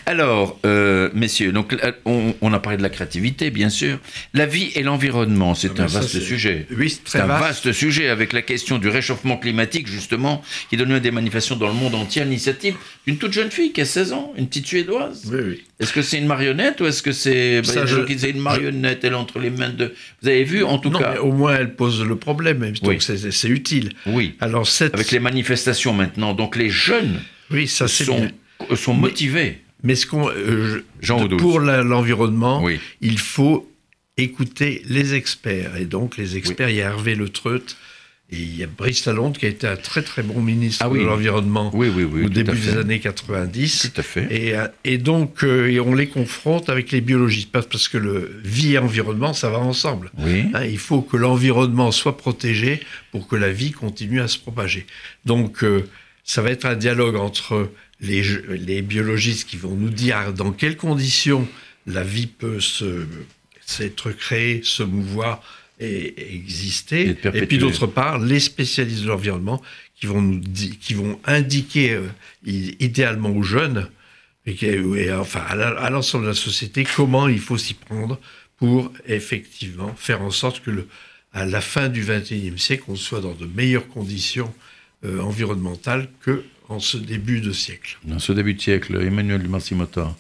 Alors, 0.07 0.59
euh, 0.65 1.11
messieurs, 1.13 1.53
donc 1.53 1.77
on, 2.07 2.53
a 2.53 2.59
parlé 2.61 2.79
de 2.79 2.83
la 2.83 2.89
créativité, 2.89 3.51
bien 3.51 3.69
sûr. 3.69 3.99
La 4.33 4.47
vie 4.47 4.73
et 4.75 4.83
l'environnement, 4.83 5.55
c'est 5.55 5.79
ah, 5.79 5.83
un 5.83 5.87
vaste 5.87 6.19
sujet. 6.21 6.67
Oui, 6.75 6.99
c'est 7.05 7.21
un 7.21 7.27
vaste. 7.27 7.73
sujet 7.73 8.09
avec 8.09 8.33
la 8.33 8.41
question 8.41 8.79
du 8.79 8.89
réchauffement 8.89 9.37
climatique, 9.37 9.87
justement, 9.87 10.43
qui 10.71 10.79
donne 10.79 10.89
lieu 10.89 10.97
à 10.97 11.01
des 11.01 11.11
manifestations 11.11 11.57
dans 11.57 11.69
le 11.69 11.75
monde 11.75 11.95
entier 11.95 12.23
à 12.23 12.25
l'initiative 12.25 12.77
d'une 13.07 13.19
toute 13.19 13.35
jeune 13.35 13.51
fille 13.51 13.73
qui 13.73 13.83
a 13.83 13.85
16 13.85 14.15
ans, 14.15 14.33
une 14.39 14.47
petite 14.49 14.67
Suédoise. 14.67 15.31
Oui, 15.31 15.41
oui. 15.45 15.63
Est-ce 15.79 15.93
que 15.93 16.01
c'est 16.01 16.17
une 16.17 16.27
marionnette 16.27 16.81
ou 16.81 16.87
est-ce 16.87 17.03
que 17.03 17.13
c'est. 17.13 17.61
Bah, 17.61 17.85
je... 17.85 18.03
qui 18.05 18.15
une 18.15 18.41
marionnette, 18.41 19.05
elle 19.05 19.17
entre 19.17 19.41
les 19.41 19.51
mains 19.51 19.71
de. 19.71 19.93
Vous 20.23 20.29
avez 20.29 20.45
vu, 20.45 20.63
en 20.65 20.79
tout 20.79 20.91
non, 20.91 21.01
cas? 21.01 21.11
Mais 21.15 21.19
au 21.19 21.33
moins, 21.33 21.57
elle 21.57 21.75
pose 21.75 22.03
le 22.05 22.17
problème 22.17 22.62
donc 22.71 23.03
c'est 23.03 23.49
utile. 23.49 23.93
Oui. 24.07 24.35
Alors 24.41 24.69
Avec 24.81 25.11
les 25.11 25.21
manifestations 25.21 25.93
maintenant, 25.93 26.35
donc 26.35 26.57
les 26.57 26.71
jeunes 26.71 27.21
oui, 27.51 27.69
ça, 27.69 27.89
sont, 27.89 28.29
sont 28.75 28.95
motivés. 28.95 29.59
Mais, 29.83 29.97
ce 29.97 30.07
qu'on, 30.07 30.31
euh, 30.31 30.85
pour 31.39 31.61
l'environnement, 31.61 32.65
il 33.01 33.19
faut 33.19 33.69
écouter 34.17 34.83
les 34.89 35.15
experts. 35.15 35.77
Et 35.77 35.85
donc 35.85 36.17
les 36.17 36.37
experts, 36.37 36.71
il 36.71 36.77
y 36.77 36.83
a 36.83 36.87
Hervé 36.91 37.15
Le 37.15 37.29
Treut, 37.29 37.65
et 38.33 38.37
il 38.37 38.57
y 38.57 38.65
a 38.65 38.67
Brice 38.67 39.05
Lalonde 39.05 39.37
qui 39.37 39.45
a 39.45 39.49
été 39.51 39.67
un 39.67 39.77
très 39.77 40.03
très 40.03 40.23
bon 40.23 40.41
ministre 40.41 40.83
ah 40.87 40.89
de 40.89 40.99
l'Environnement 41.01 41.71
au 41.75 42.29
début 42.31 42.59
des 42.59 42.77
années 42.79 42.99
90. 42.99 43.93
Tout 43.93 44.01
à 44.01 44.03
fait. 44.03 44.27
Et, 44.31 44.57
euh, 44.57 44.69
et 44.85 44.97
donc, 44.97 45.45
euh, 45.45 45.79
on 45.85 45.95
les 45.95 46.09
confronte 46.09 46.71
avec 46.71 46.93
les 46.93 47.03
biologistes, 47.03 47.51
parce 47.53 47.89
que 47.89 47.99
le 47.99 48.41
vie 48.43 48.73
et 48.73 48.79
environnement, 48.79 49.35
ça 49.35 49.51
va 49.51 49.59
ensemble. 49.59 50.11
Hein, 50.19 50.65
il 50.65 50.79
faut 50.79 51.03
que 51.03 51.19
l'environnement 51.19 51.93
soit 51.93 52.17
protégé 52.17 52.81
pour 53.11 53.29
que 53.29 53.37
la 53.37 53.53
vie 53.53 53.73
continue 53.73 54.23
à 54.23 54.29
se 54.29 54.39
propager. 54.39 54.87
Donc, 55.27 55.63
euh, 55.63 55.87
ça 56.25 56.41
va 56.41 56.51
être 56.51 56.65
un 56.65 56.77
dialogue 56.77 57.17
entre 57.17 57.71
les, 58.01 58.23
les 58.49 58.81
biologistes 58.81 59.47
qui 59.47 59.59
vont 59.59 59.77
nous 59.77 59.91
dire 59.91 60.33
dans 60.33 60.53
quelles 60.53 60.79
conditions 60.79 61.47
la 61.87 62.03
vie 62.03 62.29
peut 62.29 62.61
s'être 63.67 64.11
créée, 64.13 64.63
se 64.65 64.83
mouvoir, 64.83 65.43
exister. 65.83 67.17
Et, 67.35 67.47
puis 67.47 67.59
d'autre 67.59 67.87
part, 67.87 68.19
les 68.19 68.41
spécialistes 68.41 69.03
de 69.03 69.09
l'environnement 69.09 69.61
qui 69.95 70.07
vont 70.07 70.23
nous 70.23 70.41
qui 70.81 70.95
vont 70.95 71.19
indiquer 71.25 71.93
euh, 71.93 72.07
idéalement 72.45 73.31
aux 73.31 73.43
jeunes 73.43 73.89
et, 74.47 75.13
enfin 75.13 75.41
à 75.41 75.91
l'ensemble 75.91 76.25
de 76.25 76.31
la 76.31 76.35
société 76.35 76.85
comment 76.97 77.29
il 77.29 77.39
faut 77.39 77.59
s'y 77.59 77.75
prendre 77.75 78.19
pour 78.57 78.93
effectivement 79.07 79.95
faire 79.97 80.23
en 80.23 80.33
sorte 80.33 80.63
que 80.65 80.71
le, 80.71 80.89
à 81.33 81.45
la 81.47 81.61
fin 81.61 81.89
du 81.89 82.05
XXIe 82.05 82.59
siècle, 82.59 82.85
on 82.89 82.97
soit 82.97 83.21
dans 83.21 83.35
de 83.35 83.47
meilleures 83.47 83.89
conditions 83.89 84.53
euh, 85.05 85.21
environnementales 85.21 86.09
que 86.21 86.45
en 86.69 86.79
ce 86.79 86.97
début 86.97 87.41
de 87.41 87.53
siècle. 87.53 87.99
Dans 88.05 88.19
ce 88.19 88.33
début 88.33 88.55
de 88.55 88.61
siècle, 88.61 88.97
Emmanuel 89.01 89.47
Massimota, 89.49 90.17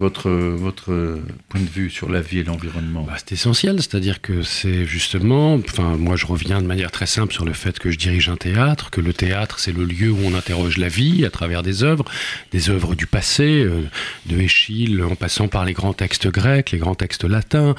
votre, 0.00 0.30
votre 0.30 1.20
point 1.48 1.60
de 1.60 1.68
vue 1.68 1.88
sur 1.88 2.10
la 2.10 2.20
vie 2.20 2.40
et 2.40 2.44
l'environnement 2.44 3.02
bah, 3.02 3.14
C'est 3.18 3.32
essentiel, 3.32 3.76
c'est-à-dire 3.76 4.20
que 4.20 4.42
c'est 4.42 4.84
justement, 4.84 5.60
moi 5.98 6.16
je 6.16 6.26
reviens 6.26 6.60
de 6.60 6.66
manière 6.66 6.90
très 6.90 7.06
simple 7.06 7.32
sur 7.32 7.44
le 7.44 7.52
fait 7.52 7.78
que 7.78 7.90
je 7.90 7.98
dirige 7.98 8.28
un 8.28 8.36
théâtre, 8.36 8.90
que 8.90 9.00
le 9.00 9.12
théâtre 9.12 9.60
c'est 9.60 9.72
le 9.72 9.84
lieu 9.84 10.10
où 10.10 10.18
on 10.24 10.34
interroge 10.34 10.78
la 10.78 10.88
vie 10.88 11.24
à 11.24 11.30
travers 11.30 11.62
des 11.62 11.84
œuvres, 11.84 12.04
des 12.50 12.70
œuvres 12.70 12.94
du 12.94 13.06
passé, 13.06 13.62
euh, 13.62 13.82
de 14.26 14.40
Échille 14.40 15.02
en 15.02 15.14
passant 15.14 15.48
par 15.48 15.64
les 15.64 15.72
grands 15.72 15.92
textes 15.92 16.28
grecs, 16.28 16.70
les 16.72 16.78
grands 16.78 16.94
textes 16.94 17.24
latins, 17.24 17.74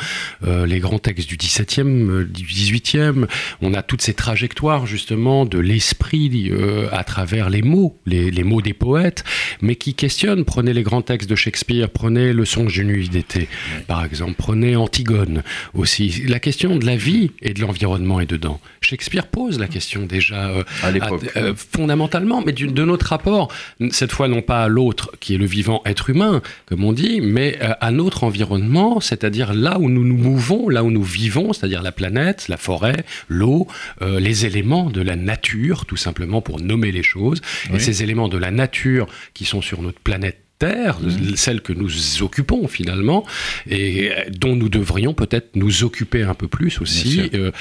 euh, 0.46 0.66
les 0.66 0.80
grands 0.80 1.00
textes 1.00 1.28
du 1.28 1.38
XVIIe, 1.38 2.10
euh, 2.10 2.26
du 2.26 2.44
XVIIIe. 2.44 3.26
On 3.62 3.74
a 3.74 3.82
toutes 3.82 4.02
ces 4.02 4.14
trajectoires 4.14 4.86
justement 4.86 5.46
de 5.46 5.60
l'esprit 5.60 6.52
à 6.92 7.04
travers 7.04 7.50
les 7.50 7.62
mots, 7.62 8.00
les, 8.06 8.32
les 8.32 8.44
mots 8.44 8.62
des 8.62 8.74
poètes, 8.74 9.24
mais 9.62 9.76
qui 9.76 9.94
questionnent. 9.94 10.46
Prenez 10.46 10.74
les 10.74 10.84
grands 10.84 11.02
textes 11.02 11.30
de 11.30 11.36
Shakespeare, 11.36 11.90
prenez 12.04 12.34
Le 12.34 12.44
songe 12.44 12.74
d'une 12.74 12.90
nuit 12.90 13.08
d'été, 13.08 13.48
par 13.88 14.04
exemple. 14.04 14.34
Prenez 14.38 14.76
Antigone 14.76 15.42
aussi. 15.74 16.24
La 16.28 16.42
question 16.42 16.76
de 16.76 16.86
la 16.86 16.98
vie 16.98 17.32
et 17.42 17.54
de 17.54 17.62
l'environnement 17.62 18.20
est 18.20 18.30
dedans. 18.30 18.60
Shakespeare 18.82 19.26
pose 19.26 19.58
la 19.58 19.68
question 19.68 20.06
déjà 20.06 20.50
euh, 20.50 20.64
à 20.84 20.92
l'époque. 20.92 21.32
Euh, 21.38 21.54
fondamentalement, 21.56 22.44
mais 22.46 22.52
de 22.52 22.84
notre 22.84 23.06
rapport, 23.06 23.48
cette 23.92 24.12
fois 24.12 24.28
non 24.28 24.42
pas 24.42 24.66
à 24.66 24.68
l'autre 24.68 25.12
qui 25.22 25.36
est 25.36 25.38
le 25.38 25.46
vivant 25.46 25.82
être 25.86 26.10
humain, 26.10 26.42
comme 26.66 26.84
on 26.84 26.92
dit, 26.92 27.22
mais 27.22 27.58
euh, 27.62 27.72
à 27.80 27.92
notre 27.92 28.26
environnement, 28.26 29.00
c'est-à-dire 29.00 29.54
là 29.54 29.80
où 29.80 29.88
nous 29.88 30.04
nous 30.04 30.18
mouvons, 30.18 30.68
là 30.68 30.84
où 30.84 30.92
nous 30.92 31.04
vivons, 31.04 31.54
c'est-à-dire 31.54 31.82
la 31.82 31.94
planète, 31.94 32.50
la 32.50 32.58
forêt, 32.58 33.06
l'eau, 33.30 33.66
les 34.02 34.46
éléments 34.46 34.90
de 34.90 35.02
la 35.02 35.16
nature, 35.16 35.86
tout 35.86 35.96
simplement 35.96 36.42
pour 36.42 36.60
nommer 36.60 36.92
les 36.92 37.04
choses. 37.04 37.42
Et 37.74 37.80
ces 37.80 38.04
éléments 38.04 38.28
de 38.28 38.38
la 38.38 38.52
nature 38.52 39.08
qui 39.34 39.46
sont 39.46 39.62
sur 39.62 39.82
notre 39.82 40.00
planète 40.02 40.43
Mmh. 40.64 41.36
celle 41.36 41.62
que 41.62 41.74
nous 41.74 42.22
occupons 42.22 42.68
finalement, 42.68 43.26
et 43.70 44.12
dont 44.32 44.56
nous 44.56 44.70
devrions 44.70 45.14
peut-être 45.14 45.56
nous 45.56 45.84
occuper 45.84 46.24
un 46.24 46.34
peu 46.34 46.48
plus 46.48 46.80
aussi, 46.80 47.30
euh, 47.34 47.52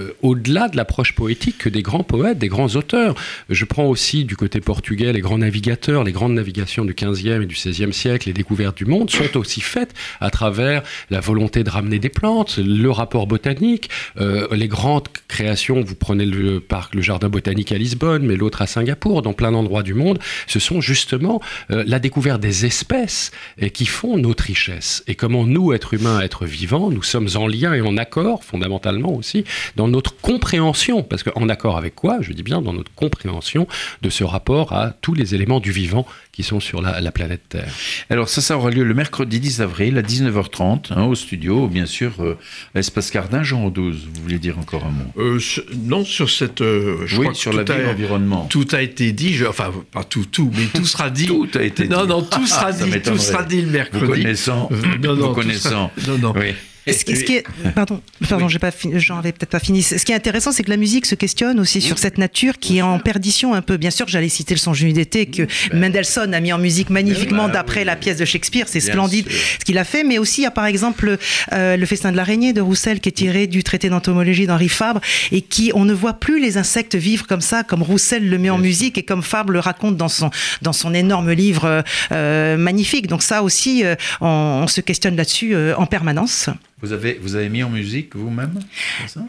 euh, 0.00 0.10
au-delà 0.22 0.68
de 0.68 0.76
l'approche 0.76 1.14
poétique 1.14 1.58
que 1.58 1.68
des 1.68 1.82
grands 1.82 2.02
poètes, 2.02 2.38
des 2.38 2.48
grands 2.48 2.74
auteurs. 2.74 3.14
Je 3.48 3.64
prends 3.64 3.86
aussi 3.86 4.24
du 4.24 4.36
côté 4.36 4.60
portugais 4.60 5.12
les 5.12 5.20
grands 5.20 5.38
navigateurs, 5.38 6.04
les 6.04 6.12
grandes 6.12 6.34
navigations 6.34 6.84
du 6.84 6.94
15e 6.94 7.42
et 7.42 7.46
du 7.46 7.54
16e 7.54 7.92
siècle, 7.92 8.28
les 8.28 8.32
découvertes 8.32 8.76
du 8.76 8.86
monde 8.86 9.10
sont 9.10 9.36
aussi 9.36 9.60
faites 9.60 9.94
à 10.20 10.30
travers 10.30 10.82
la 11.10 11.20
volonté 11.20 11.62
de 11.62 11.70
ramener 11.70 11.98
des 11.98 12.08
plantes, 12.08 12.58
le 12.58 12.90
rapport 12.90 13.26
botanique, 13.26 13.88
euh, 14.20 14.48
les 14.52 14.68
grandes 14.68 15.08
créations, 15.28 15.82
vous 15.82 15.94
prenez 15.94 16.26
le 16.26 16.60
parc, 16.60 16.94
le 16.94 17.02
jardin 17.02 17.28
botanique 17.28 17.72
à 17.72 17.78
Lisbonne, 17.78 18.24
mais 18.24 18.36
l'autre 18.36 18.62
à 18.62 18.66
Singapour, 18.66 19.22
dans 19.22 19.32
plein 19.32 19.52
d'endroits 19.52 19.82
du 19.82 19.94
monde, 19.94 20.18
ce 20.46 20.58
sont 20.58 20.80
justement 20.80 21.40
la 21.68 21.98
découverte 21.98 22.37
des 22.38 22.66
espèces 22.66 23.30
qui 23.72 23.86
font 23.86 24.16
notre 24.16 24.44
richesse. 24.44 25.02
Et 25.06 25.14
comment 25.14 25.46
nous, 25.46 25.72
êtres 25.72 25.94
humains, 25.94 26.20
êtres 26.20 26.46
vivants, 26.46 26.90
nous 26.90 27.02
sommes 27.02 27.28
en 27.34 27.46
lien 27.46 27.74
et 27.74 27.80
en 27.80 27.96
accord, 27.96 28.44
fondamentalement 28.44 29.14
aussi, 29.14 29.44
dans 29.76 29.88
notre 29.88 30.16
compréhension, 30.16 31.02
parce 31.02 31.22
qu'en 31.22 31.48
accord 31.48 31.76
avec 31.76 31.94
quoi 31.94 32.18
Je 32.20 32.32
dis 32.32 32.42
bien 32.42 32.62
dans 32.62 32.72
notre 32.72 32.92
compréhension 32.94 33.66
de 34.02 34.10
ce 34.10 34.24
rapport 34.24 34.72
à 34.72 34.90
tous 35.00 35.14
les 35.14 35.34
éléments 35.34 35.60
du 35.60 35.72
vivant 35.72 36.06
qui 36.32 36.44
sont 36.44 36.60
sur 36.60 36.80
la, 36.80 37.10
planète 37.10 37.42
Terre. 37.48 37.72
Alors 38.10 38.28
ça, 38.28 38.40
ça 38.40 38.56
aura 38.56 38.70
lieu 38.70 38.84
le 38.84 38.94
mercredi 38.94 39.40
10 39.40 39.60
avril 39.60 39.98
à 39.98 40.02
19h30 40.02 40.92
hein, 40.92 41.04
au 41.04 41.16
studio, 41.16 41.66
bien 41.66 41.86
sûr, 41.86 42.12
euh, 42.20 42.38
Espace 42.76 43.10
Cardin, 43.10 43.42
Jean 43.42 43.70
12. 43.70 44.08
Vous 44.14 44.22
voulez 44.22 44.38
dire 44.38 44.56
encore 44.56 44.84
un 44.84 44.90
mot? 44.90 45.10
Euh, 45.18 45.40
Non, 45.84 46.04
sur 46.04 46.30
cette... 46.30 46.60
Euh, 46.60 46.98
je 47.06 47.18
oui, 47.18 47.26
sur 47.34 47.52
la 47.52 47.64
vie 47.64 47.72
et 47.72 47.84
l'environnement. 47.84 48.46
Tout 48.48 48.68
a 48.70 48.82
été 48.82 49.10
dit, 49.10 49.34
je, 49.34 49.46
enfin 49.46 49.72
pas 49.90 50.04
tout, 50.04 50.26
tout, 50.30 50.52
mais 50.54 50.66
tout 50.66 50.84
sera 50.84 51.10
dit. 51.10 51.26
tout 51.26 51.48
a 51.54 51.62
été 51.62 51.84
dit. 51.84 51.88
Non, 51.88 52.06
non, 52.06 52.22
tout 52.30 52.46
sera 52.46 52.72
dit, 52.72 53.00
tout 53.00 53.18
sera 53.18 53.42
dit 53.42 53.62
le 53.62 53.70
mercredi. 53.70 54.04
Vous 54.04 54.12
connaissant, 54.12 54.68
non, 55.02 55.14
non, 55.14 55.28
vous 55.28 55.34
connaissant. 55.34 55.90
non, 56.06 56.18
non. 56.18 56.32
Oui. 56.36 56.54
Ce, 56.92 57.04
qui, 57.04 57.36
est, 57.36 57.44
pardon, 57.74 58.00
pardon, 58.28 58.48
j'ai 58.48 58.58
pas 58.58 58.70
j'en 58.94 59.18
avais 59.18 59.32
peut-être 59.32 59.50
pas 59.50 59.58
fini. 59.58 59.82
Ce 59.82 59.96
qui 59.96 60.12
est 60.12 60.14
intéressant, 60.14 60.52
c'est 60.52 60.62
que 60.62 60.70
la 60.70 60.76
musique 60.76 61.06
se 61.06 61.14
questionne 61.14 61.60
aussi 61.60 61.80
sur 61.80 61.98
cette 61.98 62.18
nature 62.18 62.58
qui 62.58 62.78
est 62.78 62.82
en 62.82 62.98
perdition 62.98 63.54
un 63.54 63.62
peu. 63.62 63.76
Bien 63.76 63.90
sûr, 63.90 64.08
j'allais 64.08 64.28
citer 64.28 64.54
le 64.54 64.58
son 64.58 64.72
d'été 64.72 65.26
que 65.26 65.42
ben. 65.70 65.80
Mendelssohn 65.80 66.32
a 66.34 66.40
mis 66.40 66.52
en 66.52 66.58
musique 66.58 66.90
magnifiquement 66.90 67.48
d'après 67.48 67.84
la 67.84 67.96
pièce 67.96 68.18
de 68.18 68.24
Shakespeare. 68.24 68.66
C'est 68.68 68.80
splendide 68.80 69.26
ce 69.30 69.64
qu'il 69.64 69.78
a 69.78 69.84
fait, 69.84 70.04
mais 70.04 70.18
aussi 70.18 70.42
il 70.42 70.44
y 70.44 70.46
a 70.46 70.50
par 70.50 70.66
exemple 70.66 71.18
euh, 71.52 71.76
le 71.76 71.86
Festin 71.86 72.12
de 72.12 72.16
l'araignée 72.16 72.52
de 72.52 72.60
Roussel 72.60 73.00
qui 73.00 73.08
est 73.08 73.12
tiré 73.12 73.46
du 73.46 73.62
traité 73.64 73.88
d'entomologie 73.88 74.46
d'Henri 74.46 74.68
Fabre 74.68 75.00
et 75.32 75.42
qui 75.42 75.72
on 75.74 75.84
ne 75.84 75.92
voit 75.92 76.14
plus 76.14 76.40
les 76.40 76.58
insectes 76.58 76.94
vivre 76.94 77.26
comme 77.26 77.40
ça, 77.40 77.62
comme 77.62 77.82
Roussel 77.82 78.28
le 78.28 78.38
met 78.38 78.50
en 78.50 78.58
musique 78.58 78.98
et 78.98 79.02
comme 79.02 79.22
Fabre 79.22 79.52
le 79.52 79.60
raconte 79.60 79.96
dans 79.96 80.08
son 80.08 80.30
dans 80.62 80.72
son 80.72 80.94
énorme 80.94 81.32
livre 81.32 81.82
euh, 82.12 82.56
magnifique. 82.56 83.06
Donc 83.06 83.22
ça 83.22 83.42
aussi, 83.42 83.84
euh, 83.84 83.94
on, 84.20 84.66
se 84.68 84.80
questionne 84.80 85.16
là-dessus 85.16 85.56
en 85.76 85.86
permanence. 85.86 86.50
Vous 86.80 86.92
avez, 86.92 87.18
vous 87.20 87.34
avez 87.34 87.48
mis 87.48 87.64
en 87.64 87.70
musique 87.70 88.14
vous-même 88.14 88.60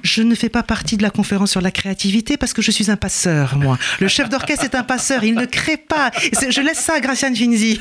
Je 0.04 0.22
ne 0.22 0.36
fais 0.36 0.50
pas 0.50 0.62
partie 0.62 0.97
de 0.97 1.02
la 1.02 1.10
conférence 1.10 1.50
sur 1.52 1.62
la 1.62 1.72
créativité 1.72 2.38
parce 2.38 2.54
que 2.54 2.62
je 2.62 2.70
suis 2.70 2.91
un 2.91 2.95
passeur, 2.95 3.58
moi. 3.58 3.80
Le 4.00 4.08
chef 4.08 4.30
d'orchestre 4.30 4.66
est 4.66 4.76
un 4.76 4.84
passeur, 4.84 5.24
il 5.24 5.34
ne 5.34 5.45
crée 5.45 5.78
pas. 5.78 6.12
Je 6.16 6.62
laisse 6.62 6.78
ça 6.78 6.95
à 6.95 7.00
Graciane 7.00 7.36
Finzi. 7.36 7.80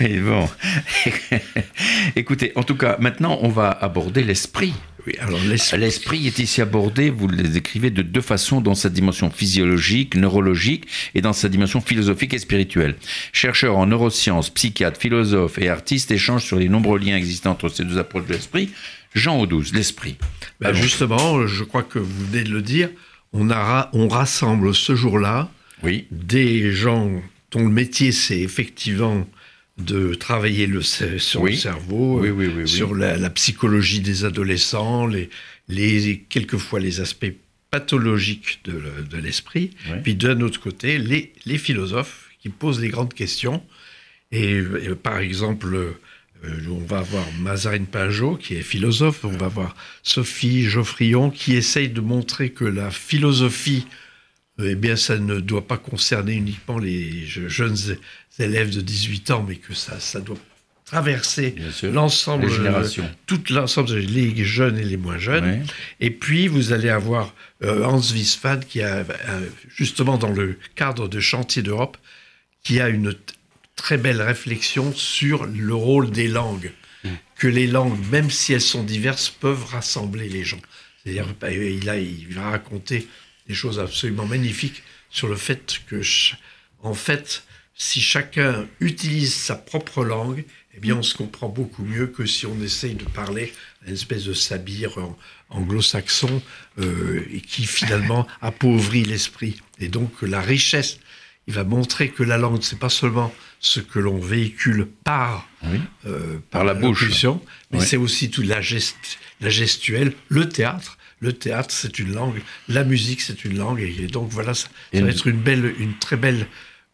bon. 0.00 0.48
Écoutez, 2.16 2.52
en 2.56 2.62
tout 2.62 2.76
cas, 2.76 2.96
maintenant, 3.00 3.38
on 3.42 3.48
va 3.48 3.70
aborder 3.70 4.22
l'esprit 4.22 4.72
alors 5.18 5.40
l'esprit 5.76 6.26
est 6.26 6.38
ici 6.38 6.60
abordé, 6.60 7.10
vous 7.10 7.28
le 7.28 7.36
décrivez 7.36 7.90
de 7.90 8.02
deux 8.02 8.20
façons, 8.20 8.60
dans 8.60 8.74
sa 8.74 8.88
dimension 8.88 9.30
physiologique, 9.30 10.16
neurologique 10.16 10.86
et 11.14 11.20
dans 11.20 11.32
sa 11.32 11.48
dimension 11.48 11.80
philosophique 11.80 12.34
et 12.34 12.38
spirituelle. 12.38 12.96
Chercheurs 13.32 13.76
en 13.76 13.86
neurosciences, 13.86 14.50
psychiatres, 14.50 15.00
philosophes 15.00 15.58
et 15.58 15.68
artistes 15.68 16.10
échangent 16.10 16.44
sur 16.44 16.58
les 16.58 16.68
nombreux 16.68 16.98
liens 16.98 17.16
existants 17.16 17.52
entre 17.52 17.68
ces 17.68 17.84
deux 17.84 17.98
approches 17.98 18.26
de 18.26 18.32
l'esprit. 18.32 18.70
Jean 19.14 19.40
Audouze, 19.40 19.72
l'esprit. 19.72 20.16
Ben 20.60 20.72
justement, 20.72 21.46
je 21.46 21.64
crois 21.64 21.82
que 21.82 21.98
vous 21.98 22.26
venez 22.26 22.44
de 22.44 22.50
le 22.50 22.62
dire, 22.62 22.90
on, 23.32 23.48
on 23.92 24.08
rassemble 24.08 24.74
ce 24.74 24.94
jour-là 24.94 25.50
oui. 25.82 26.06
des 26.10 26.72
gens 26.72 27.10
dont 27.50 27.62
le 27.62 27.70
métier 27.70 28.12
c'est 28.12 28.40
effectivement 28.40 29.26
de 29.78 30.14
travailler 30.14 30.66
le, 30.66 30.80
sur 30.82 31.44
le 31.44 31.52
cerveau, 31.52 32.24
sur 32.64 32.94
la, 32.94 33.30
psychologie 33.30 34.00
des 34.00 34.24
adolescents, 34.24 35.06
les, 35.06 35.28
les, 35.68 36.24
quelquefois 36.28 36.80
les 36.80 37.00
aspects 37.00 37.32
pathologiques 37.70 38.60
de, 38.64 39.18
l'esprit, 39.18 39.70
puis 40.02 40.14
d'un 40.14 40.40
autre 40.40 40.60
côté, 40.60 40.98
les, 40.98 41.32
les, 41.44 41.58
philosophes 41.58 42.30
qui 42.40 42.48
posent 42.48 42.80
les 42.80 42.88
grandes 42.88 43.12
questions. 43.12 43.62
Et, 44.32 44.62
par 45.02 45.18
exemple, 45.18 45.74
euh, 45.74 46.60
on 46.70 46.84
va 46.84 46.98
avoir 46.98 47.24
Mazarine 47.40 47.86
Pajot, 47.86 48.36
qui 48.36 48.54
est 48.54 48.62
philosophe, 48.62 49.24
on 49.24 49.36
va 49.36 49.48
voir 49.48 49.76
Sophie 50.02 50.64
Geoffrion, 50.64 51.30
qui 51.30 51.54
essaye 51.54 51.88
de 51.88 52.00
montrer 52.00 52.50
que 52.50 52.64
la 52.64 52.90
philosophie 52.90 53.86
eh 54.62 54.74
bien, 54.74 54.96
ça 54.96 55.18
ne 55.18 55.40
doit 55.40 55.66
pas 55.66 55.76
concerner 55.76 56.34
uniquement 56.34 56.78
les 56.78 57.26
jeunes 57.26 57.76
élèves 58.38 58.74
de 58.74 58.80
18 58.80 59.30
ans, 59.30 59.44
mais 59.46 59.56
que 59.56 59.74
ça, 59.74 60.00
ça 60.00 60.20
doit 60.20 60.38
traverser 60.86 61.56
l'ensemble, 61.82 62.48
tout 63.26 63.42
l'ensemble, 63.50 63.92
les 63.96 64.44
jeunes 64.44 64.78
et 64.78 64.84
les 64.84 64.96
moins 64.96 65.18
jeunes. 65.18 65.64
Et 66.00 66.10
puis, 66.10 66.46
vous 66.48 66.72
allez 66.72 66.88
avoir 66.88 67.34
euh, 67.64 67.84
Hans 67.84 68.00
Wiesmann, 68.00 68.64
qui 68.64 68.82
a, 68.82 68.98
euh, 68.98 69.46
justement 69.68 70.16
dans 70.16 70.30
le 70.30 70.58
cadre 70.76 71.08
de 71.08 71.20
Chantier 71.20 71.62
d'Europe, 71.62 71.98
qui 72.62 72.80
a 72.80 72.88
une 72.88 73.14
très 73.74 73.98
belle 73.98 74.22
réflexion 74.22 74.92
sur 74.94 75.44
le 75.46 75.74
rôle 75.74 76.10
des 76.10 76.28
langues. 76.28 76.72
Que 77.36 77.46
les 77.46 77.66
langues, 77.66 77.98
même 78.10 78.30
si 78.30 78.52
elles 78.52 78.60
sont 78.60 78.82
diverses, 78.82 79.28
peuvent 79.28 79.64
rassembler 79.66 80.28
les 80.28 80.42
gens. 80.42 80.60
C'est-à-dire, 81.04 81.26
il, 81.52 81.88
a, 81.88 81.98
il 81.98 82.34
va 82.34 82.50
raconter 82.50 83.06
des 83.48 83.54
choses 83.54 83.78
absolument 83.78 84.26
magnifiques 84.26 84.82
sur 85.10 85.28
le 85.28 85.36
fait 85.36 85.80
que, 85.86 86.00
en 86.82 86.94
fait, 86.94 87.44
si 87.74 88.00
chacun 88.00 88.66
utilise 88.80 89.34
sa 89.34 89.54
propre 89.54 90.04
langue, 90.04 90.44
eh 90.74 90.80
bien, 90.80 90.96
on 90.96 91.02
se 91.02 91.14
comprend 91.14 91.48
beaucoup 91.48 91.84
mieux 91.84 92.06
que 92.06 92.26
si 92.26 92.46
on 92.46 92.60
essaye 92.62 92.94
de 92.94 93.04
parler 93.04 93.52
une 93.86 93.94
espèce 93.94 94.24
de 94.24 94.34
sabir 94.34 94.98
anglo-saxon 95.48 96.42
euh, 96.78 97.24
et 97.32 97.40
qui 97.40 97.64
finalement 97.66 98.26
appauvrit 98.40 99.04
l'esprit. 99.04 99.60
Et 99.78 99.88
donc, 99.88 100.22
la 100.22 100.40
richesse, 100.40 100.98
il 101.46 101.54
va 101.54 101.64
montrer 101.64 102.10
que 102.10 102.22
la 102.22 102.36
langue, 102.36 102.62
c'est 102.62 102.78
pas 102.78 102.88
seulement 102.88 103.32
ce 103.60 103.80
que 103.80 103.98
l'on 103.98 104.18
véhicule 104.18 104.88
par, 105.04 105.48
euh, 106.04 106.38
par, 106.50 106.64
la 106.64 106.74
bouche, 106.74 107.24
mais 107.70 107.80
c'est 107.80 107.96
aussi 107.96 108.30
la, 108.38 108.60
gest, 108.60 108.96
la 109.40 109.48
gestuelle, 109.48 110.12
le 110.28 110.48
théâtre 110.48 110.95
le 111.20 111.32
théâtre, 111.32 111.70
c'est 111.70 111.98
une 111.98 112.12
langue, 112.12 112.42
la 112.68 112.84
musique, 112.84 113.20
c'est 113.20 113.44
une 113.44 113.56
langue, 113.56 113.80
et, 113.80 114.06
donc 114.06 114.28
voilà, 114.30 114.54
ça, 114.54 114.68
ça 114.92 115.00
va 115.00 115.08
être 115.08 115.26
une 115.26 115.40
belle, 115.40 115.74
une 115.78 115.98
très 115.98 116.16
belle 116.16 116.46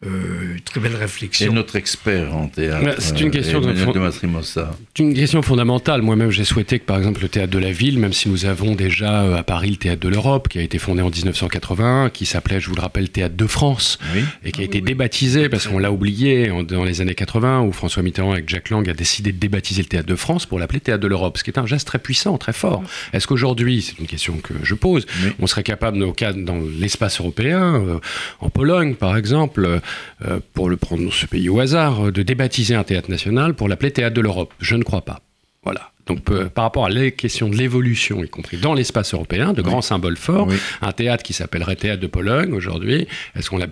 euh, 0.05 0.55
une 0.55 0.61
très 0.61 0.79
belle 0.79 0.95
réflexion. 0.95 1.51
Et 1.51 1.53
notre 1.53 1.75
expert 1.75 2.35
en 2.35 2.47
théâtre. 2.47 2.95
C'est 2.99 3.19
une 3.21 3.31
question 3.31 3.61
de, 3.61 3.71
de 3.71 4.99
une 4.99 5.13
question 5.13 5.41
fondamentale. 5.41 6.01
Moi-même, 6.01 6.31
j'ai 6.31 6.43
souhaité 6.43 6.79
que, 6.79 6.85
par 6.85 6.97
exemple, 6.97 7.21
le 7.21 7.29
théâtre 7.29 7.51
de 7.51 7.59
la 7.59 7.71
ville, 7.71 7.99
même 7.99 8.13
si 8.13 8.29
nous 8.29 8.45
avons 8.45 8.75
déjà 8.75 9.23
euh, 9.23 9.37
à 9.37 9.43
Paris 9.43 9.71
le 9.71 9.75
théâtre 9.77 10.01
de 10.01 10.09
l'Europe, 10.09 10.47
qui 10.49 10.59
a 10.59 10.61
été 10.61 10.77
fondé 10.77 11.01
en 11.01 11.09
1981, 11.09 12.09
qui 12.09 12.25
s'appelait, 12.25 12.59
je 12.59 12.69
vous 12.69 12.75
le 12.75 12.81
rappelle, 12.81 13.09
théâtre 13.09 13.35
de 13.35 13.47
France, 13.47 13.99
et 14.43 14.51
qui 14.51 14.61
a 14.61 14.63
été 14.63 14.81
débaptisé 14.81 15.49
parce 15.49 15.67
qu'on 15.67 15.79
l'a 15.79 15.91
oublié 15.91 16.51
dans 16.67 16.83
les 16.83 17.01
années 17.01 17.15
80, 17.15 17.61
où 17.61 17.71
François 17.71 18.03
Mitterrand 18.03 18.33
avec 18.33 18.49
Jacques 18.49 18.69
Lang 18.69 18.87
a 18.89 18.93
décidé 18.93 19.31
de 19.31 19.37
débaptiser 19.37 19.81
le 19.81 19.87
théâtre 19.87 20.07
de 20.07 20.15
France 20.15 20.45
pour 20.45 20.59
l'appeler 20.59 20.79
théâtre 20.79 21.01
de 21.01 21.07
l'Europe, 21.07 21.37
ce 21.37 21.43
qui 21.43 21.49
est 21.49 21.59
un 21.59 21.65
geste 21.65 21.87
très 21.87 21.99
puissant, 21.99 22.37
très 22.37 22.53
fort. 22.53 22.83
Est-ce 23.13 23.27
qu'aujourd'hui, 23.27 23.81
c'est 23.81 23.99
une 23.99 24.07
question 24.07 24.37
que 24.37 24.53
je 24.63 24.75
pose, 24.75 25.05
on 25.39 25.47
serait 25.47 25.63
capable, 25.63 25.97
dans 25.97 26.61
l'espace 26.79 27.19
européen, 27.19 27.75
euh, 27.75 27.99
en 28.39 28.49
Pologne 28.49 28.95
par 28.95 29.17
exemple, 29.17 29.81
euh, 30.25 30.39
pour 30.53 30.69
le 30.69 30.77
prendre 30.77 31.11
ce 31.11 31.25
pays 31.25 31.49
au 31.49 31.59
hasard, 31.59 32.11
de 32.11 32.21
débaptiser 32.21 32.75
un 32.75 32.83
théâtre 32.83 33.09
national 33.09 33.53
pour 33.53 33.67
l'appeler 33.67 33.91
théâtre 33.91 34.15
de 34.15 34.21
l'Europe. 34.21 34.53
Je 34.59 34.75
ne 34.75 34.83
crois 34.83 35.01
pas. 35.01 35.21
Voilà. 35.63 35.92
Donc, 36.07 36.19
euh, 36.29 36.49
par 36.49 36.65
rapport 36.65 36.85
à 36.85 36.89
la 36.89 37.11
question 37.11 37.49
de 37.49 37.55
l'évolution, 37.55 38.23
y 38.23 38.29
compris 38.29 38.57
dans 38.57 38.73
l'espace 38.73 39.13
européen, 39.13 39.53
de 39.53 39.61
grands 39.61 39.81
symboles 39.81 40.17
forts, 40.17 40.49
un 40.81 40.91
théâtre 40.91 41.23
qui 41.23 41.33
s'appellerait 41.33 41.77
Théâtre 41.77 42.01
de 42.01 42.07
Pologne 42.07 42.53
aujourd'hui, 42.53 43.07
est-ce 43.35 43.49
qu'on 43.49 43.57
la 43.57 43.67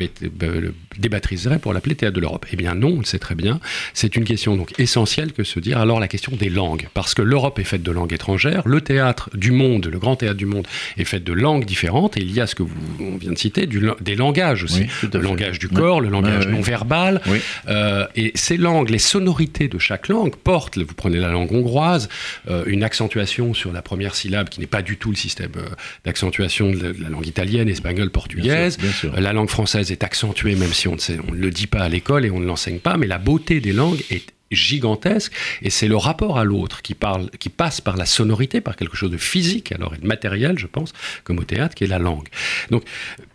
débattriserait 0.98 1.60
pour 1.60 1.74
l'appeler 1.74 1.96
Théâtre 1.96 2.16
de 2.16 2.22
l'Europe? 2.22 2.46
Eh 2.52 2.56
bien 2.56 2.74
non, 2.74 2.94
on 2.96 3.00
le 3.00 3.06
sait 3.06 3.20
très 3.20 3.36
bien. 3.36 3.60
C'est 3.94 4.16
une 4.16 4.24
question 4.24 4.56
donc 4.56 4.80
essentielle 4.80 5.34
que 5.34 5.44
se 5.44 5.60
dire 5.60 5.78
alors 5.78 6.00
la 6.00 6.08
question 6.08 6.34
des 6.36 6.50
langues, 6.50 6.88
parce 6.94 7.14
que 7.14 7.22
l'Europe 7.22 7.60
est 7.60 7.66
faite 7.66 7.84
de 7.84 7.92
langues 7.92 8.14
étrangères, 8.14 8.62
le 8.66 8.80
théâtre 8.80 9.30
du 9.34 9.52
monde, 9.52 9.88
le 9.88 10.00
grand 10.00 10.16
théâtre 10.16 10.38
du 10.38 10.46
monde, 10.46 10.68
est 10.98 11.04
fait 11.04 11.20
de 11.20 11.34
langues 11.34 11.66
différentes, 11.66 12.16
et 12.16 12.22
il 12.22 12.32
y 12.32 12.40
a 12.40 12.48
ce 12.48 12.56
que 12.56 12.64
vous 12.64 12.72
on 13.02 13.18
vient 13.18 13.32
de 13.32 13.38
citer, 13.38 13.66
du, 13.66 13.82
des 14.00 14.16
langages 14.16 14.64
aussi, 14.64 14.86
le 15.12 15.20
langage 15.20 15.60
du 15.60 15.68
corps, 15.68 16.00
le 16.00 16.10
langage 16.10 16.48
non 16.48 16.62
verbal, 16.62 17.22
euh, 17.68 18.08
et 18.16 18.32
ces 18.36 18.58
langues, 18.58 18.90
les 18.90 19.00
sonorités 19.00 19.68
de 19.68 19.80
chaque 19.80 20.08
langue 20.08 20.36
portent. 20.36 20.78
Vous 20.78 20.94
prenez 20.96 21.20
la 21.20 21.30
langue 21.30 21.52
hongroise. 21.52 22.08
Euh, 22.50 22.64
une 22.66 22.84
accentuation 22.84 23.54
sur 23.54 23.72
la 23.72 23.82
première 23.82 24.16
syllabe 24.16 24.50
qui 24.50 24.60
n'est 24.60 24.68
pas 24.68 24.82
du 24.82 24.98
tout 24.98 25.10
le 25.10 25.16
système 25.16 25.52
euh, 25.58 25.70
d'accentuation 26.06 26.72
de, 26.72 26.96
la 27.00 27.10
langue 27.10 27.28
italienne, 27.28 27.70
espagnole, 27.70 28.10
portugaise. 28.10 28.78
Euh, 29.04 29.20
la 29.20 29.34
langue 29.34 29.50
française 29.50 29.92
est 29.92 30.04
accentuée, 30.04 30.56
même 30.56 30.74
si 30.74 30.88
on 30.88 30.96
ne, 30.96 31.36
le 31.36 31.52
dit 31.52 31.68
pas 31.68 31.82
à 31.82 31.90
l'école 31.90 32.26
et 32.26 32.32
on 32.32 32.40
ne 32.40 32.46
l'enseigne 32.46 32.80
pas, 32.80 32.98
mais 32.98 33.08
la 33.08 33.18
beauté 33.18 33.60
des 33.60 33.74
langues 33.74 34.02
est 34.10 34.34
gigantesque 34.52 35.32
et 35.62 35.70
c'est 35.70 35.88
le 35.88 35.96
rapport 35.96 36.38
à 36.38 36.44
l'autre 36.44 36.82
qui 36.82 36.94
parle 36.94 37.30
qui 37.40 37.48
passe 37.48 37.80
par 37.80 37.96
la 37.96 38.06
sonorité 38.06 38.60
par 38.60 38.76
quelque 38.76 38.98
chose 38.98 39.10
de 39.10 39.16
physique 39.16 39.72
alors 39.72 39.96
et 39.96 39.98
de 39.98 40.06
matériel 40.06 40.60
je 40.60 40.68
pense 40.68 40.92
comme 41.24 41.40
au 41.40 41.46
théâtre 41.46 41.74
qui 41.74 41.86
est 41.86 41.88
la 41.88 42.00
langue 42.00 42.28
donc 42.70 42.84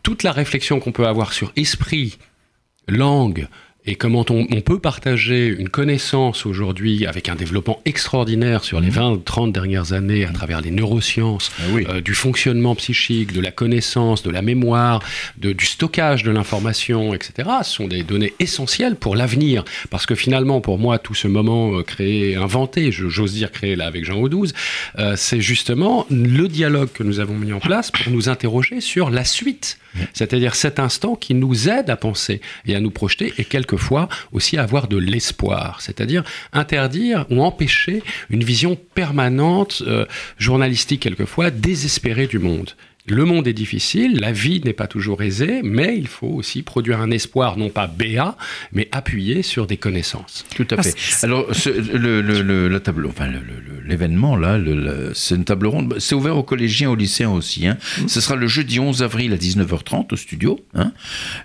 toute 0.03 0.25
la 0.25 0.33
réflexion 0.33 0.79
qu'on 0.79 0.93
peut 0.93 1.07
avoir 1.07 1.33
sur 1.33 1.53
esprit 1.57 2.19
langue 2.87 3.49
et 3.87 3.95
comment 3.95 4.25
on, 4.31 4.61
peut 4.61 4.79
partager 4.81 5.47
une 5.47 5.69
connaissance 5.69 6.45
aujourd'hui 6.45 7.07
avec 7.07 7.29
un 7.29 7.37
développement 7.37 7.81
extraordinaire 7.85 8.65
sur 8.65 8.81
les 8.81 8.91
20-30 8.91 9.49
mmh. 9.49 9.53
dernières 9.53 9.93
années 9.93 10.25
à 10.25 10.33
travers 10.33 10.61
les 10.61 10.73
neurosciences, 10.73 11.53
ah 11.59 11.63
euh, 11.77 12.01
du 12.01 12.15
fonctionnement 12.15 12.75
psychique, 12.75 13.33
de 13.33 13.41
la 13.41 13.53
connaissance, 13.53 14.25
de 14.25 14.31
la 14.31 14.43
mémoire, 14.43 15.03
de, 15.39 15.53
du 15.53 15.67
stockage 15.67 16.25
de 16.25 16.33
l'information, 16.33 17.15
etc. 17.15 17.49
Ce 17.63 17.75
sont 17.75 17.87
des 17.87 18.03
données 18.03 18.35
essentielles 18.41 18.97
pour 18.97 19.15
l'avenir. 19.15 19.65
Parce 19.91 20.05
que 20.05 20.17
finalement, 20.17 20.61
pour 20.61 20.79
moi, 20.79 20.99
tout 20.99 21.15
ce 21.15 21.29
moment 21.29 21.79
euh, 21.79 21.83
créé, 21.83 22.35
inventé, 22.35 22.91
j'ose 22.91 23.35
dire 23.35 23.53
créé 23.53 23.77
là 23.77 23.87
avec 23.87 24.05
Jean 24.05 24.19
Audouze, 24.19 24.53
euh, 24.99 25.15
c'est 25.17 25.41
justement 25.41 26.07
le 26.11 26.49
dialogue 26.49 26.91
que 26.93 27.05
nous 27.05 27.21
avons 27.21 27.35
mis 27.35 27.53
en 27.53 27.61
place 27.61 27.93
pour 27.93 28.13
nous 28.13 28.29
interroger 28.29 28.81
sur 28.81 29.11
la 29.11 29.25
suite. 29.25 29.79
C'est-à-dire 30.13 30.55
cet 30.55 30.79
instant 30.79 31.15
qui 31.15 31.35
nous 31.35 31.69
aide 31.69 31.91
à 31.91 31.97
penser 31.97 32.41
et 32.67 32.75
à 32.75 32.81
nous 32.81 32.91
projeter 32.91 33.33
et 33.39 33.45
quelque 33.45 33.76
fois 33.77 34.09
aussi 34.33 34.57
avoir 34.57 34.89
de 34.89 34.97
l'espoir, 34.97 35.81
c'est-à-dire 35.81 36.25
interdire 36.53 37.27
ou 37.31 37.43
empêcher 37.43 38.03
une 38.31 38.45
vision 38.45 38.77
permanente, 38.95 39.83
euh, 39.87 40.07
journalistique 40.39 41.03
quelquefois, 41.03 41.51
désespérée 41.51 42.27
du 42.27 42.39
monde. 42.39 42.71
Le 43.09 43.25
monde 43.25 43.47
est 43.47 43.53
difficile, 43.53 44.19
la 44.21 44.33
vie 44.33 44.61
n'est 44.65 44.73
pas 44.73 44.89
toujours 44.89 45.23
aisée, 45.23 45.61
mais 45.63 45.97
il 45.97 46.09
faut 46.09 46.27
aussi 46.27 46.63
produire 46.63 47.01
un 47.01 47.11
espoir, 47.11 47.57
non 47.57 47.69
pas 47.69 47.87
béat, 47.87 48.37
mais 48.73 48.89
appuyé 48.91 49.43
sur 49.43 49.67
des 49.67 49.77
connaissances. 49.77 50.45
Tout 50.57 50.67
à 50.71 50.83
fait. 50.83 50.95
Alors, 51.23 51.47
le, 51.95 52.21
le, 52.21 52.69
la 52.69 52.81
table, 52.81 53.07
enfin, 53.07 53.31
l'événement, 53.85 54.37
là, 54.37 54.59
c'est 55.15 55.37
une 55.37 55.45
table 55.45 55.67
ronde. 55.69 55.95
C'est 55.99 56.15
ouvert 56.17 56.37
aux 56.37 56.43
collégiens, 56.43 56.91
aux 56.91 56.97
lycéens 56.97 57.31
aussi. 57.31 57.67
Hein. 57.67 57.79
Mmh. 58.01 58.09
Ce 58.09 58.21
sera 58.21 58.35
le 58.35 58.49
jeudi 58.49 58.81
11 58.81 59.03
avril 59.03 59.33
à 59.33 59.37
19h30 59.37 60.13
au 60.13 60.17
studio. 60.17 60.61
Hein. 60.75 60.93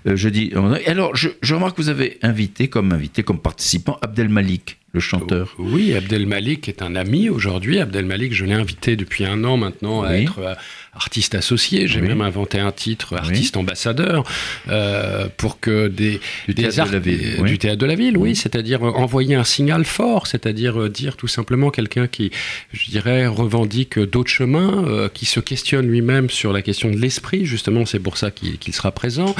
Euh, 0.06 0.16
jeudi. 0.16 0.52
Alors, 0.86 1.14
je, 1.14 1.28
je 1.42 1.54
remarque 1.54 1.76
que 1.76 1.82
vous 1.82 1.88
avez 1.88 2.18
invité 2.22 2.68
comme 2.68 2.92
invité, 2.92 3.22
comme 3.22 3.40
participant, 3.40 3.98
Abdel 4.02 4.28
Malik 4.28 4.78
le 4.92 5.00
chanteur. 5.00 5.54
Oui, 5.58 5.94
Abdel 5.94 6.26
Malik 6.26 6.68
est 6.68 6.82
un 6.82 6.94
ami 6.94 7.30
aujourd'hui. 7.30 7.80
Abdel 7.80 8.04
Malik, 8.04 8.34
je 8.34 8.44
l'ai 8.44 8.52
invité 8.52 8.94
depuis 8.94 9.24
un 9.24 9.42
an 9.42 9.56
maintenant 9.56 10.02
à 10.02 10.12
être 10.12 10.38
euh, 10.40 10.54
artiste 10.92 11.34
associé. 11.34 11.88
J'ai 11.88 12.02
même 12.02 12.20
inventé 12.20 12.58
un 12.58 12.72
titre, 12.72 13.16
artiste 13.16 13.56
ambassadeur, 13.56 14.24
euh, 14.68 15.28
pour 15.38 15.60
que 15.60 15.88
des, 15.88 16.20
du, 16.46 16.54
théâtre 16.54 16.88
de 16.88 16.92
la 16.92 16.98
ville, 16.98 17.42
du 17.42 17.58
théâtre 17.58 17.78
de 17.78 17.86
la 17.86 17.94
ville, 17.94 18.18
oui, 18.18 18.36
c'est-à-dire 18.36 18.82
envoyer 18.82 19.34
un 19.34 19.44
signal 19.44 19.86
fort, 19.86 20.26
c'est-à-dire 20.26 20.78
euh, 20.78 20.90
dire 20.90 21.16
tout 21.16 21.28
simplement 21.28 21.70
quelqu'un 21.70 22.06
qui, 22.06 22.30
je 22.74 22.90
dirais, 22.90 23.26
revendique 23.26 23.98
d'autres 23.98 24.30
chemins, 24.30 25.08
qui 25.14 25.24
se 25.24 25.40
questionne 25.40 25.86
lui-même 25.86 26.28
sur 26.28 26.52
la 26.52 26.60
question 26.60 26.90
de 26.90 26.96
l'esprit. 26.96 27.46
Justement, 27.46 27.86
c'est 27.86 27.98
pour 27.98 28.18
ça 28.18 28.30
qu'il 28.30 28.74
sera 28.74 28.92
présent, 28.92 29.34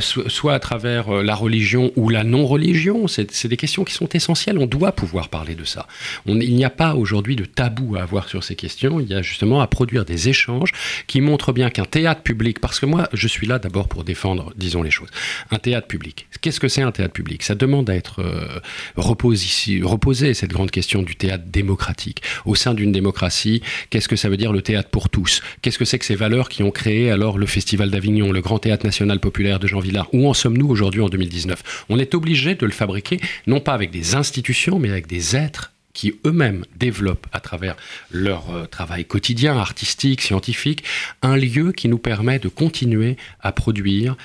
soit 0.00 0.54
à 0.54 0.60
travers 0.60 1.10
la 1.22 1.34
religion 1.34 1.90
ou 1.96 2.08
la 2.08 2.22
non-religion. 2.22 3.08
C'est 3.08 3.48
des 3.48 3.56
questions 3.56 3.82
qui 3.82 3.94
sont 3.94 4.06
essentiel, 4.20 4.58
on 4.58 4.66
doit 4.66 4.92
pouvoir 4.92 5.28
parler 5.28 5.54
de 5.54 5.64
ça. 5.64 5.86
il 6.26 6.54
n'y 6.54 6.64
a 6.64 6.70
pas 6.70 6.94
aujourd'hui 6.94 7.36
de 7.36 7.46
tabou 7.46 7.96
à 7.96 8.02
avoir 8.02 8.28
sur 8.28 8.44
ces 8.44 8.54
questions, 8.54 9.00
il 9.00 9.08
y 9.08 9.14
a 9.14 9.22
justement 9.22 9.60
à 9.62 9.66
produire 9.66 10.04
des 10.04 10.28
échanges 10.28 10.72
qui 11.06 11.20
montrent 11.22 11.52
bien 11.52 11.70
qu'un 11.70 11.86
théâtre 11.86 12.22
public, 12.22 12.60
parce 12.60 12.78
que 12.80 12.86
moi 12.86 13.08
je 13.12 13.28
suis 13.28 13.46
là 13.46 13.58
d'abord 13.58 13.88
pour 13.88 14.04
défendre, 14.04 14.52
disons 14.56 14.82
les 14.82 14.90
choses, 14.90 15.08
un 15.50 15.58
théâtre 15.58 15.86
public. 15.86 16.26
Qu'est-ce 16.42 16.60
que 16.60 16.68
c'est 16.68 16.82
un 16.82 16.92
théâtre 16.92 17.14
public? 17.14 17.42
Ça 17.42 17.54
demande 17.54 17.88
à 17.88 17.96
être 17.96 18.20
euh, 18.20 18.60
reposé, 18.96 19.80
reposé, 19.82 20.34
cette 20.34 20.50
grande 20.50 20.70
question 20.70 21.02
du 21.02 21.16
théâtre 21.16 21.44
démocratique. 21.46 22.22
Au 22.44 22.54
sein 22.54 22.74
d'une 22.74 22.92
démocratie, 22.92 23.62
qu'est-ce 23.88 24.08
que 24.08 24.16
ça 24.16 24.28
veut 24.28 24.36
dire 24.36 24.52
le 24.52 24.62
théâtre 24.62 24.90
pour 24.90 25.08
tous? 25.08 25.40
Qu'est-ce 25.62 25.78
que 25.78 25.84
c'est 25.84 25.98
que 25.98 26.04
ces 26.04 26.14
valeurs 26.14 26.48
qui 26.48 26.62
ont 26.62 26.70
créé 26.70 27.10
alors 27.10 27.38
le 27.38 27.46
Festival 27.46 27.90
d'Avignon, 27.90 28.32
le 28.32 28.40
Grand 28.40 28.58
Théâtre 28.58 28.84
National 28.84 29.18
Populaire 29.20 29.58
de 29.58 29.66
Jean 29.66 29.80
Villard? 29.80 30.08
Où 30.12 30.28
en 30.28 30.34
sommes-nous 30.34 30.68
aujourd'hui 30.68 31.00
en 31.00 31.08
2019 31.08 31.86
On 31.88 31.98
est 31.98 32.14
obligé 32.14 32.54
de 32.54 32.66
le 32.66 32.72
fabriquer, 32.72 33.20
non 33.46 33.60
pas 33.60 33.74
avec 33.74 33.90
des 33.90 34.09
institutions, 34.14 34.78
mais 34.78 34.90
avec 34.90 35.06
des 35.06 35.36
êtres 35.36 35.72
qui 35.92 36.14
eux-mêmes 36.24 36.64
développent 36.76 37.26
à 37.32 37.40
travers 37.40 37.76
leur 38.10 38.50
euh, 38.50 38.66
travail 38.66 39.04
quotidien, 39.04 39.58
artistique, 39.58 40.20
scientifique, 40.20 40.84
un 41.22 41.36
lieu 41.36 41.72
qui 41.72 41.88
nous 41.88 41.98
permet 41.98 42.38
de 42.38 42.48
continuer 42.48 43.16
à 43.40 43.52
produire 43.52 44.16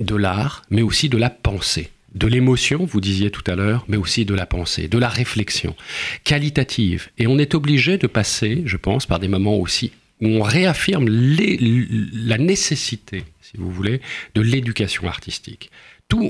de 0.00 0.14
l'art, 0.14 0.62
mais 0.70 0.82
aussi 0.82 1.08
de 1.08 1.18
la 1.18 1.30
pensée 1.30 1.90
de 2.14 2.26
l'émotion, 2.26 2.84
vous 2.84 3.00
disiez 3.00 3.30
tout 3.30 3.48
à 3.50 3.54
l'heure, 3.54 3.84
mais 3.88 3.96
aussi 3.96 4.24
de 4.24 4.34
la 4.34 4.46
pensée, 4.46 4.88
de 4.88 4.98
la 4.98 5.08
réflexion 5.08 5.74
qualitative. 6.24 7.08
Et 7.18 7.26
on 7.26 7.38
est 7.38 7.54
obligé 7.54 7.98
de 7.98 8.06
passer, 8.06 8.62
je 8.66 8.76
pense, 8.76 9.06
par 9.06 9.18
des 9.18 9.28
moments 9.28 9.56
aussi 9.56 9.92
où 10.20 10.28
on 10.28 10.42
réaffirme 10.42 11.08
la 11.08 12.38
nécessité, 12.38 13.24
si 13.40 13.56
vous 13.56 13.70
voulez, 13.70 14.00
de 14.34 14.40
l'éducation 14.40 15.08
artistique 15.08 15.70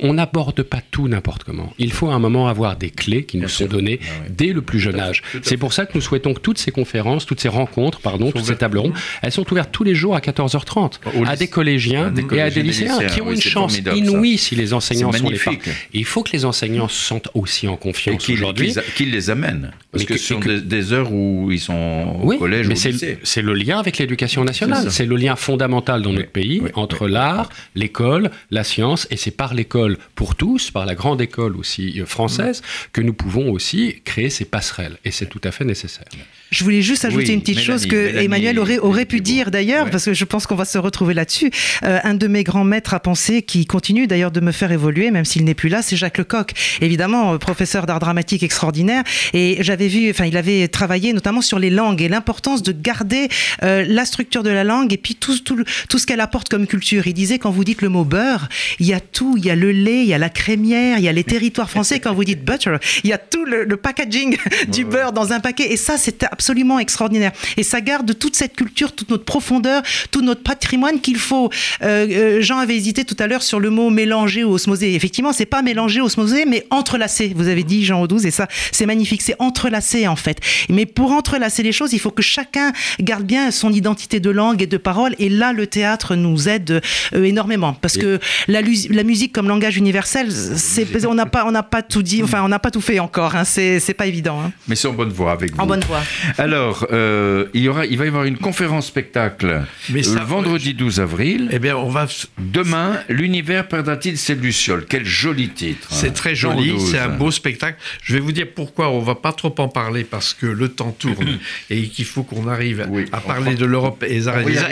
on 0.02 0.14
n'aborde 0.14 0.62
pas 0.62 0.80
tout 0.90 1.08
n'importe 1.08 1.44
comment. 1.44 1.72
Il 1.78 1.92
faut 1.92 2.10
à 2.10 2.14
un 2.14 2.18
moment 2.18 2.48
avoir 2.48 2.76
des 2.76 2.90
clés 2.90 3.24
qui 3.24 3.38
nous 3.38 3.48
sont 3.48 3.66
données 3.66 4.00
ah 4.02 4.28
dès 4.30 4.52
le 4.52 4.62
plus 4.62 4.80
jeune 4.80 5.00
âge. 5.00 5.22
C'est 5.42 5.56
pour 5.56 5.72
ça 5.72 5.86
que 5.86 5.92
nous 5.94 6.00
souhaitons 6.00 6.34
que 6.34 6.40
toutes 6.40 6.58
ces 6.58 6.70
conférences, 6.70 7.26
toutes 7.26 7.40
ces 7.40 7.48
rencontres, 7.48 8.00
pardon, 8.00 8.30
toutes 8.32 8.44
ces 8.44 8.56
tables 8.56 8.78
rondes, 8.78 8.94
elles 9.22 9.32
sont 9.32 9.50
ouvertes 9.50 9.70
tous 9.72 9.84
les 9.84 9.94
jours 9.94 10.14
à 10.14 10.20
14h30 10.20 11.00
à 11.26 11.36
des 11.36 11.48
collégiens, 11.48 12.12
et 12.32 12.40
à 12.40 12.50
des 12.50 12.62
lycéens, 12.62 12.98
qui 13.06 13.20
ont 13.20 13.30
une 13.30 13.40
chance 13.40 13.78
inouïe 13.78 14.38
si 14.38 14.54
les 14.54 14.72
enseignants 14.72 15.12
sont 15.12 15.28
les 15.28 15.38
parents. 15.38 15.56
Il 15.92 16.04
faut 16.04 16.22
que 16.22 16.32
les 16.32 16.44
enseignants 16.44 16.88
se 16.88 17.04
sentent 17.04 17.28
aussi 17.34 17.68
en 17.68 17.76
confiance 17.76 18.28
aujourd'hui. 18.28 18.74
Qu'ils 18.96 19.10
les 19.10 19.30
amènent. 19.30 19.72
Parce 19.92 20.06
que, 20.06 20.16
ce 20.16 20.34
sont 20.34 20.40
des, 20.40 20.92
heures 20.94 21.12
où 21.12 21.50
ils 21.52 21.60
sont 21.60 22.16
au 22.22 22.38
collège 22.38 22.66
ou 22.66 22.70
au 22.70 22.72
lycée. 22.72 23.18
C'est 23.22 23.42
le 23.42 23.52
lien 23.52 23.78
avec 23.78 23.98
l'éducation 23.98 24.42
nationale. 24.42 24.90
C'est 24.90 25.04
le 25.04 25.16
lien 25.16 25.36
fondamental 25.36 26.00
dans 26.00 26.12
notre 26.12 26.30
pays 26.30 26.62
entre 26.74 27.06
l'art, 27.08 27.50
l'école, 27.74 28.30
la 28.50 28.64
science, 28.64 29.06
et 29.10 29.16
c'est 29.18 29.30
par 29.30 29.52
l'école 29.52 29.98
pour 30.14 30.34
tous, 30.34 30.70
par 30.70 30.86
la 30.86 30.94
grande 30.94 31.20
école 31.20 31.56
aussi 31.56 32.00
euh, 32.00 32.06
française, 32.06 32.62
que 32.92 33.02
nous 33.02 33.12
pouvons 33.12 33.50
aussi 33.52 34.00
créer 34.04 34.30
ces 34.30 34.46
passerelles. 34.46 34.96
Et 35.04 35.10
c'est 35.10 35.26
tout 35.26 35.40
à 35.44 35.50
fait 35.50 35.64
nécessaire. 35.64 36.06
Je 36.52 36.64
voulais 36.64 36.82
juste 36.82 37.06
ajouter 37.06 37.32
une 37.32 37.40
petite 37.40 37.60
chose 37.60 37.86
que 37.86 38.18
Emmanuel 38.18 38.58
aurait, 38.58 38.78
aurait 38.78 39.06
pu 39.06 39.20
dire 39.20 39.50
d'ailleurs, 39.50 39.88
parce 39.88 40.04
que 40.04 40.12
je 40.12 40.24
pense 40.26 40.46
qu'on 40.46 40.54
va 40.54 40.66
se 40.66 40.76
retrouver 40.76 41.14
là-dessus. 41.14 41.50
Euh, 41.82 41.98
un 42.04 42.12
de 42.12 42.26
mes 42.26 42.44
grands 42.44 42.62
maîtres 42.62 42.92
à 42.92 43.00
penser, 43.00 43.40
qui 43.40 43.64
continue 43.64 44.06
d'ailleurs 44.06 44.30
de 44.30 44.40
me 44.40 44.52
faire 44.52 44.70
évoluer, 44.70 45.10
même 45.10 45.24
s'il 45.24 45.44
n'est 45.44 45.54
plus 45.54 45.70
là, 45.70 45.80
c'est 45.80 45.96
Jacques 45.96 46.18
Lecoq. 46.18 46.52
Évidemment, 46.82 47.32
euh, 47.32 47.38
professeur 47.38 47.86
d'art 47.86 48.00
dramatique 48.00 48.42
extraordinaire. 48.42 49.02
Et 49.32 49.56
j'avais 49.60 49.88
vu, 49.88 50.10
enfin, 50.10 50.26
il 50.26 50.36
avait 50.36 50.68
travaillé 50.68 51.14
notamment 51.14 51.40
sur 51.40 51.58
les 51.58 51.70
langues 51.70 52.02
et 52.02 52.08
l'importance 52.08 52.62
de 52.62 52.72
garder 52.72 53.28
la 53.62 54.04
structure 54.04 54.42
de 54.42 54.50
la 54.50 54.64
langue 54.64 54.92
et 54.92 54.98
puis 54.98 55.14
tout, 55.14 55.38
tout, 55.38 55.64
tout 55.88 55.98
ce 55.98 56.06
qu'elle 56.06 56.20
apporte 56.20 56.50
comme 56.50 56.66
culture. 56.66 57.06
Il 57.06 57.14
disait, 57.14 57.38
quand 57.38 57.50
vous 57.50 57.64
dites 57.64 57.80
le 57.80 57.88
mot 57.88 58.04
beurre, 58.04 58.48
il 58.78 58.86
y 58.86 58.92
a 58.92 59.00
tout, 59.00 59.36
il 59.38 59.46
y 59.46 59.50
a 59.50 59.56
le 59.56 59.72
lait, 59.72 60.02
il 60.02 60.08
y 60.08 60.14
a 60.14 60.18
la 60.18 60.28
crémière, 60.28 60.98
il 60.98 61.04
y 61.04 61.08
a 61.08 61.12
les 61.12 61.24
territoires 61.24 61.70
français. 61.70 61.98
Quand 61.98 62.12
vous 62.12 62.24
dites 62.24 62.44
butter, 62.44 62.76
il 63.04 63.10
y 63.10 63.12
a 63.14 63.18
tout 63.18 63.44
le, 63.44 63.76
packaging 63.76 64.36
du 64.68 64.84
beurre 64.84 65.12
dans 65.12 65.32
un 65.32 65.40
paquet. 65.40 65.72
Et 65.72 65.76
ça, 65.76 65.96
c'est 65.96 66.24
absolument 66.24 66.41
extraordinaire. 66.78 67.32
Et 67.56 67.62
ça 67.62 67.80
garde 67.80 68.18
toute 68.18 68.36
cette 68.36 68.54
culture, 68.54 68.92
toute 68.92 69.10
notre 69.10 69.24
profondeur, 69.24 69.82
tout 70.10 70.22
notre 70.22 70.42
patrimoine 70.42 71.00
qu'il 71.00 71.16
faut. 71.16 71.50
Euh, 71.82 72.06
euh, 72.10 72.42
Jean 72.42 72.58
avait 72.58 72.76
hésité 72.76 73.04
tout 73.04 73.16
à 73.18 73.26
l'heure 73.26 73.42
sur 73.42 73.60
le 73.60 73.70
mot 73.70 73.90
mélanger 73.90 74.44
ou 74.44 74.52
osmoser. 74.52 74.94
Effectivement, 74.94 75.32
c'est 75.32 75.46
pas 75.46 75.62
mélanger, 75.62 76.00
osmoser, 76.00 76.44
mais 76.44 76.66
entrelacer. 76.70 77.32
Vous 77.34 77.48
avez 77.48 77.62
dit, 77.62 77.84
Jean 77.84 78.00
Audouze, 78.00 78.26
et 78.26 78.30
ça, 78.30 78.48
c'est 78.70 78.86
magnifique. 78.86 79.22
C'est 79.22 79.36
entrelacer, 79.38 80.06
en 80.08 80.16
fait. 80.16 80.38
Mais 80.68 80.86
pour 80.86 81.12
entrelacer 81.12 81.62
les 81.62 81.72
choses, 81.72 81.92
il 81.92 81.98
faut 81.98 82.10
que 82.10 82.22
chacun 82.22 82.72
garde 83.00 83.24
bien 83.24 83.50
son 83.50 83.72
identité 83.72 84.20
de 84.20 84.30
langue 84.30 84.62
et 84.62 84.66
de 84.66 84.76
parole. 84.76 85.14
Et 85.18 85.28
là, 85.28 85.52
le 85.52 85.66
théâtre 85.66 86.16
nous 86.16 86.48
aide 86.48 86.82
euh, 87.14 87.24
énormément. 87.24 87.74
Parce 87.74 87.96
que 87.96 88.18
la, 88.48 88.60
la 88.90 89.02
musique 89.04 89.32
comme 89.32 89.48
langage 89.48 89.76
universel, 89.76 90.28
on 91.08 91.14
n'a 91.14 91.26
pas, 91.26 91.46
on 91.46 91.52
n'a 91.52 91.62
pas 91.62 91.82
tout 91.82 92.02
dit, 92.02 92.22
enfin, 92.22 92.42
on 92.42 92.48
n'a 92.48 92.58
pas 92.58 92.70
tout 92.70 92.80
fait 92.80 92.98
encore. 92.98 93.36
Hein, 93.36 93.44
c'est 93.44 93.94
pas 93.94 94.06
évident. 94.06 94.40
Hein. 94.40 94.52
Mais 94.68 94.76
c'est 94.76 94.88
en 94.88 94.92
bonne 94.92 95.10
voie 95.10 95.32
avec 95.32 95.54
vous. 95.54 95.60
En 95.60 95.66
bonne 95.66 95.84
voie. 95.84 96.00
Alors, 96.38 96.86
euh, 96.92 97.46
il 97.54 97.62
y 97.62 97.68
aura, 97.68 97.86
il 97.86 97.98
va 97.98 98.04
y 98.04 98.08
avoir 98.08 98.24
une 98.24 98.38
conférence 98.38 98.86
spectacle 98.86 99.62
le 99.90 99.98
euh, 99.98 100.24
vendredi 100.24 100.74
12 100.74 101.00
avril. 101.00 101.48
Eh 101.52 101.58
bien, 101.58 101.76
on 101.76 101.88
va. 101.88 102.06
Demain, 102.38 103.00
l'univers 103.08 103.68
perdra-t-il 103.68 104.18
ses 104.18 104.34
lucioles? 104.34 104.86
Quel 104.88 105.04
joli 105.04 105.50
titre. 105.50 105.88
C'est 105.90 106.08
hein. 106.08 106.12
très 106.12 106.34
joli, 106.34 106.78
c'est 106.80 106.98
un 106.98 107.08
beau 107.08 107.30
spectacle. 107.30 107.78
Je 108.02 108.14
vais 108.14 108.20
vous 108.20 108.32
dire 108.32 108.46
pourquoi 108.54 108.90
on 108.90 109.00
va 109.00 109.14
pas 109.14 109.32
trop 109.32 109.54
en 109.58 109.68
parler 109.68 110.04
parce 110.04 110.34
que 110.34 110.46
le 110.46 110.68
temps 110.68 110.92
tourne 110.92 111.38
et 111.70 111.88
qu'il 111.88 112.04
faut 112.04 112.22
qu'on 112.22 112.48
arrive 112.48 112.86
à 113.12 113.20
parler 113.20 113.54
de 113.54 113.64
l'Europe 113.64 114.04
et 114.04 114.22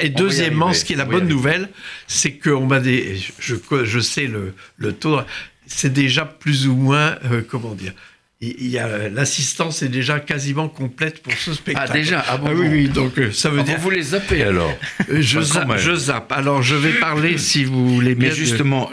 Et 0.02 0.08
deuxièmement, 0.08 0.72
ce 0.72 0.84
qui 0.84 0.94
est 0.94 0.96
la 0.96 1.04
bonne 1.04 1.28
nouvelle, 1.28 1.68
c'est 2.06 2.32
qu'on 2.32 2.66
m'a 2.66 2.80
des, 2.80 3.16
je, 3.38 3.54
je 3.84 4.00
sais 4.00 4.26
le, 4.26 4.54
le 4.76 4.92
tour, 4.92 5.24
c'est 5.66 5.92
déjà 5.92 6.24
plus 6.24 6.66
ou 6.66 6.74
moins, 6.74 7.16
euh, 7.30 7.42
comment 7.48 7.74
dire, 7.74 7.92
il 8.42 8.68
y 8.68 8.78
a 8.78 9.10
l'assistance 9.10 9.82
est 9.82 9.88
déjà 9.88 10.18
quasiment 10.18 10.68
complète 10.68 11.22
pour 11.22 11.34
ce 11.34 11.52
spectacle. 11.52 11.90
Ah 11.90 11.92
déjà 11.92 12.24
ah, 12.26 12.38
bon, 12.38 12.46
ah 12.48 12.54
oui 12.54 12.68
oui 12.70 12.88
donc 12.88 13.18
euh, 13.18 13.30
ça 13.32 13.50
veut 13.50 13.60
ah, 13.60 13.64
dire 13.64 13.78
vous 13.78 13.90
les 13.90 14.00
zappez 14.00 14.42
alors. 14.42 14.72
Euh, 15.10 15.20
je, 15.20 15.40
zappe, 15.40 15.76
je 15.76 15.94
zappe. 15.94 16.32
Alors 16.32 16.62
je 16.62 16.74
vais 16.74 16.92
parler 16.94 17.36
si 17.36 17.64
vous 17.64 17.94
voulez 17.96 18.14
bien. 18.14 18.30
Mais 18.30 18.34
justement 18.34 18.90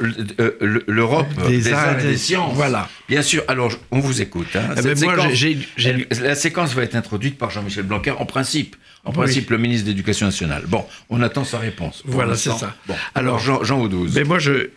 l'Europe 0.88 1.28
des, 1.48 1.72
arts 1.72 1.98
et 1.98 2.04
des 2.04 2.18
sciences. 2.18 2.54
Voilà. 2.56 2.90
Bien 3.08 3.22
sûr. 3.22 3.42
Alors 3.48 3.72
on 3.92 4.00
vous 4.00 4.22
écoute. 4.22 4.54
Hein. 4.56 4.76
Eh 4.78 4.82
ben, 4.82 5.00
moi, 5.00 5.16
la 5.16 6.36
séquence 6.36 6.74
va 6.74 6.84
être 6.84 6.96
introduite 6.96 7.38
par 7.38 7.50
Jean-Michel 7.50 7.84
Blanquer 7.84 8.12
en 8.12 8.26
principe. 8.26 8.76
En 9.06 9.14
principe, 9.14 9.50
le 9.52 9.58
ministre 9.58 9.86
de 9.86 9.92
l'Éducation 9.92 10.26
nationale. 10.26 10.64
Bon, 10.68 10.84
on 11.10 11.22
attend 11.22 11.46
sa 11.46 11.60
réponse. 11.60 12.04
Voilà, 12.06 12.36
c'est 12.36 12.52
ça. 12.52 12.76
Bon, 12.86 12.96
alors 13.16 13.40
Jean, 13.40 13.64
Jean 13.64 13.80
Audouze. 13.80 14.14
Mais 14.14 14.26
moi, 14.26 14.40
je, 14.40 14.72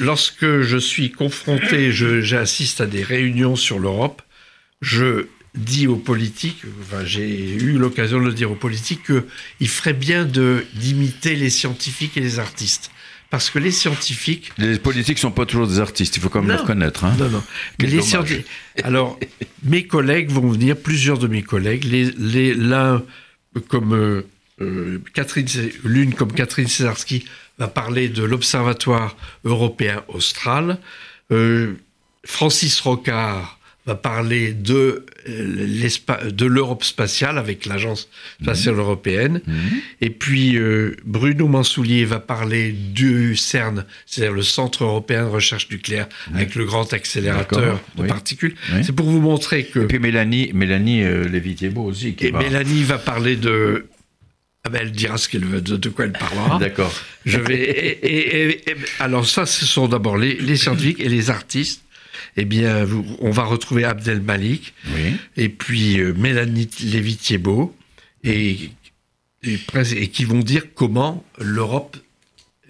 lorsque 0.00 0.60
je 0.60 0.76
suis 0.76 1.10
confronté, 1.10 1.92
j'assiste 1.92 2.80
à 2.80 2.86
des 2.86 3.02
réunions 3.02 3.56
sur 3.56 3.78
l'Europe, 3.78 4.22
je 4.80 5.26
dis 5.54 5.86
aux 5.86 5.96
politiques, 5.96 6.62
enfin, 6.80 7.04
j'ai 7.04 7.54
eu 7.54 7.78
l'occasion 7.78 8.18
de 8.20 8.24
le 8.24 8.32
dire 8.32 8.50
aux 8.50 8.56
politiques, 8.56 9.02
qu'il 9.04 9.68
ferait 9.68 9.92
bien 9.92 10.24
d'imiter 10.24 11.36
les 11.36 11.50
scientifiques 11.50 12.16
et 12.16 12.20
les 12.20 12.38
artistes. 12.38 12.90
Parce 13.30 13.48
que 13.48 13.58
les 13.58 13.70
scientifiques... 13.70 14.52
Les 14.58 14.78
politiques 14.78 15.16
ne 15.16 15.20
sont 15.20 15.30
pas 15.30 15.46
toujours 15.46 15.66
des 15.66 15.80
artistes, 15.80 16.16
il 16.16 16.20
faut 16.20 16.28
quand 16.28 16.42
même 16.42 16.54
le 16.54 16.62
reconnaître. 16.62 17.04
Hein. 17.04 17.16
Non, 17.18 17.30
non. 17.30 17.42
Mais 17.80 17.86
les 17.86 18.02
scientifiques... 18.02 18.46
Alors, 18.84 19.18
mes 19.62 19.86
collègues 19.86 20.30
vont 20.30 20.48
venir, 20.48 20.76
plusieurs 20.76 21.18
de 21.18 21.28
mes 21.28 21.42
collègues, 21.42 21.84
l'un 22.58 23.02
comme 23.68 23.94
euh, 23.94 24.26
euh, 24.60 25.02
Catherine, 25.14 25.46
l'une 25.84 26.14
comme 26.14 26.32
Catherine 26.32 26.68
Cesarski 26.68 27.24
va 27.58 27.68
parler 27.68 28.08
de 28.08 28.22
l'Observatoire 28.22 29.16
européen 29.44 30.02
austral. 30.08 30.78
Euh, 31.30 31.74
Francis 32.24 32.80
Rocard 32.80 33.58
va 33.84 33.96
parler 33.96 34.52
de, 34.52 35.04
euh, 35.28 36.30
de 36.30 36.46
l'Europe 36.46 36.84
spatiale 36.84 37.36
avec 37.36 37.66
l'Agence 37.66 38.08
spatiale 38.40 38.76
européenne. 38.76 39.40
Mhm. 39.44 39.56
Et 40.00 40.10
puis 40.10 40.56
euh, 40.56 40.94
Bruno 41.04 41.48
Mansoulier 41.48 42.04
va 42.04 42.20
parler 42.20 42.70
du 42.70 43.34
CERN, 43.34 43.84
c'est-à-dire 44.06 44.34
le 44.34 44.42
Centre 44.42 44.84
européen 44.84 45.24
de 45.24 45.30
recherche 45.30 45.68
nucléaire, 45.68 46.06
avec 46.32 46.54
le 46.54 46.64
grand 46.64 46.92
accélérateur 46.92 47.80
de 47.96 48.02
oui. 48.02 48.08
particules. 48.08 48.54
Oui. 48.72 48.84
C'est 48.84 48.92
pour 48.92 49.06
vous 49.10 49.20
montrer 49.20 49.64
que... 49.64 49.80
Et 49.80 49.86
puis 49.86 49.98
Mélanie, 49.98 50.52
Mélanie 50.54 51.02
euh, 51.02 51.28
Lévy-Thiébaut 51.28 51.82
aussi. 51.82 52.14
Qui 52.14 52.26
Et 52.26 52.30
va- 52.30 52.38
Mélanie 52.38 52.84
va 52.84 52.98
parler 52.98 53.34
de... 53.34 53.86
Ah 54.64 54.70
ben, 54.70 54.78
elle 54.82 54.92
dira 54.92 55.18
ce 55.18 55.28
qu'elle 55.28 55.44
veut, 55.44 55.60
de, 55.60 55.88
quoi 55.88 56.04
elle 56.04 56.12
parlera. 56.12 56.58
D'accord. 56.58 56.92
Je 57.26 57.38
vais. 57.38 57.56
et- 57.60 58.06
et- 58.06 58.50
et- 58.50 58.70
et- 58.70 58.76
alors 59.00 59.26
ça, 59.28 59.44
ce 59.44 59.66
sont 59.66 59.88
d'abord 59.88 60.16
les, 60.16 60.34
les 60.36 60.56
scientifiques 60.56 61.00
et 61.00 61.08
les 61.08 61.30
artistes. 61.30 61.82
Eh 62.36 62.44
bien, 62.44 62.84
vous- 62.84 63.04
on 63.20 63.30
va 63.30 63.42
retrouver 63.42 63.84
Abdel 63.84 64.20
Malik 64.22 64.72
Oui. 64.94 65.14
et 65.36 65.48
puis 65.48 65.98
euh, 65.98 66.14
Mélanie 66.14 66.68
Lévy-Thiébaut 66.80 67.76
et, 68.22 68.70
qui 70.12 70.24
vont 70.24 70.38
dire 70.40 70.62
comment 70.74 71.24
l'Europe 71.38 71.96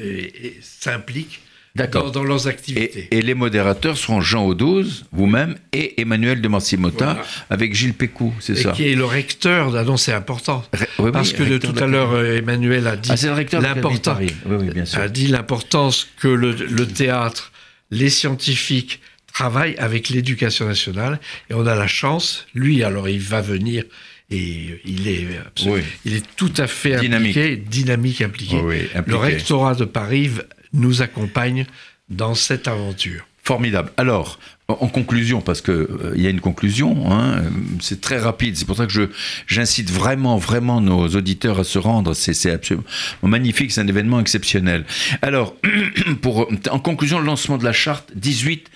euh, 0.00 0.26
s'implique. 0.62 1.40
Dans, 1.74 2.10
dans 2.10 2.24
leurs 2.24 2.48
activités. 2.48 3.08
Et, 3.10 3.18
et 3.18 3.22
les 3.22 3.34
modérateurs 3.34 3.96
seront 3.96 4.20
Jean 4.20 4.44
Audouze, 4.44 5.04
vous-même, 5.12 5.56
et 5.72 6.00
Emmanuel 6.00 6.40
de 6.40 6.48
Morcimota, 6.48 7.04
Voilà. 7.14 7.24
avec 7.50 7.74
Gilles 7.74 7.94
Pécou, 7.94 8.34
c'est 8.40 8.54
ça 8.56 8.72
qui 8.72 8.88
est 8.88 8.94
le 8.94 9.04
recteur, 9.04 9.74
ah 9.74 9.84
non, 9.84 9.96
c'est 9.96 10.12
important. 10.12 10.64
Ré- 10.72 10.86
oui, 10.98 11.04
oui, 11.06 11.12
Parce 11.12 11.32
que 11.32 11.42
de 11.42 11.58
tout 11.58 11.74
à 11.82 11.86
l'heure, 11.86 12.12
euh, 12.12 12.36
Emmanuel 12.38 12.86
a 12.86 12.96
dit 12.96 13.10
Ah, 13.12 13.16
de 13.16 13.56
l'important, 13.62 14.12
Paris. 14.12 14.34
Oui, 14.46 14.68
dit 15.10 15.26
l'importance 15.28 16.08
que 16.20 16.28
le, 16.28 16.52
le 16.52 16.86
théâtre, 16.86 17.52
les 17.90 18.10
scientifiques 18.10 19.00
travaillent 19.32 19.76
avec 19.78 20.10
l'éducation 20.10 20.66
nationale. 20.66 21.18
Et 21.48 21.54
on 21.54 21.66
a 21.66 21.74
la 21.74 21.86
chance, 21.86 22.46
lui, 22.54 22.82
alors 22.84 23.08
il 23.08 23.20
va 23.20 23.40
venir 23.40 23.84
et 24.30 24.80
il 24.84 25.08
est, 25.08 25.26
absolument- 25.46 25.76
Oui. 25.76 25.82
il 26.04 26.14
est 26.16 26.24
tout 26.36 26.52
à 26.58 26.66
fait 26.66 26.96
Dynamique. 27.00 27.36
impliqué, 27.36 27.56
dynamique, 27.56 28.20
impliqué. 28.22 28.56
Oui, 28.56 28.62
oui, 28.64 28.88
impliqué. 28.94 29.10
Le 29.10 29.16
rectorat 29.16 29.74
de 29.74 29.84
Paris 29.84 30.30
nous 30.72 31.02
accompagne 31.02 31.66
dans 32.08 32.34
cette 32.34 32.68
aventure. 32.68 33.26
Formidable. 33.44 33.90
Alors, 33.96 34.38
en 34.68 34.86
conclusion, 34.86 35.40
parce 35.40 35.60
que 35.60 35.72
euh, 35.72 36.12
y 36.16 36.28
a 36.28 36.30
une 36.30 36.40
conclusion, 36.40 37.10
hein, 37.10 37.42
c'est 37.80 38.00
très 38.00 38.18
rapide. 38.18 38.56
C'est 38.56 38.66
pour 38.66 38.76
ça 38.76 38.86
que 38.86 38.92
je 38.92 39.02
j'incite 39.48 39.90
vraiment, 39.90 40.38
vraiment 40.38 40.80
nos 40.80 41.08
auditeurs 41.08 41.58
à 41.58 41.64
se 41.64 41.78
rendre. 41.78 42.14
C'est 42.14 42.50
absolument 42.52 42.84
magnifique. 43.22 43.72
C'est 43.72 43.80
un 43.80 43.88
événement 43.88 44.20
exceptionnel. 44.20 44.84
Alors, 45.22 45.56
pour 46.22 46.48
en 46.70 46.78
conclusion, 46.78 47.18
le 47.18 47.26
lancement 47.26 47.58
de 47.58 47.64
la 47.64 47.72
charte 47.72 48.12
18. 48.14 48.70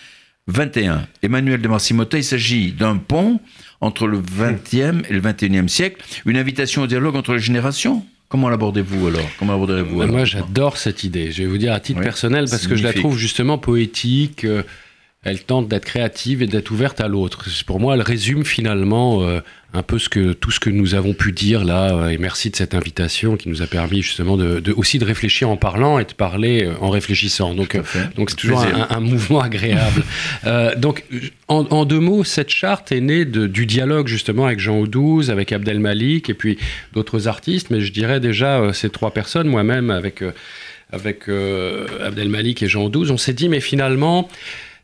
21. 0.49 1.09
Emmanuel 1.23 1.61
de 1.61 1.67
Marcimota, 1.67 2.19
il 2.19 2.25
s'agit 2.25 2.71
d'un 2.71 2.99
pont 2.99 3.41
entre 3.81 4.07
le 4.07 4.21
20e 4.21 5.03
et 5.09 5.13
le 5.13 5.21
21e 5.21 5.67
siècle, 5.67 6.05
une 6.25 6.37
invitation 6.37 6.83
au 6.83 6.87
dialogue 6.87 7.17
entre 7.17 7.35
les 7.35 7.41
générations. 7.41 8.07
Comment 8.29 8.49
l'abordez-vous 8.49 9.07
alors? 9.07 9.29
Comment 9.39 9.53
l'aborderez-vous 9.53 10.03
alors 10.03 10.15
Moi, 10.15 10.25
j'adore 10.25 10.79
cette 10.79 11.05
idée. 11.05 11.31
Je 11.31 11.43
vais 11.43 11.49
vous 11.49 11.59
dire 11.59 11.73
à 11.73 11.81
titre 11.81 12.01
Oui, 12.01 12.05
personnel 12.05 12.47
parce 12.51 12.67
que 12.67 12.75
je 12.75 12.83
la 12.83 12.93
trouve 12.93 13.17
justement 13.17 13.57
poétique. 13.59 14.45
Elle 15.29 15.41
tente 15.43 15.67
d'être 15.69 15.85
créative 15.85 16.43
et 16.43 16.47
d'être 16.47 16.71
ouverte 16.71 17.01
à 17.01 17.09
l'autre. 17.09 17.45
Pour 17.67 17.81
moi, 17.81 17.95
elle 17.95 18.03
résume 18.03 18.45
finalement 18.45 19.23
euh, 19.25 19.41
un 19.75 19.83
peu 19.83 19.99
ce 19.99 20.09
que, 20.09 20.33
tout 20.33 20.53
ce 20.53 20.61
que 20.61 20.71
nous 20.71 20.95
avons 20.95 21.15
pu 21.15 21.33
dire 21.33 21.65
là. 21.65 21.93
euh, 21.95 22.09
Et 22.11 22.19
merci 22.19 22.49
de 22.51 22.57
cette 22.57 22.75
invitation 22.75 23.37
qui 23.37 23.49
nous 23.49 23.61
a 23.61 23.67
permis 23.67 24.03
justement 24.03 24.37
de, 24.37 24.61
de- 24.61 24.73
aussi 24.73 24.99
de 25.01 25.05
réfléchir 25.05 25.51
en 25.51 25.57
parlant 25.57 25.99
et 25.99 26.05
de 26.05 26.13
parler 26.13 26.65
euh, 26.65 26.75
en 26.81 26.91
réfléchissant. 26.91 27.55
Donc, 27.55 27.77
donc 28.17 28.31
c'est 28.31 28.37
toujours 28.37 28.61
un, 28.61 28.87
un 28.89 29.01
mouvement 29.01 29.41
agréable. 29.41 30.03
Euh, 30.47 30.77
donc, 30.77 31.03
en, 31.49 31.65
en 31.71 31.85
deux 31.85 31.99
mots, 31.99 32.23
cette 32.23 32.51
charte 32.51 32.93
est 32.93 33.01
née 33.01 33.25
de- 33.25 33.49
du 33.49 33.67
dialogue 33.67 34.07
justement 34.07 34.47
avec 34.47 34.61
Jean 34.61 34.79
Audouze, 34.79 35.29
avec 35.31 35.51
Abdel 35.51 35.81
Malik 35.81 36.31
et 36.31 36.35
puis 36.35 36.57
d'autres 36.93 37.27
artistes. 37.27 37.71
Mais 37.71 37.81
je 37.81 37.91
dirais 37.93 38.21
déjà 38.21 38.61
euh, 38.61 38.73
ces 38.73 38.91
trois 38.91 39.11
personnes, 39.13 39.49
moi-même 39.49 39.91
avec 39.91 40.23
avec 40.93 41.29
euh, 41.29 41.87
Abdel 42.01 42.29
Malik 42.29 42.63
et 42.63 42.69
Jean 42.69 42.85
Audouze, 42.85 43.11
on 43.11 43.17
s'est 43.19 43.33
dit 43.33 43.49
mais 43.49 43.61
finalement. 43.61 44.29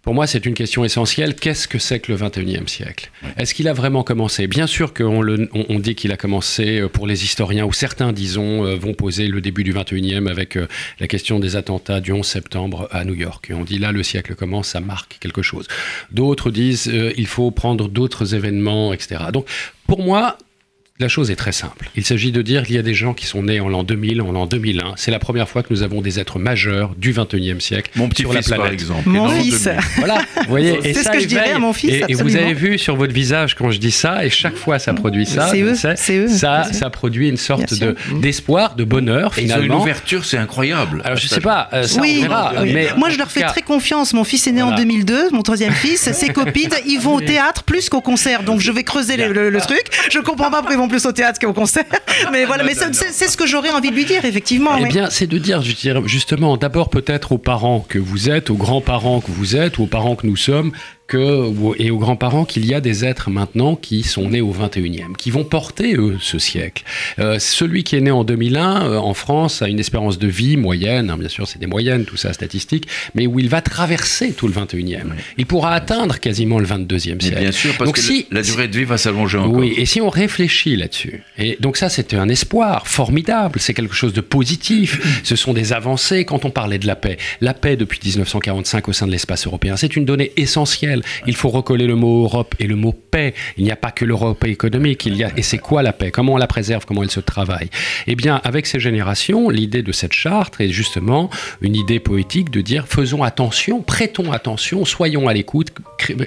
Pour 0.02 0.14
moi, 0.14 0.26
c'est 0.26 0.44
une 0.46 0.54
question 0.54 0.84
essentielle. 0.84 1.36
Qu'est-ce 1.36 1.68
que 1.68 1.78
c'est 1.78 2.00
que 2.00 2.10
le 2.10 2.18
21e 2.18 2.66
siècle? 2.66 3.10
Est-ce 3.36 3.54
qu'il 3.54 3.68
a 3.68 3.72
vraiment 3.72 4.02
commencé? 4.02 4.48
Bien 4.48 4.66
sûr 4.66 4.92
qu'on 4.94 5.22
le- 5.22 5.48
on, 5.54 5.64
on 5.68 5.78
dit 5.78 5.94
qu'il 5.94 6.10
a 6.10 6.16
commencé 6.16 6.80
euh, 6.80 6.88
pour 6.88 7.06
les 7.06 7.22
historiens, 7.22 7.64
ou 7.66 7.72
certains, 7.72 8.12
disons, 8.12 8.66
euh, 8.66 8.74
vont 8.74 8.94
poser 8.94 9.28
le 9.28 9.40
début 9.40 9.62
du 9.62 9.72
21e 9.72 10.28
avec 10.28 10.56
euh, 10.56 10.66
la 10.98 11.06
question 11.06 11.38
des 11.38 11.54
attentats 11.54 12.00
du 12.00 12.10
11 12.12 12.26
septembre 12.26 12.88
à 12.90 13.04
New 13.04 13.14
York. 13.14 13.46
Et 13.50 13.54
on 13.54 13.62
dit 13.62 13.78
là, 13.78 13.92
le 13.92 14.02
siècle 14.02 14.34
commence, 14.34 14.68
ça 14.68 14.80
marque 14.80 15.18
quelque 15.20 15.40
chose. 15.42 15.68
D'autres 16.10 16.50
disent 16.50 16.90
euh, 16.92 17.12
il 17.16 17.28
faut 17.28 17.52
prendre 17.52 17.88
d'autres 17.88 18.34
événements, 18.34 18.92
etc. 18.92 19.26
Donc, 19.32 19.46
pour 19.86 20.02
moi, 20.02 20.36
la 21.02 21.08
chose 21.08 21.30
est 21.30 21.36
très 21.36 21.52
simple. 21.52 21.90
Il 21.96 22.04
s'agit 22.04 22.32
de 22.32 22.40
dire 22.42 22.64
qu'il 22.64 22.76
y 22.76 22.78
a 22.78 22.82
des 22.82 22.94
gens 22.94 23.12
qui 23.14 23.26
sont 23.26 23.42
nés 23.42 23.60
en 23.60 23.68
l'an 23.68 23.82
2000, 23.82 24.22
en 24.22 24.32
l'an 24.32 24.46
2001. 24.46 24.94
C'est 24.96 25.10
la 25.10 25.18
première 25.18 25.48
fois 25.48 25.62
que 25.62 25.68
nous 25.70 25.82
avons 25.82 26.00
des 26.00 26.18
êtres 26.20 26.38
majeurs 26.38 26.94
du 26.96 27.12
21e 27.12 27.60
siècle 27.60 27.90
Mon 27.96 28.08
petit 28.08 28.22
sur 28.22 28.32
la 28.32 28.40
fils, 28.40 28.48
par 28.50 28.58
planète. 28.60 28.74
exemple. 28.80 29.08
Mon 29.08 29.28
fils. 29.28 29.64
2000. 29.64 29.80
Voilà, 29.98 30.18
vous 30.36 30.48
voyez. 30.48 30.78
C'est 30.82 31.02
ce 31.02 31.10
que 31.10 31.20
je 31.20 31.26
dirais 31.26 31.50
à 31.52 31.58
mon 31.58 31.72
fils, 31.72 31.90
Et, 31.92 32.04
et 32.08 32.14
vous 32.14 32.36
avez 32.36 32.54
vu 32.54 32.78
sur 32.78 32.96
votre 32.96 33.12
visage 33.12 33.54
quand 33.54 33.70
je 33.70 33.78
dis 33.78 33.90
ça, 33.90 34.24
et 34.24 34.30
chaque 34.30 34.56
fois 34.56 34.78
ça 34.78 34.94
produit 34.94 35.26
ça. 35.26 35.48
C'est 35.48 35.60
eux, 35.60 35.74
c'est 35.96 36.16
eux, 36.16 36.28
Ça, 36.28 36.64
ça 36.72 36.88
produit 36.90 37.28
une 37.28 37.36
sorte 37.36 37.74
de 37.78 37.94
d'espoir, 38.20 38.74
de 38.76 38.84
bonheur 38.84 39.32
Et 39.36 39.42
finalement. 39.42 39.80
ouverture, 39.82 40.24
c'est 40.24 40.38
incroyable. 40.38 41.02
Alors 41.04 41.18
je 41.18 41.26
sais 41.26 41.40
pas, 41.40 41.68
euh, 41.72 41.82
ça 41.84 42.00
oui, 42.00 42.18
on 42.18 42.22
verra. 42.22 42.52
oui. 42.62 42.70
Mais 42.72 42.88
moi 42.96 43.10
je 43.10 43.18
leur 43.18 43.30
fais 43.30 43.40
cas, 43.40 43.48
très 43.50 43.62
confiance. 43.62 44.14
Mon 44.14 44.24
fils 44.24 44.46
est 44.46 44.52
né 44.52 44.62
en 44.62 44.66
Voilà. 44.68 44.82
2002, 44.82 45.30
mon 45.32 45.42
troisième 45.42 45.72
fils. 45.72 46.10
Ses 46.12 46.28
copines, 46.32 46.70
ils 46.86 46.98
vont 47.00 47.14
au 47.16 47.20
théâtre 47.20 47.64
plus 47.64 47.88
qu'au 47.88 48.00
concert. 48.00 48.42
Donc 48.44 48.60
je 48.60 48.70
vais 48.72 48.84
creuser 48.84 49.16
le, 49.16 49.32
le- 49.32 49.50
le 49.50 49.60
truc. 49.60 49.82
Je 50.10 50.18
comprends 50.20 50.50
pas 50.50 50.58
pourquoi 50.58 50.74
ils 50.74 50.78
vont 50.78 50.88
plus 50.92 51.06
au 51.06 51.12
théâtre 51.12 51.40
qu'au 51.40 51.54
concert. 51.54 51.84
Mais 52.32 52.44
voilà, 52.44 52.62
mais 52.64 52.74
c'est- 52.74 53.28
ce 53.28 53.36
que 53.36 53.46
j'aurais 53.46 53.70
envie 53.70 53.90
de 53.90 53.94
lui 53.96 54.04
dire, 54.04 54.24
effectivement. 54.24 54.72
Eh 54.78 54.82
oui. 54.82 54.88
bien, 54.90 55.08
c'est 55.10 55.26
de 55.26 55.38
dire, 55.38 55.62
je 55.62 55.74
dirais, 55.74 56.00
justement, 56.04 56.56
d'abord 56.58 56.90
peut-être 56.90 57.32
aux 57.32 57.38
parents 57.38 57.84
que 57.88 57.98
vous 57.98 58.28
êtes, 58.30 58.50
aux 58.50 58.54
grands-parents 58.56 59.20
que 59.20 59.30
vous 59.30 59.56
êtes, 59.56 59.78
ou 59.78 59.84
aux 59.84 59.86
parents 59.86 60.14
que 60.16 60.26
nous 60.26 60.36
sommes, 60.36 60.72
que, 61.12 61.50
et 61.82 61.90
aux 61.90 61.98
grands-parents 61.98 62.46
qu'il 62.46 62.64
y 62.64 62.72
a 62.72 62.80
des 62.80 63.04
êtres 63.04 63.28
maintenant 63.28 63.76
qui 63.76 64.02
sont 64.02 64.30
nés 64.30 64.40
au 64.40 64.52
21e, 64.54 65.14
qui 65.16 65.30
vont 65.30 65.44
porter, 65.44 65.94
eux, 65.94 66.16
ce 66.20 66.38
siècle. 66.38 66.84
Euh, 67.18 67.38
celui 67.38 67.84
qui 67.84 67.96
est 67.96 68.00
né 68.00 68.10
en 68.10 68.24
2001, 68.24 68.86
euh, 68.86 68.96
en 68.96 69.12
France, 69.12 69.60
a 69.60 69.68
une 69.68 69.78
espérance 69.78 70.18
de 70.18 70.26
vie 70.26 70.56
moyenne, 70.56 71.10
hein, 71.10 71.18
bien 71.18 71.28
sûr, 71.28 71.46
c'est 71.46 71.58
des 71.58 71.66
moyennes, 71.66 72.06
tout 72.06 72.16
ça, 72.16 72.32
statistique, 72.32 72.86
mais 73.14 73.26
où 73.26 73.38
il 73.38 73.50
va 73.50 73.60
traverser 73.60 74.32
tout 74.32 74.48
le 74.48 74.54
21e. 74.54 75.12
Il 75.36 75.44
pourra 75.44 75.72
atteindre 75.74 76.18
quasiment 76.18 76.58
le 76.58 76.64
22e 76.66 77.16
Mais 77.16 77.20
siècle. 77.20 77.40
bien 77.40 77.52
sûr, 77.52 77.74
parce 77.76 77.88
Donc 77.88 77.96
que 77.96 78.00
si- 78.00 78.26
la 78.30 78.40
durée 78.42 78.68
de 78.68 78.78
vie 78.78 78.84
va 78.84 78.96
s'allonger 78.96 79.36
encore. 79.36 79.52
oui, 79.52 79.74
et 79.76 79.84
si 79.84 80.00
on 80.00 80.08
réfléchit 80.08 80.76
là-dessus, 80.76 81.22
et 81.36 81.58
donc 81.60 81.76
ça 81.76 81.90
c'était 81.90 82.16
un 82.16 82.30
espoir 82.30 82.86
formidable, 82.88 83.60
c'est 83.60 83.74
quelque 83.74 83.94
chose 83.94 84.14
de 84.14 84.22
positif, 84.22 85.00
ce 85.24 85.36
sont 85.36 85.52
des 85.52 85.74
avancées 85.74 86.24
quand 86.24 86.46
on 86.46 86.50
parlait 86.50 86.78
de 86.78 86.86
la 86.86 86.96
paix. 86.96 87.18
La 87.42 87.52
paix 87.52 87.76
depuis 87.76 88.00
1945 88.02 88.88
au 88.88 88.92
sein 88.94 89.06
de 89.06 89.12
l'espace 89.12 89.46
européen, 89.46 89.76
c'est 89.76 89.94
une 89.94 90.06
donnée 90.06 90.32
essentielle. 90.38 91.01
Il 91.26 91.36
faut 91.36 91.48
recoller 91.48 91.86
le 91.86 91.94
mot 91.94 92.24
Europe 92.24 92.54
et 92.58 92.66
le 92.66 92.76
mot 92.76 92.92
paix. 92.92 93.34
Il 93.56 93.64
n'y 93.64 93.70
a 93.70 93.76
pas 93.76 93.90
que 93.90 94.04
l'Europe 94.04 94.44
économique, 94.44 95.06
il 95.06 95.16
y 95.16 95.24
a 95.24 95.30
et 95.36 95.42
c'est 95.42 95.58
quoi 95.58 95.82
la 95.82 95.92
paix? 95.92 96.10
Comment 96.10 96.34
on 96.34 96.36
la 96.36 96.46
préserve? 96.46 96.84
Comment 96.86 97.02
elle 97.02 97.10
se 97.10 97.20
travaille? 97.20 97.70
Eh 98.06 98.14
bien, 98.14 98.40
avec 98.44 98.66
ces 98.66 98.80
générations, 98.80 99.48
l'idée 99.48 99.82
de 99.82 99.92
cette 99.92 100.12
charte 100.12 100.60
est 100.60 100.68
justement 100.68 101.30
une 101.60 101.76
idée 101.76 102.00
poétique 102.00 102.50
de 102.50 102.60
dire 102.60 102.86
faisons 102.86 103.22
attention, 103.22 103.82
prêtons 103.82 104.32
attention, 104.32 104.84
soyons 104.84 105.28
à 105.28 105.34
l'écoute, 105.34 105.68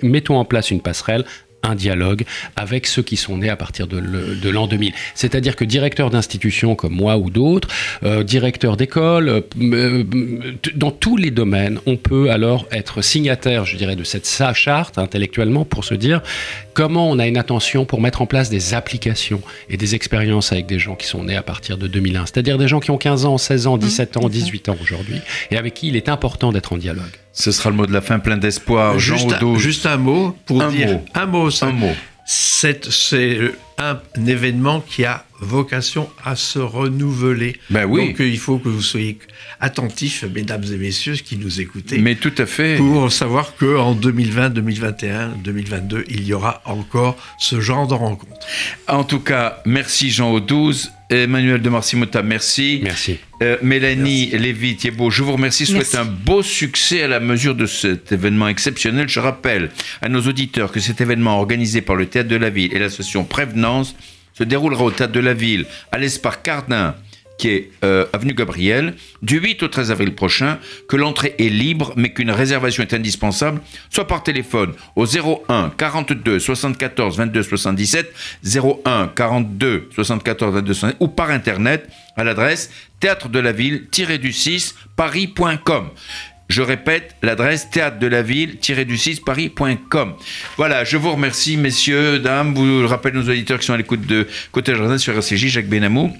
mettons 0.03 0.37
en 0.37 0.45
place 0.45 0.71
une 0.71 0.81
passerelle 0.81 1.25
un 1.65 1.75
dialogue 1.75 2.23
avec 2.55 2.87
ceux 2.87 3.01
qui 3.01 3.17
sont 3.17 3.37
nés 3.37 3.49
à 3.49 3.55
partir 3.55 3.87
de, 3.87 4.49
l'an 4.49 4.67
2000. 4.67 4.93
C'est-à-dire 5.15 5.55
que 5.55 5.65
directeurs 5.65 6.09
d'institutions 6.09 6.75
comme 6.75 6.93
moi 6.93 7.17
ou 7.17 7.29
d'autres, 7.29 7.67
euh, 8.03 8.23
directeurs 8.23 8.77
d'école, 8.77 9.29
euh, 9.29 9.41
euh, 9.61 10.03
dans 10.75 10.91
tous 10.91 11.17
les 11.17 11.31
domaines, 11.31 11.79
on 11.85 11.97
peut 11.97 12.29
alors 12.31 12.67
être 12.71 13.01
signataire, 13.01 13.65
je 13.65 13.77
dirais, 13.77 13.95
de 13.95 14.03
cette 14.03 14.25
sa 14.25 14.53
charte 14.53 14.97
intellectuellement 14.97 15.65
pour 15.65 15.83
se 15.83 15.93
dire 15.93 16.21
comment 16.73 17.09
on 17.09 17.19
a 17.19 17.27
une 17.27 17.37
attention 17.37 17.85
pour 17.85 18.01
mettre 18.01 18.21
en 18.21 18.25
place 18.25 18.49
des 18.49 18.73
applications 18.73 19.41
et 19.69 19.77
des 19.77 19.95
expériences 19.95 20.51
avec 20.51 20.65
des 20.67 20.79
gens 20.79 20.95
qui 20.95 21.07
sont 21.07 21.23
nés 21.23 21.35
à 21.35 21.43
partir 21.43 21.77
de 21.77 21.87
2001. 21.87 22.25
C'est-à-dire 22.27 22.57
des 22.57 22.67
gens 22.67 22.79
qui 22.79 22.91
ont 22.91 22.97
15 22.97 23.25
ans, 23.25 23.37
16 23.37 23.67
ans, 23.67 23.77
17 23.77 24.17
ans, 24.17 24.29
18 24.29 24.69
ans 24.69 24.77
aujourd'hui, 24.81 25.21
et 25.51 25.57
avec 25.57 25.73
qui 25.73 25.87
il 25.87 25.95
est 25.95 26.09
important 26.09 26.51
d'être 26.51 26.73
en 26.73 26.77
dialogue. 26.77 27.03
Ce 27.37 27.51
sera 27.51 27.69
le 27.69 27.75
mot 27.75 27.85
de 27.85 27.91
la 27.91 27.99
fin, 27.99 28.19
plein 28.19 28.37
d'espoir. 28.37 28.97
Jean 28.97 29.17
juste, 29.17 29.57
juste 29.57 29.85
un 29.85 29.97
mot 29.97 30.35
pour 30.45 30.61
Un 30.61 30.69
dire 30.69 30.87
mot. 30.87 31.05
un 31.13 31.25
mot. 31.25 31.49
Un 31.63 31.71
mot. 31.71 31.93
C'est 32.27 32.91
c'est 32.91 33.39
un, 33.77 33.99
événement 34.25 34.81
qui 34.81 35.05
a 35.05 35.25
vocation 35.39 36.09
à 36.23 36.35
se 36.35 36.57
renouveler. 36.57 37.59
Ben 37.69 37.85
oui. 37.85 38.07
Donc 38.07 38.21
euh, 38.21 38.27
il 38.27 38.39
faut 38.39 38.57
que 38.57 38.69
vous 38.69 38.81
soyez 38.81 39.19
attentifs, 39.59 40.23
mesdames 40.33 40.63
et 40.63 40.77
messieurs, 40.77 41.15
qui 41.15 41.37
nous 41.37 41.61
écoutez, 41.61 41.99
Mais 41.99 42.15
tout 42.15 42.33
à 42.37 42.45
fait. 42.45 42.77
pour 42.77 43.11
savoir 43.11 43.55
qu'en 43.55 43.93
2020, 43.93 44.49
2021, 44.49 45.35
2022, 45.43 46.05
il 46.09 46.25
y 46.25 46.33
aura 46.33 46.61
encore 46.65 47.15
ce 47.37 47.59
genre 47.59 47.87
de 47.87 47.93
rencontre. 47.93 48.45
En 48.87 49.03
tout 49.03 49.19
cas, 49.19 49.61
merci 49.65 50.09
Jean 50.09 50.31
Audouze. 50.31 50.91
Emmanuel 51.09 51.61
de 51.61 51.69
Marcimota, 51.69 52.23
merci. 52.23 52.79
Merci. 52.83 53.19
Euh, 53.43 53.57
Mélanie 53.61 54.27
Lévy-Thiebaud, 54.31 55.11
je 55.11 55.21
vous 55.23 55.33
remercie. 55.33 55.65
Souhaite 55.65 55.95
un 55.95 56.05
beau 56.05 56.41
succès 56.41 57.03
à 57.03 57.07
la 57.07 57.19
mesure 57.19 57.53
de 57.53 57.65
cet 57.65 58.11
événement 58.11 58.47
exceptionnel. 58.47 59.07
Je 59.07 59.19
rappelle 59.19 59.69
à 60.01 60.09
nos 60.09 60.21
auditeurs 60.21 60.71
que 60.71 60.79
cet 60.79 61.01
événement 61.01 61.37
organisé 61.37 61.81
par 61.81 61.95
le 61.95 62.07
Théâtre 62.07 62.29
de 62.29 62.35
la 62.35 62.49
Ville 62.49 62.73
et 62.73 62.79
l'association 62.79 63.23
Prévenance 63.23 63.95
se 64.33 64.43
déroulera 64.43 64.83
au 64.83 64.91
Théâtre 64.91 65.13
de 65.13 65.19
la 65.19 65.33
Ville, 65.33 65.65
à 65.91 65.97
l'Espace 65.97 66.39
Cardin, 66.43 66.95
qui 67.37 67.49
est 67.49 67.71
euh, 67.83 68.05
avenue 68.13 68.33
Gabriel, 68.33 68.95
du 69.21 69.39
8 69.39 69.63
au 69.63 69.67
13 69.67 69.91
avril 69.91 70.15
prochain, 70.15 70.59
que 70.87 70.95
l'entrée 70.95 71.35
est 71.37 71.49
libre, 71.49 71.93
mais 71.95 72.13
qu'une 72.13 72.31
réservation 72.31 72.83
est 72.83 72.93
indispensable, 72.93 73.61
soit 73.89 74.07
par 74.07 74.23
téléphone 74.23 74.73
au 74.95 75.05
01 75.05 75.71
42 75.77 76.39
74 76.39 77.17
22 77.17 77.43
77, 77.43 78.13
01 78.45 79.11
42 79.15 79.89
74 79.93 80.53
22 80.55 80.73
77, 80.73 80.97
ou 80.99 81.07
par 81.07 81.31
internet 81.31 81.89
à 82.15 82.23
l'adresse 82.23 82.71
théâtre 82.99 83.29
de 83.29 83.39
la 83.39 83.51
ville-du 83.51 84.31
6 84.31 84.75
paris.com. 84.95 85.89
Je 86.47 86.61
répète, 86.61 87.15
l'adresse 87.23 87.69
théâtre 87.71 87.97
de 87.97 88.07
la 88.07 88.21
ville-du 88.21 88.97
6 88.97 89.21
paris.com. 89.21 90.13
Voilà, 90.57 90.83
je 90.83 90.95
vous 90.97 91.11
remercie, 91.11 91.57
messieurs, 91.57 92.19
dames. 92.19 92.53
Vous 92.53 92.87
rappelez 92.87 93.15
nos 93.15 93.27
auditeurs 93.27 93.59
qui 93.59 93.65
sont 93.65 93.73
à 93.73 93.77
l'écoute 93.77 94.05
de 94.05 94.27
Côté 94.51 94.75
Jardin 94.75 94.97
sur 94.97 95.15
RCJ, 95.15 95.47
Jacques 95.47 95.67
Benamou. 95.67 96.15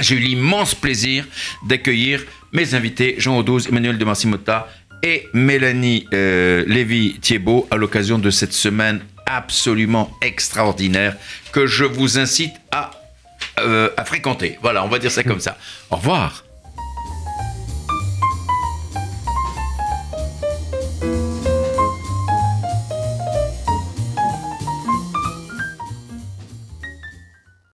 J'ai 0.00 0.16
eu 0.16 0.18
l'immense 0.18 0.74
plaisir 0.74 1.26
d'accueillir 1.66 2.24
mes 2.52 2.74
invités, 2.74 3.14
Jean 3.18 3.38
Audouz, 3.38 3.68
Emmanuel 3.68 3.98
de 3.98 4.04
Marcimota 4.04 4.68
et 5.02 5.26
Mélanie 5.32 6.06
euh, 6.12 6.64
Lévy-Thiebaud 6.66 7.68
à 7.70 7.76
l'occasion 7.76 8.18
de 8.18 8.30
cette 8.30 8.52
semaine 8.52 9.00
absolument 9.26 10.10
extraordinaire 10.22 11.16
que 11.52 11.66
je 11.66 11.84
vous 11.84 12.18
incite 12.18 12.54
à, 12.72 12.90
euh, 13.60 13.90
à 13.96 14.04
fréquenter. 14.04 14.58
Voilà, 14.62 14.84
on 14.84 14.88
va 14.88 14.98
dire 14.98 15.10
ça 15.10 15.22
comme 15.22 15.40
ça. 15.40 15.56
Au 15.90 15.96
revoir. 15.96 16.44